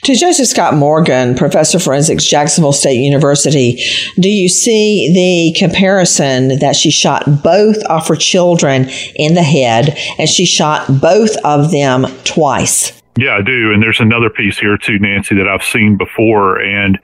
To 0.04 0.16
Joseph 0.16 0.48
Scott 0.48 0.74
Morgan, 0.74 1.36
professor 1.36 1.78
of 1.78 1.84
forensics, 1.84 2.26
Jacksonville 2.26 2.74
State 2.74 2.96
University, 3.00 3.80
do 4.20 4.30
you 4.30 4.50
see 4.50 5.14
the 5.14 5.60
comparison 5.60 6.58
that 6.60 6.76
she 6.76 6.90
shot 6.90 7.44
both 7.44 7.78
of 7.84 8.08
her 8.08 8.16
children 8.16 8.88
in 9.16 9.36
the 9.36 9.44
head 9.44 9.96
and 10.18 10.28
she 10.28 10.46
shot 10.48 10.88
both 11.00 11.36
of 11.46 11.70
them 11.72 12.06
twice? 12.24 13.00
Yeah, 13.16 13.36
I 13.36 13.42
do. 13.44 13.72
And 13.72 13.84
there's 13.84 14.00
another 14.00 14.32
piece 14.32 14.58
here 14.58 14.76
too, 14.76 14.98
Nancy, 14.98 15.36
that 15.36 15.48
I've 15.48 15.64
seen 15.64 15.98
before. 15.98 16.60
And 16.60 16.98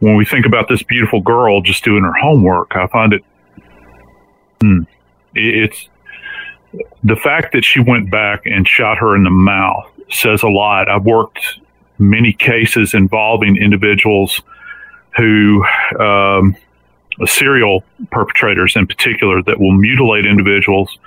when 0.00 0.16
we 0.16 0.26
think 0.26 0.44
about 0.44 0.68
this 0.68 0.82
beautiful 0.82 1.22
girl 1.22 1.62
just 1.62 1.82
doing 1.82 2.02
her 2.02 2.12
homework, 2.12 2.76
I 2.76 2.88
find 2.88 3.14
it, 3.14 3.24
hmm, 4.60 4.80
it- 5.34 5.70
it's 5.70 5.88
the 7.02 7.16
fact 7.16 7.52
that 7.54 7.64
she 7.64 7.80
went 7.80 8.10
back 8.10 8.42
and 8.44 8.68
shot 8.68 8.98
her 8.98 9.16
in 9.16 9.22
the 9.22 9.30
mouth 9.30 9.90
says 10.10 10.42
a 10.42 10.48
lot. 10.48 10.88
I've 10.88 11.04
worked 11.04 11.60
many 11.98 12.32
cases 12.32 12.94
involving 12.94 13.56
individuals 13.56 14.40
who, 15.16 15.64
um, 15.98 16.56
serial 17.24 17.82
perpetrators 18.10 18.76
in 18.76 18.86
particular, 18.86 19.42
that 19.42 19.58
will 19.58 19.72
mutilate 19.72 20.26
individuals, 20.26 20.98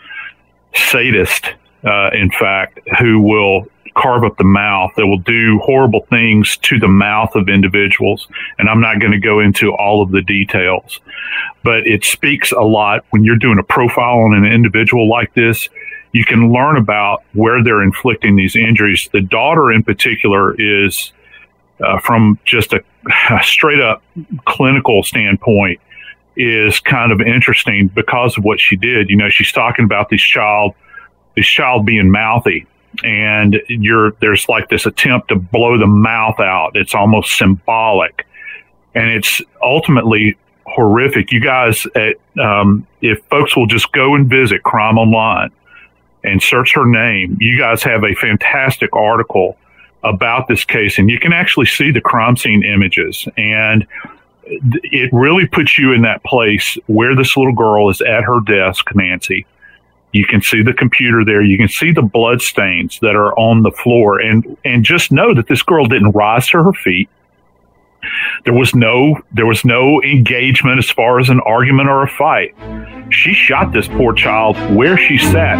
sadists, 0.73 1.53
uh, 1.83 2.09
in 2.13 2.31
fact, 2.31 2.79
who 2.99 3.19
will 3.19 3.67
carve 3.95 4.23
up 4.23 4.37
the 4.37 4.43
mouth, 4.43 4.91
that 4.95 5.05
will 5.05 5.19
do 5.19 5.59
horrible 5.59 6.05
things 6.09 6.57
to 6.57 6.79
the 6.79 6.87
mouth 6.87 7.35
of 7.35 7.49
individuals. 7.49 8.27
And 8.57 8.69
I'm 8.69 8.81
not 8.81 8.99
going 8.99 9.11
to 9.11 9.19
go 9.19 9.39
into 9.39 9.73
all 9.73 10.01
of 10.01 10.11
the 10.11 10.21
details, 10.21 10.99
but 11.63 11.85
it 11.85 12.05
speaks 12.05 12.51
a 12.51 12.61
lot 12.61 13.05
when 13.09 13.23
you're 13.23 13.35
doing 13.35 13.59
a 13.59 13.63
profile 13.63 14.19
on 14.19 14.33
an 14.33 14.45
individual 14.45 15.07
like 15.07 15.33
this. 15.33 15.69
You 16.11 16.25
can 16.25 16.51
learn 16.51 16.77
about 16.77 17.23
where 17.33 17.63
they're 17.63 17.83
inflicting 17.83 18.35
these 18.35 18.55
injuries. 18.55 19.09
The 19.11 19.21
daughter, 19.21 19.71
in 19.71 19.83
particular, 19.83 20.55
is 20.59 21.11
uh, 21.83 21.99
from 21.99 22.39
just 22.45 22.73
a, 22.73 22.83
a 23.29 23.39
straight 23.43 23.79
up 23.79 24.03
clinical 24.45 25.03
standpoint, 25.03 25.79
is 26.35 26.79
kind 26.79 27.11
of 27.11 27.21
interesting 27.21 27.87
because 27.89 28.37
of 28.37 28.43
what 28.43 28.59
she 28.59 28.75
did. 28.75 29.09
You 29.09 29.17
know, 29.17 29.29
she's 29.29 29.51
talking 29.51 29.85
about 29.85 30.09
this 30.09 30.21
child, 30.21 30.73
this 31.35 31.47
child 31.47 31.85
being 31.85 32.09
mouthy 32.09 32.65
and 33.03 33.61
you're 33.67 34.11
there's 34.19 34.47
like 34.49 34.69
this 34.69 34.85
attempt 34.85 35.29
to 35.29 35.35
blow 35.35 35.77
the 35.77 35.87
mouth 35.87 36.39
out. 36.39 36.71
It's 36.75 36.95
almost 36.95 37.37
symbolic, 37.37 38.25
and 38.95 39.09
it's 39.09 39.41
ultimately 39.61 40.37
horrific. 40.65 41.31
You 41.31 41.39
guys, 41.39 41.87
at, 41.95 42.15
um, 42.41 42.85
if 43.01 43.23
folks 43.25 43.55
will 43.55 43.67
just 43.67 43.91
go 43.91 44.15
and 44.15 44.29
visit 44.29 44.63
Crime 44.63 44.97
Online 44.97 45.51
and 46.23 46.41
search 46.41 46.73
her 46.73 46.85
name, 46.85 47.37
you 47.39 47.57
guys 47.57 47.83
have 47.83 48.03
a 48.03 48.13
fantastic 48.15 48.93
article 48.95 49.57
about 50.03 50.47
this 50.47 50.63
case, 50.65 50.97
and 50.97 51.09
you 51.09 51.19
can 51.19 51.33
actually 51.33 51.65
see 51.65 51.91
the 51.91 52.01
crime 52.01 52.37
scene 52.37 52.63
images 52.63 53.27
and. 53.37 53.85
It 54.51 55.11
really 55.13 55.45
puts 55.45 55.77
you 55.77 55.93
in 55.93 56.01
that 56.01 56.23
place 56.23 56.75
where 56.87 57.15
this 57.15 57.37
little 57.37 57.53
girl 57.53 57.91
is 57.91 58.01
at 58.01 58.23
her 58.23 58.39
desk, 58.39 58.83
Nancy, 58.95 59.45
you 60.11 60.25
can 60.25 60.41
see 60.41 60.61
the 60.63 60.73
computer 60.73 61.23
there. 61.23 61.41
You 61.41 61.57
can 61.57 61.67
see 61.67 61.91
the 61.91 62.01
blood 62.01 62.41
stains 62.41 62.99
that 63.01 63.15
are 63.15 63.37
on 63.37 63.61
the 63.61 63.71
floor, 63.71 64.19
and 64.19 64.57
and 64.65 64.83
just 64.83 65.11
know 65.11 65.33
that 65.33 65.47
this 65.47 65.61
girl 65.61 65.85
didn't 65.85 66.11
rise 66.11 66.47
to 66.49 66.63
her 66.63 66.73
feet. 66.73 67.09
There 68.45 68.53
was 68.53 68.73
no 68.75 69.21
there 69.31 69.45
was 69.45 69.65
no 69.65 70.01
engagement 70.03 70.77
as 70.79 70.89
far 70.89 71.19
as 71.19 71.29
an 71.29 71.39
argument 71.41 71.89
or 71.89 72.03
a 72.03 72.09
fight. 72.09 72.55
She 73.11 73.33
shot 73.33 73.71
this 73.71 73.87
poor 73.87 74.13
child 74.13 74.57
where 74.75 74.97
she 74.97 75.17
sat. 75.17 75.57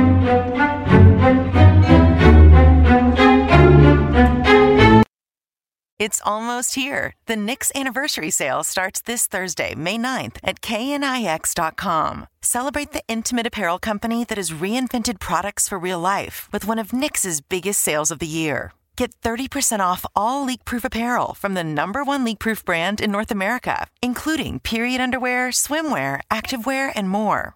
It's 6.00 6.22
almost 6.24 6.76
here. 6.76 7.14
The 7.26 7.36
Knix 7.36 7.76
anniversary 7.76 8.30
sale 8.30 8.64
starts 8.64 9.02
this 9.02 9.28
Thursday, 9.28 9.76
May 9.76 9.98
9th 9.98 10.38
at 10.46 10.62
knix.com. 10.62 12.28
Celebrate 12.42 12.94
the 12.94 13.04
intimate 13.10 13.46
apparel 13.46 13.80
company 13.80 14.24
that 14.24 14.38
has 14.38 14.52
reinvented 14.52 15.20
products 15.20 15.68
for 15.68 15.78
real 15.78 16.00
life 16.00 16.48
with 16.54 16.66
one 16.66 16.80
of 16.80 16.92
Knix's 16.92 17.42
biggest 17.42 17.82
sales 17.82 18.12
of 18.12 18.20
the 18.20 18.28
year. 18.28 18.72
Get 19.00 19.16
30% 19.22 19.80
off 19.80 20.06
all 20.14 20.44
leak-proof 20.44 20.84
apparel 20.84 21.34
from 21.34 21.54
the 21.54 21.64
number 21.64 22.04
one 22.04 22.26
leak-proof 22.26 22.66
brand 22.66 23.00
in 23.00 23.14
North 23.14 23.32
America, 23.32 23.88
including 24.02 24.60
period 24.60 25.00
underwear, 25.00 25.52
swimwear, 25.52 26.20
activewear, 26.30 26.92
and 26.94 27.10
more. 27.10 27.56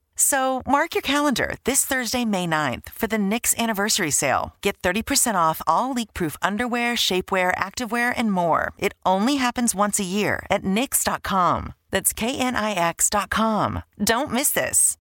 So 0.15 0.61
mark 0.65 0.95
your 0.95 1.01
calendar 1.01 1.55
this 1.63 1.85
Thursday, 1.85 2.25
May 2.25 2.45
9th 2.47 2.89
for 2.89 3.07
the 3.07 3.17
Knix 3.17 3.57
anniversary 3.57 4.11
sale. 4.11 4.55
Get 4.61 4.81
30% 4.81 5.35
off 5.35 5.61
all 5.67 5.93
leak-proof 5.93 6.37
underwear, 6.41 6.95
shapewear, 6.95 7.53
activewear, 7.55 8.13
and 8.15 8.31
more. 8.31 8.73
It 8.77 8.93
only 9.05 9.35
happens 9.35 9.75
once 9.75 9.99
a 9.99 10.03
year 10.03 10.45
at 10.49 10.63
Knix.com. 10.63 11.73
That's 11.91 12.13
K-N-I-X.com. 12.13 13.83
Don't 14.03 14.31
miss 14.31 14.51
this. 14.51 14.97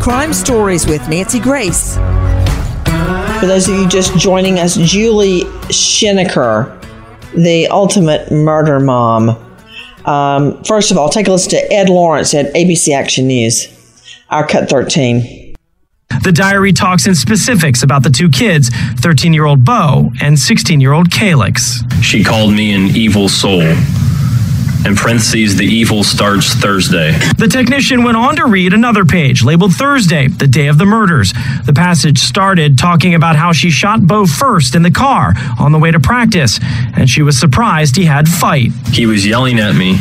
Crime 0.00 0.32
Stories 0.34 0.86
with 0.86 1.08
Nancy 1.08 1.40
Grace. 1.40 1.96
For 3.40 3.46
those 3.46 3.68
of 3.68 3.76
you 3.76 3.88
just 3.88 4.16
joining 4.18 4.58
us, 4.58 4.76
Julie 4.76 5.44
Schenecker, 5.70 6.80
the 7.32 7.66
ultimate 7.68 8.30
murder 8.30 8.80
mom. 8.80 9.53
Um, 10.04 10.62
first 10.64 10.90
of 10.90 10.98
all, 10.98 11.08
take 11.08 11.28
a 11.28 11.32
listen 11.32 11.50
to 11.50 11.72
Ed 11.72 11.88
Lawrence 11.88 12.34
at 12.34 12.52
ABC 12.54 12.94
Action 12.94 13.26
News, 13.26 13.68
our 14.30 14.46
Cut 14.46 14.68
13. 14.68 15.54
The 16.22 16.32
diary 16.32 16.72
talks 16.72 17.06
in 17.06 17.14
specifics 17.14 17.82
about 17.82 18.02
the 18.02 18.10
two 18.10 18.28
kids, 18.28 18.70
13 19.00 19.32
year 19.32 19.44
old 19.46 19.64
Beau 19.64 20.10
and 20.20 20.38
16 20.38 20.80
year 20.80 20.92
old 20.92 21.10
Calyx. 21.10 21.82
She 22.02 22.22
called 22.22 22.52
me 22.52 22.72
an 22.72 22.96
evil 22.96 23.28
soul. 23.28 23.74
In 24.84 24.94
parentheses, 24.96 25.56
the 25.56 25.64
evil 25.64 26.04
starts 26.04 26.52
Thursday. 26.54 27.12
The 27.38 27.48
technician 27.48 28.04
went 28.04 28.18
on 28.18 28.36
to 28.36 28.44
read 28.44 28.74
another 28.74 29.06
page 29.06 29.42
labeled 29.42 29.74
Thursday, 29.74 30.28
the 30.28 30.46
day 30.46 30.66
of 30.66 30.76
the 30.76 30.84
murders. 30.84 31.32
The 31.64 31.72
passage 31.74 32.18
started 32.18 32.76
talking 32.76 33.14
about 33.14 33.34
how 33.36 33.52
she 33.52 33.70
shot 33.70 34.06
Beau 34.06 34.26
first 34.26 34.74
in 34.74 34.82
the 34.82 34.90
car 34.90 35.32
on 35.58 35.72
the 35.72 35.78
way 35.78 35.90
to 35.90 36.00
practice, 36.00 36.60
and 36.94 37.08
she 37.08 37.22
was 37.22 37.38
surprised 37.38 37.96
he 37.96 38.04
had 38.04 38.28
fight. 38.28 38.72
He 38.92 39.06
was 39.06 39.26
yelling 39.26 39.58
at 39.58 39.74
me. 39.74 39.96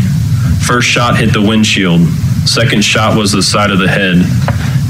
First 0.67 0.89
shot 0.89 1.17
hit 1.17 1.31
the 1.31 1.41
windshield. 1.41 2.01
Second 2.45 2.83
shot 2.83 3.17
was 3.17 3.31
the 3.31 3.41
side 3.41 3.71
of 3.71 3.79
the 3.79 3.87
head. 3.87 4.17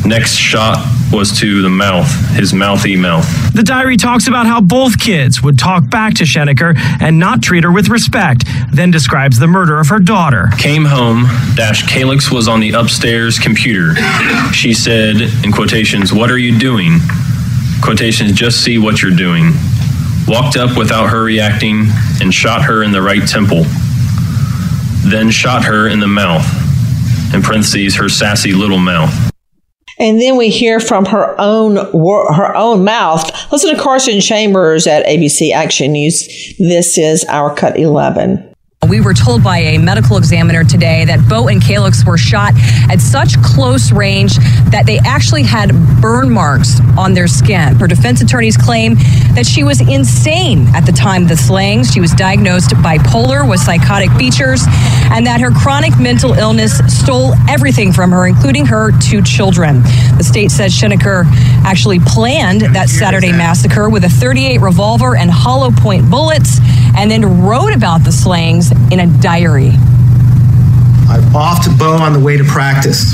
Next 0.06 0.36
shot 0.36 0.86
was 1.14 1.40
to 1.40 1.62
the 1.62 1.70
mouth, 1.70 2.10
his 2.36 2.54
mouthy 2.54 2.98
mouth. 2.98 3.26
The 3.54 3.64
diary 3.64 3.96
talks 3.96 4.28
about 4.28 4.46
how 4.46 4.60
both 4.60 5.00
kids 5.00 5.42
would 5.42 5.58
talk 5.58 5.90
back 5.90 6.16
to 6.16 6.24
Schenecker 6.24 6.76
and 7.00 7.20
not 7.20 7.42
treat 7.42 7.64
her 7.64 7.72
with 7.72 7.88
respect, 7.88 8.44
then 8.74 8.92
describes 8.92 9.40
the 9.40 9.48
murder 9.48 9.80
of 9.80 9.88
her 9.88 10.00
daughter. 10.00 10.50
Came 10.58 10.84
home, 10.84 11.24
dash 11.56 11.88
Calyx 11.88 12.32
was 12.32 12.50
on 12.50 12.60
the 12.60 12.72
upstairs 12.72 13.40
computer. 13.40 13.96
She 14.52 14.74
said, 14.74 15.22
in 15.46 15.54
quotations, 15.54 16.12
What 16.12 16.30
are 16.30 16.38
you 16.38 16.60
doing? 16.60 17.00
Quotations, 17.82 18.34
just 18.34 18.62
see 18.62 18.78
what 18.78 19.02
you're 19.02 19.16
doing. 19.16 19.54
Walked 20.28 20.58
up 20.58 20.78
without 20.78 21.08
her 21.08 21.24
reacting 21.24 21.86
and 22.22 22.34
shot 22.34 22.64
her 22.64 22.84
in 22.84 22.92
the 22.92 23.02
right 23.02 23.26
temple. 23.26 23.64
Then 25.06 25.32
shot 25.32 25.64
her 25.64 25.88
in 25.88 26.00
the 26.00 26.08
mouth. 26.08 26.46
In 27.34 27.42
parentheses, 27.42 27.96
her 27.96 28.10
sassy 28.10 28.54
little 28.54 28.78
mouth. 28.78 29.33
And 30.04 30.20
then 30.20 30.36
we 30.36 30.50
hear 30.50 30.82
from 30.82 31.06
her 31.06 31.40
own 31.40 31.78
her 31.78 32.56
own 32.58 32.84
mouth. 32.84 33.52
Listen 33.54 33.74
to 33.74 33.82
Carson 33.82 34.20
Chambers 34.20 34.86
at 34.86 35.06
ABC 35.06 35.54
Action 35.54 35.94
News. 35.94 36.28
This 36.60 36.98
is 36.98 37.24
our 37.30 37.56
cut 37.56 37.80
11. 37.80 38.53
We 38.94 39.02
were 39.02 39.16
told 39.16 39.44
by 39.44 39.58
a 39.58 39.80
medical 39.80 40.18
examiner 40.18 40.64
today 40.64 41.04
that 41.06 41.28
Beau 41.28 41.48
and 41.48 41.60
Calyx 41.60 42.06
were 42.06 42.16
shot 42.16 42.54
at 42.92 43.02
such 43.02 43.42
close 43.42 43.92
range 43.92 44.36
that 44.70 44.84
they 44.86 45.00
actually 45.00 45.42
had 45.42 45.72
burn 46.00 46.30
marks 46.30 46.80
on 46.96 47.16
their 47.16 47.26
skin. 47.26 47.74
Her 47.74 47.88
defense 47.88 48.22
attorneys 48.22 48.56
claim 48.56 48.94
that 49.34 49.48
she 49.48 49.64
was 49.64 49.82
insane 49.82 50.68
at 50.76 50.86
the 50.86 50.92
time 50.92 51.24
of 51.24 51.30
the 51.30 51.36
slayings. 51.38 51.92
She 51.92 52.02
was 52.02 52.12
diagnosed 52.12 52.70
bipolar 52.86 53.50
with 53.50 53.62
psychotic 53.62 54.12
features, 54.12 54.62
and 55.10 55.26
that 55.26 55.42
her 55.42 55.50
chronic 55.50 55.98
mental 56.00 56.34
illness 56.34 56.78
stole 56.88 57.34
everything 57.50 57.94
from 57.94 58.12
her, 58.12 58.28
including 58.28 58.68
her 58.68 58.92
two 59.00 59.24
children. 59.24 59.82
The 60.18 60.24
state 60.24 60.52
says 60.52 60.72
Schenecker 60.72 61.24
actually 61.66 62.00
planned 62.00 62.62
that 62.76 62.90
Saturday 62.90 63.32
massacre 63.32 63.90
with 63.90 64.04
a 64.04 64.10
38 64.10 64.62
revolver 64.62 65.16
and 65.16 65.32
hollow 65.32 65.72
point 65.72 66.12
bullets, 66.12 66.60
and 66.96 67.10
then 67.10 67.42
wrote 67.42 67.74
about 67.74 68.04
the 68.04 68.12
slayings 68.12 68.72
in 68.92 69.00
a 69.00 69.08
diary. 69.22 69.72
I 71.10 71.20
offed 71.34 71.78
Beau 71.78 71.98
on 72.02 72.14
the 72.14 72.20
way 72.20 72.38
to 72.38 72.44
practice. 72.44 73.14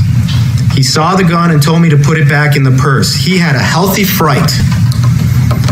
He 0.73 0.83
saw 0.83 1.15
the 1.15 1.23
gun 1.23 1.51
and 1.51 1.61
told 1.61 1.81
me 1.81 1.89
to 1.89 1.97
put 1.97 2.17
it 2.17 2.29
back 2.29 2.55
in 2.55 2.63
the 2.63 2.71
purse. 2.71 3.15
He 3.15 3.37
had 3.37 3.55
a 3.55 3.59
healthy 3.59 4.03
fright. 4.03 4.51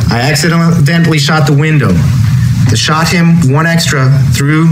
I 0.09 0.19
accidentally 0.31 1.19
shot 1.19 1.47
the 1.47 1.53
window. 1.53 1.91
The 2.69 2.77
shot 2.77 3.07
him 3.07 3.51
one 3.51 3.65
extra 3.65 4.09
through 4.33 4.67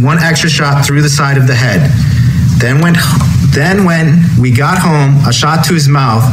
one 0.00 0.18
extra 0.18 0.48
shot 0.48 0.84
through 0.84 1.02
the 1.02 1.08
side 1.08 1.36
of 1.36 1.46
the 1.46 1.54
head. 1.54 1.90
Then 2.58 2.80
went 2.80 2.96
then 3.52 3.84
when 3.84 4.22
we 4.38 4.50
got 4.52 4.78
home, 4.78 5.26
a 5.26 5.32
shot 5.32 5.64
to 5.66 5.74
his 5.74 5.88
mouth 5.88 6.24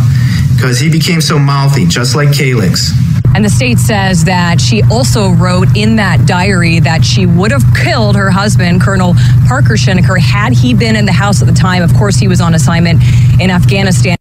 because 0.55 0.79
he 0.79 0.89
became 0.89 1.21
so 1.21 1.39
mouthy, 1.39 1.85
just 1.85 2.15
like 2.15 2.33
Calyx. 2.33 2.91
And 3.38 3.45
the 3.45 3.51
state 3.51 3.77
says 3.77 4.23
that 4.23 4.59
she 4.59 4.81
also 4.91 5.29
wrote 5.29 5.77
in 5.77 5.97
that 5.97 6.25
diary 6.25 6.79
that 6.79 7.05
she 7.05 7.27
would 7.27 7.51
have 7.51 7.61
killed 7.75 8.15
her 8.15 8.31
husband, 8.31 8.81
Colonel 8.81 9.13
Parker 9.47 9.75
Schenecker, 9.75 10.17
had 10.19 10.53
he 10.53 10.73
been 10.73 10.95
in 10.95 11.05
the 11.05 11.11
house 11.11 11.39
at 11.39 11.47
the 11.47 11.53
time. 11.53 11.83
Of 11.83 11.93
course, 11.93 12.15
he 12.15 12.27
was 12.27 12.41
on 12.41 12.55
assignment 12.55 12.99
in 13.39 13.51
Afghanistan. 13.51 14.17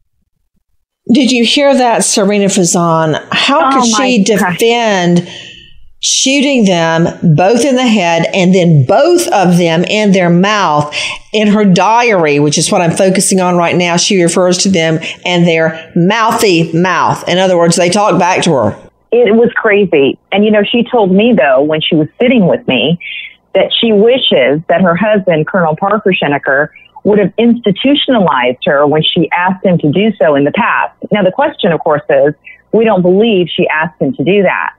Did 1.14 1.32
you 1.32 1.46
hear 1.46 1.74
that, 1.74 2.04
Serena 2.04 2.44
Fazan? 2.44 3.26
How 3.32 3.70
could 3.70 3.84
Oh, 3.84 3.90
my 3.92 4.06
she 4.06 4.22
defend 4.22 5.26
shooting 6.00 6.66
them 6.66 7.04
both 7.34 7.64
in 7.64 7.76
the 7.76 7.88
head 7.88 8.26
and 8.34 8.54
then 8.54 8.84
both 8.84 9.26
of 9.28 9.56
them 9.56 9.82
in 9.84 10.12
their 10.12 10.28
mouth 10.28 10.94
in 11.32 11.48
her 11.48 11.64
diary, 11.64 12.38
which 12.38 12.58
is 12.58 12.70
what 12.70 12.82
I'm 12.82 12.94
focusing 12.94 13.40
on 13.40 13.56
right 13.56 13.76
now? 13.76 13.96
She 13.96 14.22
refers 14.22 14.58
to 14.58 14.68
them 14.68 14.98
and 15.24 15.46
their 15.46 15.90
mouthy 15.96 16.70
mouth. 16.78 17.26
In 17.26 17.38
other 17.38 17.56
words, 17.56 17.76
they 17.76 17.88
talk 17.88 18.18
back 18.18 18.42
to 18.42 18.52
her. 18.52 18.85
It 19.22 19.34
was 19.34 19.50
crazy. 19.54 20.18
And, 20.32 20.44
you 20.44 20.50
know, 20.50 20.62
she 20.62 20.84
told 20.84 21.10
me, 21.10 21.32
though, 21.32 21.62
when 21.62 21.80
she 21.80 21.94
was 21.94 22.08
sitting 22.20 22.46
with 22.46 22.66
me, 22.68 22.98
that 23.54 23.72
she 23.72 23.92
wishes 23.92 24.60
that 24.68 24.82
her 24.82 24.94
husband, 24.94 25.46
Colonel 25.46 25.76
Parker 25.76 26.12
Schenecker, 26.12 26.68
would 27.04 27.18
have 27.18 27.32
institutionalized 27.38 28.58
her 28.64 28.86
when 28.86 29.02
she 29.02 29.30
asked 29.30 29.64
him 29.64 29.78
to 29.78 29.90
do 29.90 30.12
so 30.20 30.34
in 30.34 30.44
the 30.44 30.50
past. 30.52 30.94
Now, 31.10 31.22
the 31.22 31.32
question, 31.32 31.72
of 31.72 31.80
course, 31.80 32.02
is 32.10 32.34
we 32.72 32.84
don't 32.84 33.02
believe 33.02 33.48
she 33.48 33.68
asked 33.68 34.00
him 34.00 34.12
to 34.14 34.24
do 34.24 34.42
that. 34.42 34.74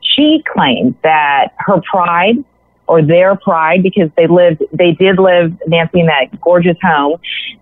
She 0.00 0.42
claimed 0.52 0.94
that 1.02 1.48
her 1.58 1.80
pride 1.82 2.42
or 2.86 3.02
their 3.02 3.36
pride, 3.36 3.82
because 3.82 4.10
they 4.16 4.26
lived, 4.26 4.62
they 4.72 4.92
did 4.92 5.18
live, 5.18 5.52
Nancy, 5.66 6.00
in 6.00 6.06
that 6.06 6.40
gorgeous 6.40 6.76
home, 6.82 7.18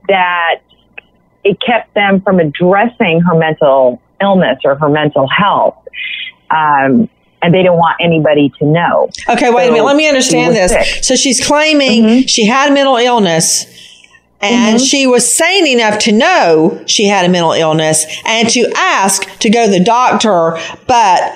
that 0.08 0.60
it 1.44 1.58
kept 1.60 1.94
them 1.94 2.20
from 2.20 2.40
addressing 2.40 3.20
her 3.20 3.34
mental 3.34 4.00
illness 4.20 4.58
or 4.64 4.76
her 4.76 4.88
mental 4.88 5.28
health. 5.28 5.76
Um, 6.50 7.08
and 7.42 7.54
they 7.54 7.62
don't 7.62 7.78
want 7.78 7.96
anybody 8.00 8.52
to 8.58 8.66
know. 8.66 9.08
Okay, 9.28 9.50
wait 9.50 9.68
a 9.68 9.72
minute. 9.72 9.84
Let 9.84 9.96
me 9.96 10.06
understand 10.06 10.54
this. 10.54 10.72
sick. 10.72 11.02
So 11.02 11.16
she's 11.16 11.44
claiming 11.44 12.26
she 12.26 12.46
had 12.46 12.72
mental 12.72 12.96
illness 12.96 13.64
and 14.40 14.80
she 14.80 15.06
was 15.06 15.34
sane 15.34 15.66
enough 15.66 15.98
to 16.00 16.12
know 16.12 16.82
she 16.86 17.06
had 17.06 17.24
a 17.24 17.28
mental 17.28 17.52
illness 17.52 18.04
and 18.24 18.48
to 18.50 18.70
ask 18.76 19.38
to 19.40 19.50
go 19.50 19.66
to 19.66 19.70
the 19.70 19.84
doctor, 19.84 20.58
but 20.86 21.32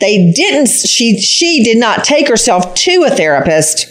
they 0.00 0.32
didn't 0.32 0.68
she 0.68 1.18
she 1.20 1.62
did 1.62 1.78
not 1.78 2.04
take 2.04 2.28
herself 2.28 2.74
to 2.74 3.04
a 3.04 3.10
therapist 3.10 3.86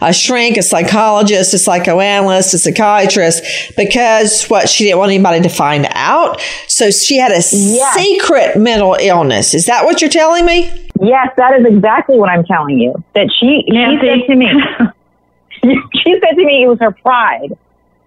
a 0.00 0.12
shrink, 0.12 0.56
a 0.56 0.62
psychologist, 0.62 1.54
a 1.54 1.58
psychoanalyst, 1.58 2.54
a 2.54 2.58
psychiatrist, 2.58 3.42
because 3.76 4.44
what 4.46 4.68
she 4.68 4.84
didn't 4.84 4.98
want 4.98 5.10
anybody 5.12 5.40
to 5.42 5.48
find 5.48 5.86
out. 5.90 6.40
So 6.68 6.90
she 6.90 7.18
had 7.18 7.32
a 7.32 7.40
secret 7.42 8.56
mental 8.58 8.96
illness. 9.00 9.54
Is 9.54 9.66
that 9.66 9.84
what 9.84 10.00
you're 10.00 10.10
telling 10.10 10.44
me? 10.44 10.64
Yes, 11.00 11.28
that 11.36 11.58
is 11.60 11.66
exactly 11.66 12.18
what 12.18 12.28
I'm 12.30 12.44
telling 12.44 12.78
you. 12.78 13.02
That 13.14 13.30
she 13.38 13.64
she 13.66 13.98
said 14.00 14.26
to 14.26 14.34
me, 14.36 14.48
she 16.02 16.20
said 16.20 16.34
to 16.36 16.44
me 16.44 16.64
it 16.64 16.68
was 16.68 16.78
her 16.80 16.92
pride 16.92 17.56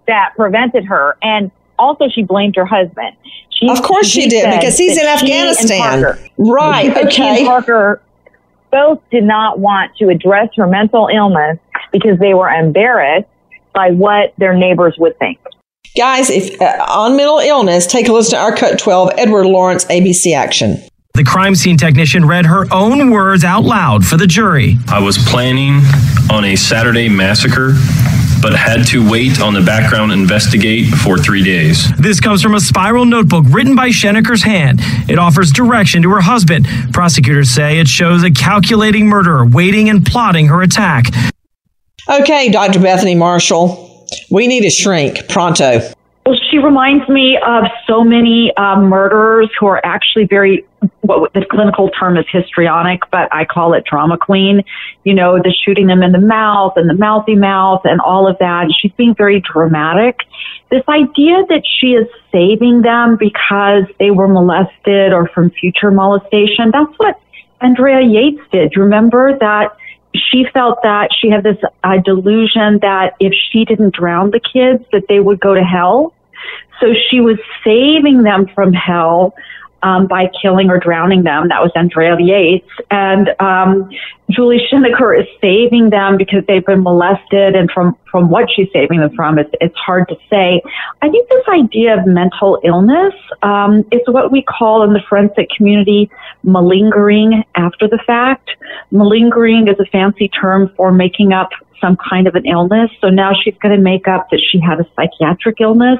that 0.07 0.33
prevented 0.35 0.85
her, 0.85 1.17
and 1.21 1.51
also 1.77 2.09
she 2.09 2.23
blamed 2.23 2.55
her 2.55 2.65
husband. 2.65 3.15
She, 3.51 3.67
Of 3.69 3.81
course 3.83 4.07
she 4.07 4.27
did, 4.27 4.49
because 4.51 4.77
he's 4.77 4.97
in 4.97 5.05
Afghanistan. 5.05 6.01
Parker- 6.01 6.19
Right, 6.37 6.85
she 6.85 6.91
she 7.11 7.21
and 7.23 7.37
okay. 7.37 7.45
Parker 7.45 8.01
both 8.71 8.99
did 9.11 9.23
not 9.23 9.59
want 9.59 9.95
to 9.97 10.09
address 10.09 10.49
her 10.55 10.67
mental 10.67 11.07
illness 11.07 11.57
because 11.91 12.19
they 12.19 12.33
were 12.33 12.49
embarrassed 12.49 13.27
by 13.73 13.91
what 13.91 14.33
their 14.37 14.53
neighbors 14.53 14.95
would 14.97 15.17
think. 15.19 15.39
Guys, 15.97 16.29
if 16.29 16.61
uh, 16.61 16.85
on 16.87 17.15
mental 17.15 17.39
illness, 17.39 17.87
take 17.87 18.07
a 18.07 18.13
listen 18.13 18.37
to 18.37 18.37
our 18.37 18.55
cut 18.55 18.77
12, 18.79 19.11
Edward 19.17 19.45
Lawrence, 19.45 19.85
ABC 19.85 20.35
Action. 20.35 20.77
The 21.15 21.23
crime 21.23 21.55
scene 21.55 21.75
technician 21.75 22.25
read 22.25 22.45
her 22.45 22.65
own 22.71 23.09
words 23.11 23.43
out 23.43 23.63
loud 23.63 24.05
for 24.05 24.15
the 24.15 24.27
jury. 24.27 24.77
I 24.87 25.01
was 25.01 25.17
planning 25.17 25.81
on 26.31 26.45
a 26.45 26.55
Saturday 26.55 27.09
massacre, 27.09 27.73
but 28.41 28.53
had 28.53 28.85
to 28.87 29.07
wait 29.09 29.41
on 29.41 29.53
the 29.53 29.61
background 29.61 30.11
investigate 30.11 30.87
for 30.87 31.17
three 31.17 31.43
days. 31.43 31.91
This 31.97 32.19
comes 32.19 32.41
from 32.41 32.55
a 32.55 32.59
spiral 32.59 33.05
notebook 33.05 33.45
written 33.49 33.75
by 33.75 33.91
Schenecker's 33.91 34.43
hand. 34.43 34.79
It 35.09 35.19
offers 35.19 35.51
direction 35.51 36.01
to 36.03 36.09
her 36.11 36.21
husband. 36.21 36.67
Prosecutors 36.93 37.49
say 37.49 37.79
it 37.79 37.87
shows 37.87 38.23
a 38.23 38.31
calculating 38.31 39.07
murderer 39.07 39.45
waiting 39.45 39.89
and 39.89 40.05
plotting 40.05 40.47
her 40.47 40.61
attack. 40.61 41.05
Okay, 42.09 42.49
Dr. 42.49 42.79
Bethany 42.79 43.15
Marshall, 43.15 44.07
we 44.31 44.47
need 44.47 44.65
a 44.65 44.71
shrink 44.71 45.29
pronto. 45.29 45.91
Well, 46.29 46.37
she 46.51 46.59
reminds 46.59 47.09
me 47.09 47.39
of 47.43 47.63
so 47.87 48.03
many 48.03 48.55
uh, 48.55 48.79
murderers 48.79 49.49
who 49.59 49.65
are 49.65 49.83
actually 49.83 50.25
very, 50.25 50.63
what 51.01 51.33
the 51.33 51.43
clinical 51.49 51.89
term 51.89 52.17
is 52.17 52.25
histrionic, 52.31 52.99
but 53.09 53.33
I 53.33 53.45
call 53.45 53.73
it 53.73 53.83
drama 53.83 54.15
queen. 54.15 54.63
You 55.03 55.15
know, 55.15 55.39
the 55.39 55.51
shooting 55.65 55.87
them 55.87 56.03
in 56.03 56.11
the 56.11 56.21
mouth 56.21 56.73
and 56.75 56.87
the 56.87 56.93
mouthy 56.93 57.35
mouth 57.35 57.81
and 57.83 57.99
all 57.99 58.27
of 58.27 58.37
that. 58.37 58.67
She's 58.79 58.91
being 58.91 59.15
very 59.15 59.41
dramatic. 59.41 60.19
This 60.69 60.83
idea 60.87 61.45
that 61.49 61.63
she 61.79 61.93
is 61.93 62.05
saving 62.31 62.83
them 62.83 63.17
because 63.17 63.85
they 63.97 64.11
were 64.11 64.27
molested 64.27 65.11
or 65.11 65.29
from 65.29 65.49
future 65.49 65.89
molestation, 65.89 66.69
that's 66.71 66.93
what 66.97 67.19
Andrea 67.59 68.01
Yates 68.01 68.43
did. 68.51 68.77
Remember 68.77 69.35
that 69.39 69.75
she 70.13 70.45
felt 70.53 70.83
that 70.83 71.09
she 71.19 71.31
had 71.31 71.43
this 71.43 71.57
uh, 71.83 71.97
delusion 72.05 72.77
that 72.83 73.15
if 73.19 73.33
she 73.33 73.65
didn't 73.65 73.95
drown 73.95 74.29
the 74.29 74.39
kids, 74.39 74.85
that 74.91 75.05
they 75.09 75.19
would 75.19 75.39
go 75.39 75.55
to 75.55 75.63
hell. 75.63 76.13
So 76.79 76.93
she 77.09 77.21
was 77.21 77.37
saving 77.63 78.23
them 78.23 78.47
from 78.55 78.73
hell 78.73 79.35
um, 79.83 80.07
by 80.07 80.29
killing 80.41 80.69
or 80.69 80.79
drowning 80.79 81.23
them. 81.23 81.47
That 81.49 81.61
was 81.61 81.71
Andrea 81.75 82.17
Yates. 82.19 82.69
And 82.91 83.29
um, 83.39 83.89
Julie 84.29 84.65
Schenecker 84.71 85.19
is 85.19 85.27
saving 85.41 85.89
them 85.89 86.17
because 86.17 86.43
they've 86.47 86.65
been 86.65 86.83
molested. 86.83 87.55
And 87.55 87.69
from, 87.71 87.97
from 88.11 88.29
what 88.29 88.49
she's 88.53 88.67
saving 88.73 88.99
them 88.99 89.15
from, 89.15 89.39
it's, 89.39 89.51
it's 89.61 89.75
hard 89.77 90.07
to 90.09 90.17
say. 90.29 90.61
I 91.01 91.09
think 91.09 91.29
this 91.29 91.45
idea 91.47 91.97
of 91.97 92.05
mental 92.05 92.59
illness 92.63 93.13
um, 93.41 93.85
is 93.91 94.01
what 94.07 94.31
we 94.31 94.41
call 94.41 94.83
in 94.83 94.93
the 94.93 95.01
forensic 95.07 95.49
community 95.55 96.09
malingering 96.43 97.43
after 97.55 97.87
the 97.87 97.99
fact. 98.05 98.51
Malingering 98.91 99.67
is 99.67 99.79
a 99.79 99.85
fancy 99.85 100.27
term 100.27 100.71
for 100.75 100.91
making 100.91 101.33
up 101.33 101.49
some 101.81 101.97
kind 102.09 102.27
of 102.27 102.35
an 102.35 102.45
illness. 102.45 102.91
So 103.01 103.09
now 103.09 103.31
she's 103.33 103.55
going 103.61 103.75
to 103.75 103.81
make 103.81 104.07
up 104.07 104.29
that 104.29 104.41
she 104.51 104.59
had 104.59 104.79
a 104.79 104.87
psychiatric 104.95 105.61
illness. 105.61 105.99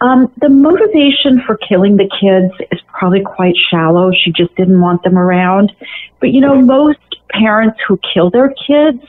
Um, 0.00 0.32
the 0.38 0.48
motivation 0.48 1.42
for 1.46 1.56
killing 1.56 1.96
the 1.96 2.08
kids 2.08 2.52
is 2.72 2.80
probably 2.88 3.22
quite 3.22 3.54
shallow. 3.70 4.12
She 4.12 4.32
just 4.32 4.54
didn't 4.56 4.80
want 4.80 5.02
them 5.02 5.18
around. 5.18 5.72
But 6.20 6.32
you 6.32 6.40
know, 6.40 6.60
most 6.60 6.98
parents 7.30 7.78
who 7.86 7.98
kill 8.14 8.30
their 8.30 8.54
kids 8.66 9.02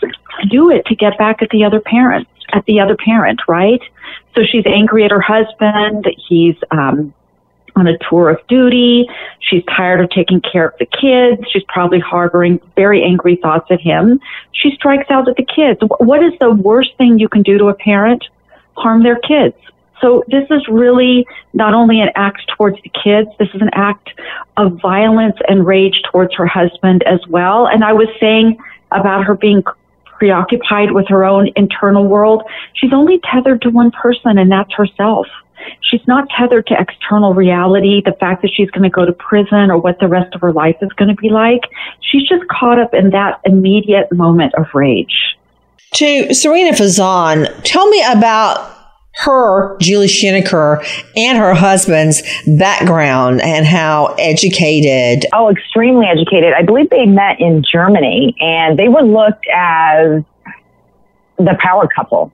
do 0.50 0.70
it 0.70 0.86
to 0.88 0.96
get 0.96 1.18
back 1.18 1.42
at 1.42 1.50
the 1.50 1.64
other 1.64 1.80
parent, 1.80 2.28
at 2.54 2.66
the 2.66 2.80
other 2.80 2.96
parent, 2.96 3.42
right? 3.48 3.82
So 4.36 4.44
she's 4.44 4.66
angry 4.66 5.04
at 5.04 5.12
her 5.12 5.22
husband. 5.22 6.06
He's, 6.28 6.56
um, 6.72 7.14
on 7.78 7.88
a 7.88 7.98
tour 8.10 8.30
of 8.30 8.46
duty. 8.48 9.08
She's 9.40 9.64
tired 9.66 10.02
of 10.02 10.10
taking 10.10 10.42
care 10.42 10.68
of 10.68 10.74
the 10.80 10.86
kids. 10.86 11.42
She's 11.52 11.64
probably 11.68 12.00
harboring 12.00 12.60
very 12.76 13.04
angry 13.04 13.36
thoughts 13.36 13.68
at 13.70 13.80
him. 13.80 14.20
She 14.52 14.72
strikes 14.72 15.10
out 15.10 15.28
at 15.28 15.38
the 15.38 15.46
kids. 15.46 15.80
What 16.00 16.24
is 16.24 16.34
the 16.40 16.52
worst 16.52 16.96
thing 16.98 17.20
you 17.20 17.30
can 17.30 17.44
do 17.44 17.58
to 17.58 17.66
a 17.68 17.74
parent? 17.74 18.26
Harm 18.76 19.04
their 19.04 19.20
kids. 19.20 19.56
So 20.02 20.24
this 20.28 20.46
is 20.52 20.68
really 20.68 21.26
not 21.54 21.74
only 21.74 22.02
an 22.02 22.10
act 22.16 22.44
towards 22.56 22.78
the 22.84 22.90
kids, 22.90 23.30
this 23.40 23.50
is 23.54 23.62
an 23.62 23.72
act 23.74 24.10
of 24.58 24.80
violence 24.82 25.38
and 25.48 25.66
rage 25.66 26.02
towards 26.12 26.36
her 26.36 26.46
husband 26.46 27.04
as 27.04 27.20
well. 27.28 27.68
And 27.68 27.84
I 27.84 27.94
was 27.94 28.08
saying 28.20 28.58
about 28.92 29.24
her 29.26 29.36
being 29.36 29.64
preoccupied 30.06 30.92
with 30.92 31.08
her 31.08 31.26
own 31.26 31.50
internal 31.56 32.06
world. 32.06 32.44
She's 32.74 32.94
only 32.94 33.20
tethered 33.20 33.62
to 33.64 33.70
one 33.70 33.92
person 33.92 34.38
and 34.38 34.52
that's 34.52 34.74
herself. 34.74 35.28
She's 35.82 36.06
not 36.08 36.28
tethered 36.38 36.68
to 36.68 36.76
external 36.80 37.34
reality, 37.34 38.02
the 38.04 38.16
fact 38.20 38.42
that 38.42 38.52
she's 38.54 38.70
going 38.72 38.84
to 38.84 38.90
go 38.90 39.06
to 39.06 39.14
prison 39.14 39.72
or 39.72 39.78
what 39.78 40.00
the 40.00 40.08
rest 40.08 40.36
of 40.36 40.42
her 40.42 40.52
life 40.52 40.78
is 40.82 40.92
going 40.94 41.10
to 41.10 41.22
be 41.22 41.30
like. 41.30 41.62
She's 42.02 42.28
just 42.28 42.48
caught 42.50 42.80
up 42.80 42.94
in 42.94 43.12
that 43.12 43.40
immediate 43.46 44.12
moment 44.12 44.54
of 44.58 44.66
rage. 44.74 45.38
To 45.96 46.34
Serena 46.34 46.72
Fazan, 46.72 47.62
tell 47.64 47.88
me 47.88 48.04
about 48.04 48.76
her, 49.20 49.78
Julie 49.80 50.08
Schenecker, 50.08 50.86
and 51.16 51.38
her 51.38 51.54
husband's 51.54 52.22
background 52.60 53.42
and 53.42 53.66
how 53.66 54.16
educated. 54.20 55.26
Oh, 55.34 55.50
extremely 55.50 56.06
educated. 56.06 56.54
I 56.54 56.62
believe 56.62 56.90
they 56.90 57.06
met 57.06 57.40
in 57.40 57.64
Germany 57.70 58.36
and 58.40 58.78
they 58.78 58.90
were 58.90 59.02
looked 59.02 59.48
as 59.54 60.24
the 61.38 61.58
power 61.60 61.88
couple. 61.88 62.32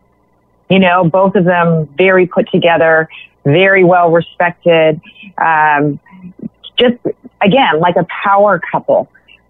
You 0.70 0.80
know, 0.80 1.04
both 1.04 1.36
of 1.36 1.46
them 1.46 1.88
very 1.98 2.26
put 2.26 2.50
together, 2.50 3.10
very 3.44 3.84
well 3.84 4.12
respected. 4.12 5.02
Um, 5.38 6.00
just 6.78 6.96
again, 7.42 7.80
like 7.80 7.96
a 7.96 8.08
power 8.24 8.60
couple. 8.72 9.10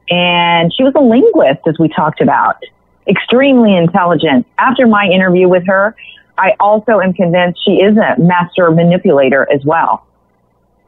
And 0.09 0.74
she 0.74 0.84
was 0.84 0.93
a 0.95 1.01
linguist, 1.01 1.61
as 1.68 1.80
we 1.80 1.88
talked 1.88 2.20
about, 2.22 2.61
extremely 3.07 3.76
intelligent. 3.76 4.45
After 4.57 4.86
my 4.88 5.05
interview 5.05 5.47
with 5.47 5.66
her, 5.68 5.95
I 6.38 6.55
also 6.59 6.99
am 6.99 7.14
convinced 7.14 7.61
she 7.64 7.76
is 7.76 7.95
a 7.95 8.16
master 8.20 8.70
manipulator 8.72 9.47
as 9.51 9.64
well. 9.64 10.05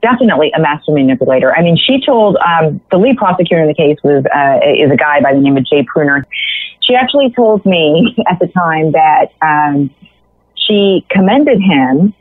definitely 0.01 0.51
a 0.55 0.59
master 0.59 0.91
manipulator. 0.91 1.55
I 1.55 1.61
mean, 1.61 1.77
she 1.77 1.99
told 2.05 2.37
um, 2.37 2.79
the 2.91 2.97
lead 2.97 3.17
prosecutor 3.17 3.61
in 3.61 3.67
the 3.67 3.73
case 3.73 3.97
was 4.03 4.23
uh, 4.25 4.59
is 4.63 4.91
a 4.91 4.97
guy 4.97 5.19
by 5.21 5.33
the 5.33 5.39
name 5.39 5.57
of 5.57 5.65
Jay 5.65 5.83
Pruner. 5.83 6.25
She 6.81 6.93
actually 6.95 7.31
told 7.31 7.65
me 7.65 8.15
at 8.27 8.39
the 8.39 8.47
time 8.47 8.91
that 8.91 9.33
um, 9.41 9.89
she 10.65 11.05
commended 11.09 11.59
him 11.61 12.13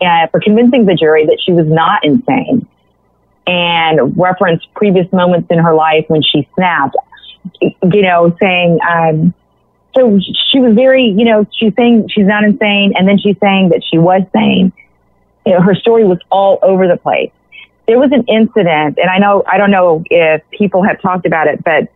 uh, 0.00 0.26
for 0.28 0.40
convincing 0.40 0.84
the 0.86 0.94
jury 0.94 1.26
that 1.26 1.38
she 1.44 1.52
was 1.52 1.66
not 1.66 2.04
insane 2.04 2.66
and 3.46 4.16
referenced 4.16 4.66
previous 4.74 5.10
moments 5.12 5.48
in 5.50 5.58
her 5.58 5.74
life 5.74 6.04
when 6.08 6.22
she 6.22 6.48
snapped, 6.54 6.96
you 7.60 8.02
know, 8.02 8.36
saying, 8.38 8.78
um, 8.88 9.34
so 9.96 10.20
she 10.52 10.60
was 10.60 10.74
very, 10.74 11.04
you 11.04 11.24
know, 11.24 11.46
she's 11.58 11.72
saying 11.76 12.08
she's 12.10 12.26
not 12.26 12.44
insane, 12.44 12.92
and 12.96 13.08
then 13.08 13.18
she's 13.18 13.36
saying 13.40 13.70
that 13.70 13.82
she 13.90 13.98
was 13.98 14.22
sane. 14.34 14.72
You 15.46 15.54
know, 15.54 15.62
her 15.62 15.74
story 15.74 16.04
was 16.04 16.18
all 16.30 16.58
over 16.62 16.86
the 16.86 16.98
place. 16.98 17.32
There 17.86 17.98
was 17.98 18.12
an 18.12 18.24
incident, 18.24 18.98
and 18.98 19.08
I 19.08 19.18
know, 19.18 19.42
I 19.46 19.56
don't 19.56 19.70
know 19.70 20.04
if 20.10 20.42
people 20.50 20.82
have 20.82 21.00
talked 21.00 21.24
about 21.24 21.46
it, 21.46 21.64
but 21.64 21.88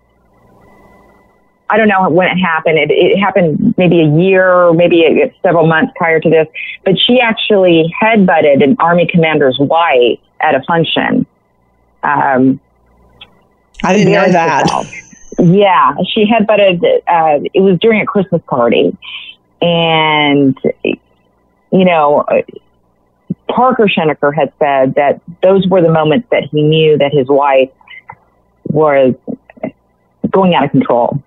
I 1.73 1.79
don't 1.79 1.89
know 1.89 2.07
when 2.11 2.29
it 2.29 2.37
happened. 2.37 2.79
It, 2.79 2.91
it 2.91 3.19
happened 3.19 3.75
maybe 3.79 4.01
a 4.03 4.05
year, 4.05 4.75
maybe 4.75 5.05
a, 5.07 5.35
several 5.43 5.67
months 5.67 5.95
prior 5.97 6.21
to 6.21 6.29
this, 6.29 6.47
but 6.85 6.99
she 6.99 7.19
actually 7.19 7.91
headbutted 7.99 8.63
an 8.63 8.77
army 8.79 9.07
commander's 9.07 9.57
wife 9.59 10.19
at 10.41 10.55
a 10.55 10.63
function. 10.65 11.25
Um, 12.03 12.61
I 13.83 13.95
didn't 13.95 14.13
know 14.13 14.31
that. 14.31 14.65
Herself. 14.65 14.93
Yeah, 15.39 15.95
she 16.13 16.27
headbutted. 16.27 16.85
Uh, 17.09 17.49
it 17.55 17.61
was 17.61 17.79
during 17.81 18.03
a 18.03 18.07
Christmas 18.07 18.43
party, 18.47 18.95
and 19.63 20.59
you 20.85 21.85
know, 21.87 22.27
Parker 23.49 23.87
Schenecker 23.87 24.35
had 24.35 24.53
said 24.59 24.95
that 24.97 25.23
those 25.43 25.67
were 25.69 25.81
the 25.81 25.91
moments 25.91 26.29
that 26.33 26.45
he 26.53 26.63
knew 26.63 26.99
that 26.99 27.15
his 27.15 27.29
wife 27.29 27.71
was 28.67 29.15
going 30.31 30.55
out 30.55 30.65
of 30.65 30.71
control. 30.71 31.23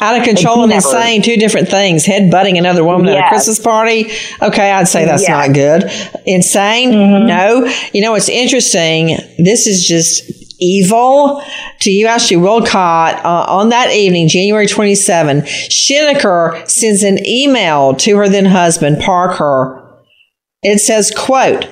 Out 0.00 0.18
of 0.18 0.24
control 0.24 0.64
and, 0.64 0.72
insane, 0.72 1.22
two 1.22 1.36
different 1.36 1.68
things. 1.68 2.06
Head 2.06 2.30
butting 2.30 2.56
another 2.56 2.82
woman 2.84 3.06
yes. 3.06 3.16
at 3.16 3.26
a 3.26 3.28
Christmas 3.28 3.58
party. 3.58 4.10
Okay, 4.40 4.70
I'd 4.70 4.88
say 4.88 5.04
that's 5.04 5.28
yes. 5.28 5.30
not 5.30 5.54
good. 5.54 6.22
Insane? 6.26 6.92
Mm-hmm. 6.92 7.26
No. 7.26 7.72
You 7.92 8.00
know, 8.00 8.14
it's 8.14 8.28
interesting. 8.28 9.18
This 9.38 9.66
is 9.66 9.86
just 9.86 10.30
evil 10.60 11.42
to 11.80 11.90
you, 11.90 12.06
Ashley 12.06 12.36
Willcott, 12.36 13.24
uh, 13.24 13.46
on 13.48 13.70
that 13.70 13.90
evening, 13.92 14.28
January 14.28 14.66
27, 14.66 15.40
Schenecker 15.42 16.68
sends 16.68 17.02
an 17.02 17.18
email 17.26 17.94
to 17.96 18.16
her 18.18 18.28
then 18.28 18.44
husband, 18.44 19.00
Parker. 19.00 19.76
It 20.62 20.78
says, 20.78 21.10
quote, 21.16 21.66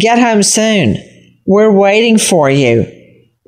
get 0.00 0.18
home 0.18 0.42
soon. 0.42 0.96
We're 1.46 1.72
waiting 1.72 2.18
for 2.18 2.50
you. 2.50 2.92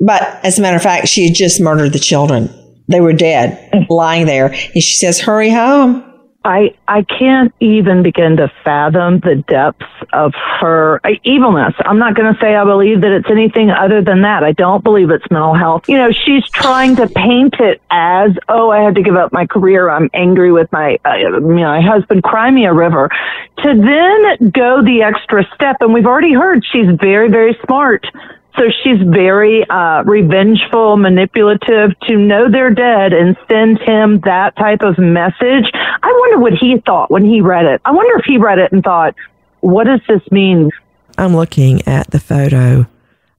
But 0.05 0.23
as 0.45 0.59
a 0.59 0.63
matter 0.63 0.77
of 0.77 0.83
fact, 0.83 1.09
she 1.09 1.27
had 1.27 1.35
just 1.35 1.61
murdered 1.61 1.93
the 1.93 1.99
children. 1.99 2.49
They 2.89 3.01
were 3.01 3.13
dead, 3.13 3.87
lying 3.91 4.27
there. 4.27 4.47
And 4.47 4.83
she 4.83 4.95
says, 4.95 5.21
hurry 5.21 5.51
home. 5.51 6.05
I 6.45 6.75
I 6.87 7.03
can't 7.03 7.53
even 7.61 8.03
begin 8.03 8.37
to 8.37 8.51
fathom 8.65 9.21
the 9.21 9.45
depths 9.49 9.85
of 10.13 10.33
her 10.61 11.01
evilness. 11.25 11.75
I'm 11.81 11.99
not 11.99 12.15
going 12.15 12.33
to 12.33 12.41
say 12.41 12.55
I 12.55 12.65
believe 12.65 13.01
that 13.01 13.13
it's 13.13 13.31
anything 13.31 13.71
other 13.71 14.01
than 14.01 14.23
that. 14.23 14.45
I 14.45 14.53
don't 14.53 14.83
believe 14.83 15.11
it's 15.11 15.29
mental 15.31 15.55
health. 15.55 15.89
You 15.89 15.99
know, 15.99 16.11
she's 16.11 16.49
trying 16.51 16.97
to 16.97 17.09
paint 17.09 17.57
it 17.59 17.83
as, 17.91 18.31
oh, 18.49 18.71
I 18.71 18.83
had 18.83 18.95
to 18.95 19.03
give 19.03 19.17
up 19.17 19.33
my 19.33 19.47
career. 19.47 19.91
I'm 19.91 20.09
angry 20.15 20.53
with 20.53 20.71
my 20.71 20.99
uh, 21.05 21.17
you 21.17 21.29
know, 21.29 21.41
my 21.41 21.83
husband. 21.83 22.23
Cry 22.23 22.51
me 22.51 22.65
a 22.67 22.73
river. 22.73 23.11
To 23.59 23.75
then 23.75 24.51
go 24.51 24.83
the 24.83 25.03
extra 25.03 25.45
step, 25.55 25.79
and 25.81 25.93
we've 25.93 26.07
already 26.07 26.33
heard 26.33 26.65
she's 26.65 26.89
very 27.01 27.29
very 27.29 27.59
smart 27.67 28.07
so 28.59 28.65
she's 28.83 28.99
very 29.07 29.69
uh, 29.71 30.03
revengeful, 30.05 30.97
manipulative 30.97 31.99
to 32.09 32.17
know 32.17 32.51
they're 32.51 32.75
dead 32.75 33.13
and 33.13 33.37
send 33.49 33.79
him 33.81 34.21
that 34.25 34.57
type 34.57 34.83
of 34.83 34.99
message. 34.99 35.71
I 35.75 36.17
wonder 36.21 36.39
what 36.39 36.55
he 36.55 36.79
thought 36.85 37.11
when 37.11 37.25
he 37.25 37.41
read 37.41 37.67
it. 37.67 37.81
I 37.85 37.93
wonder 37.93 38.19
if 38.19 38.25
he 38.25 38.37
read 38.37 38.59
it 38.59 38.73
and 38.73 38.83
thought, 38.83 39.15
what 39.61 39.85
does 39.85 40.01
this 40.09 40.23
mean? 40.33 40.71
I'm 41.17 41.37
looking 41.37 41.87
at 41.87 42.11
the 42.11 42.21
photo 42.21 42.87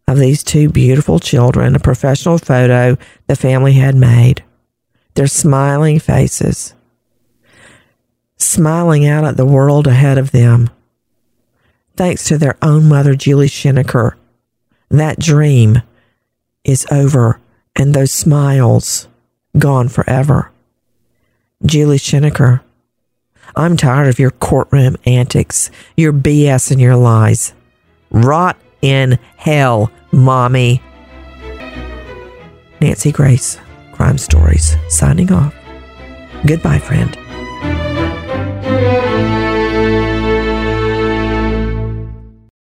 of 0.08 0.18
these 0.18 0.44
two 0.44 0.70
beautiful 0.70 1.20
children, 1.20 1.76
a 1.76 1.80
professional 1.80 2.38
photo 2.38 2.98
the 3.28 3.36
family 3.36 3.74
had 3.74 3.96
made. 3.96 4.44
Their 5.16 5.28
smiling 5.28 6.00
faces, 6.00 6.74
smiling 8.38 9.06
out 9.06 9.26
at 9.26 9.38
the 9.38 9.46
world 9.46 9.86
ahead 9.86 10.18
of 10.18 10.32
them, 10.32 10.70
thanks 11.98 12.26
to 12.26 12.38
their 12.38 12.58
own 12.62 12.88
mother, 12.88 13.16
Julie 13.16 13.48
Schenecker 13.48 14.16
that 14.90 15.20
dream 15.20 15.82
is 16.64 16.86
over 16.92 17.40
and 17.76 17.94
those 17.94 18.12
smiles 18.12 19.08
gone 19.58 19.90
forever. 19.90 20.52
Julie 21.66 21.98
Schenecker, 21.98 22.62
I'm 23.56 23.76
tired 23.76 24.08
of 24.08 24.20
your 24.20 24.32
courtroom 24.32 24.96
antics, 25.06 25.72
your 25.98 26.14
BS 26.14 26.72
and 26.72 26.80
your 26.80 26.96
lies. 26.96 27.54
Rot 28.12 28.58
in 28.82 29.20
hell, 29.38 29.92
mommy. 30.12 30.82
Nancy 32.80 33.12
Grace, 33.12 33.58
Crime 33.92 34.18
Stories, 34.18 34.78
signing 34.88 35.32
off. 35.32 35.54
Goodbye, 36.46 36.80
friend. 36.80 37.19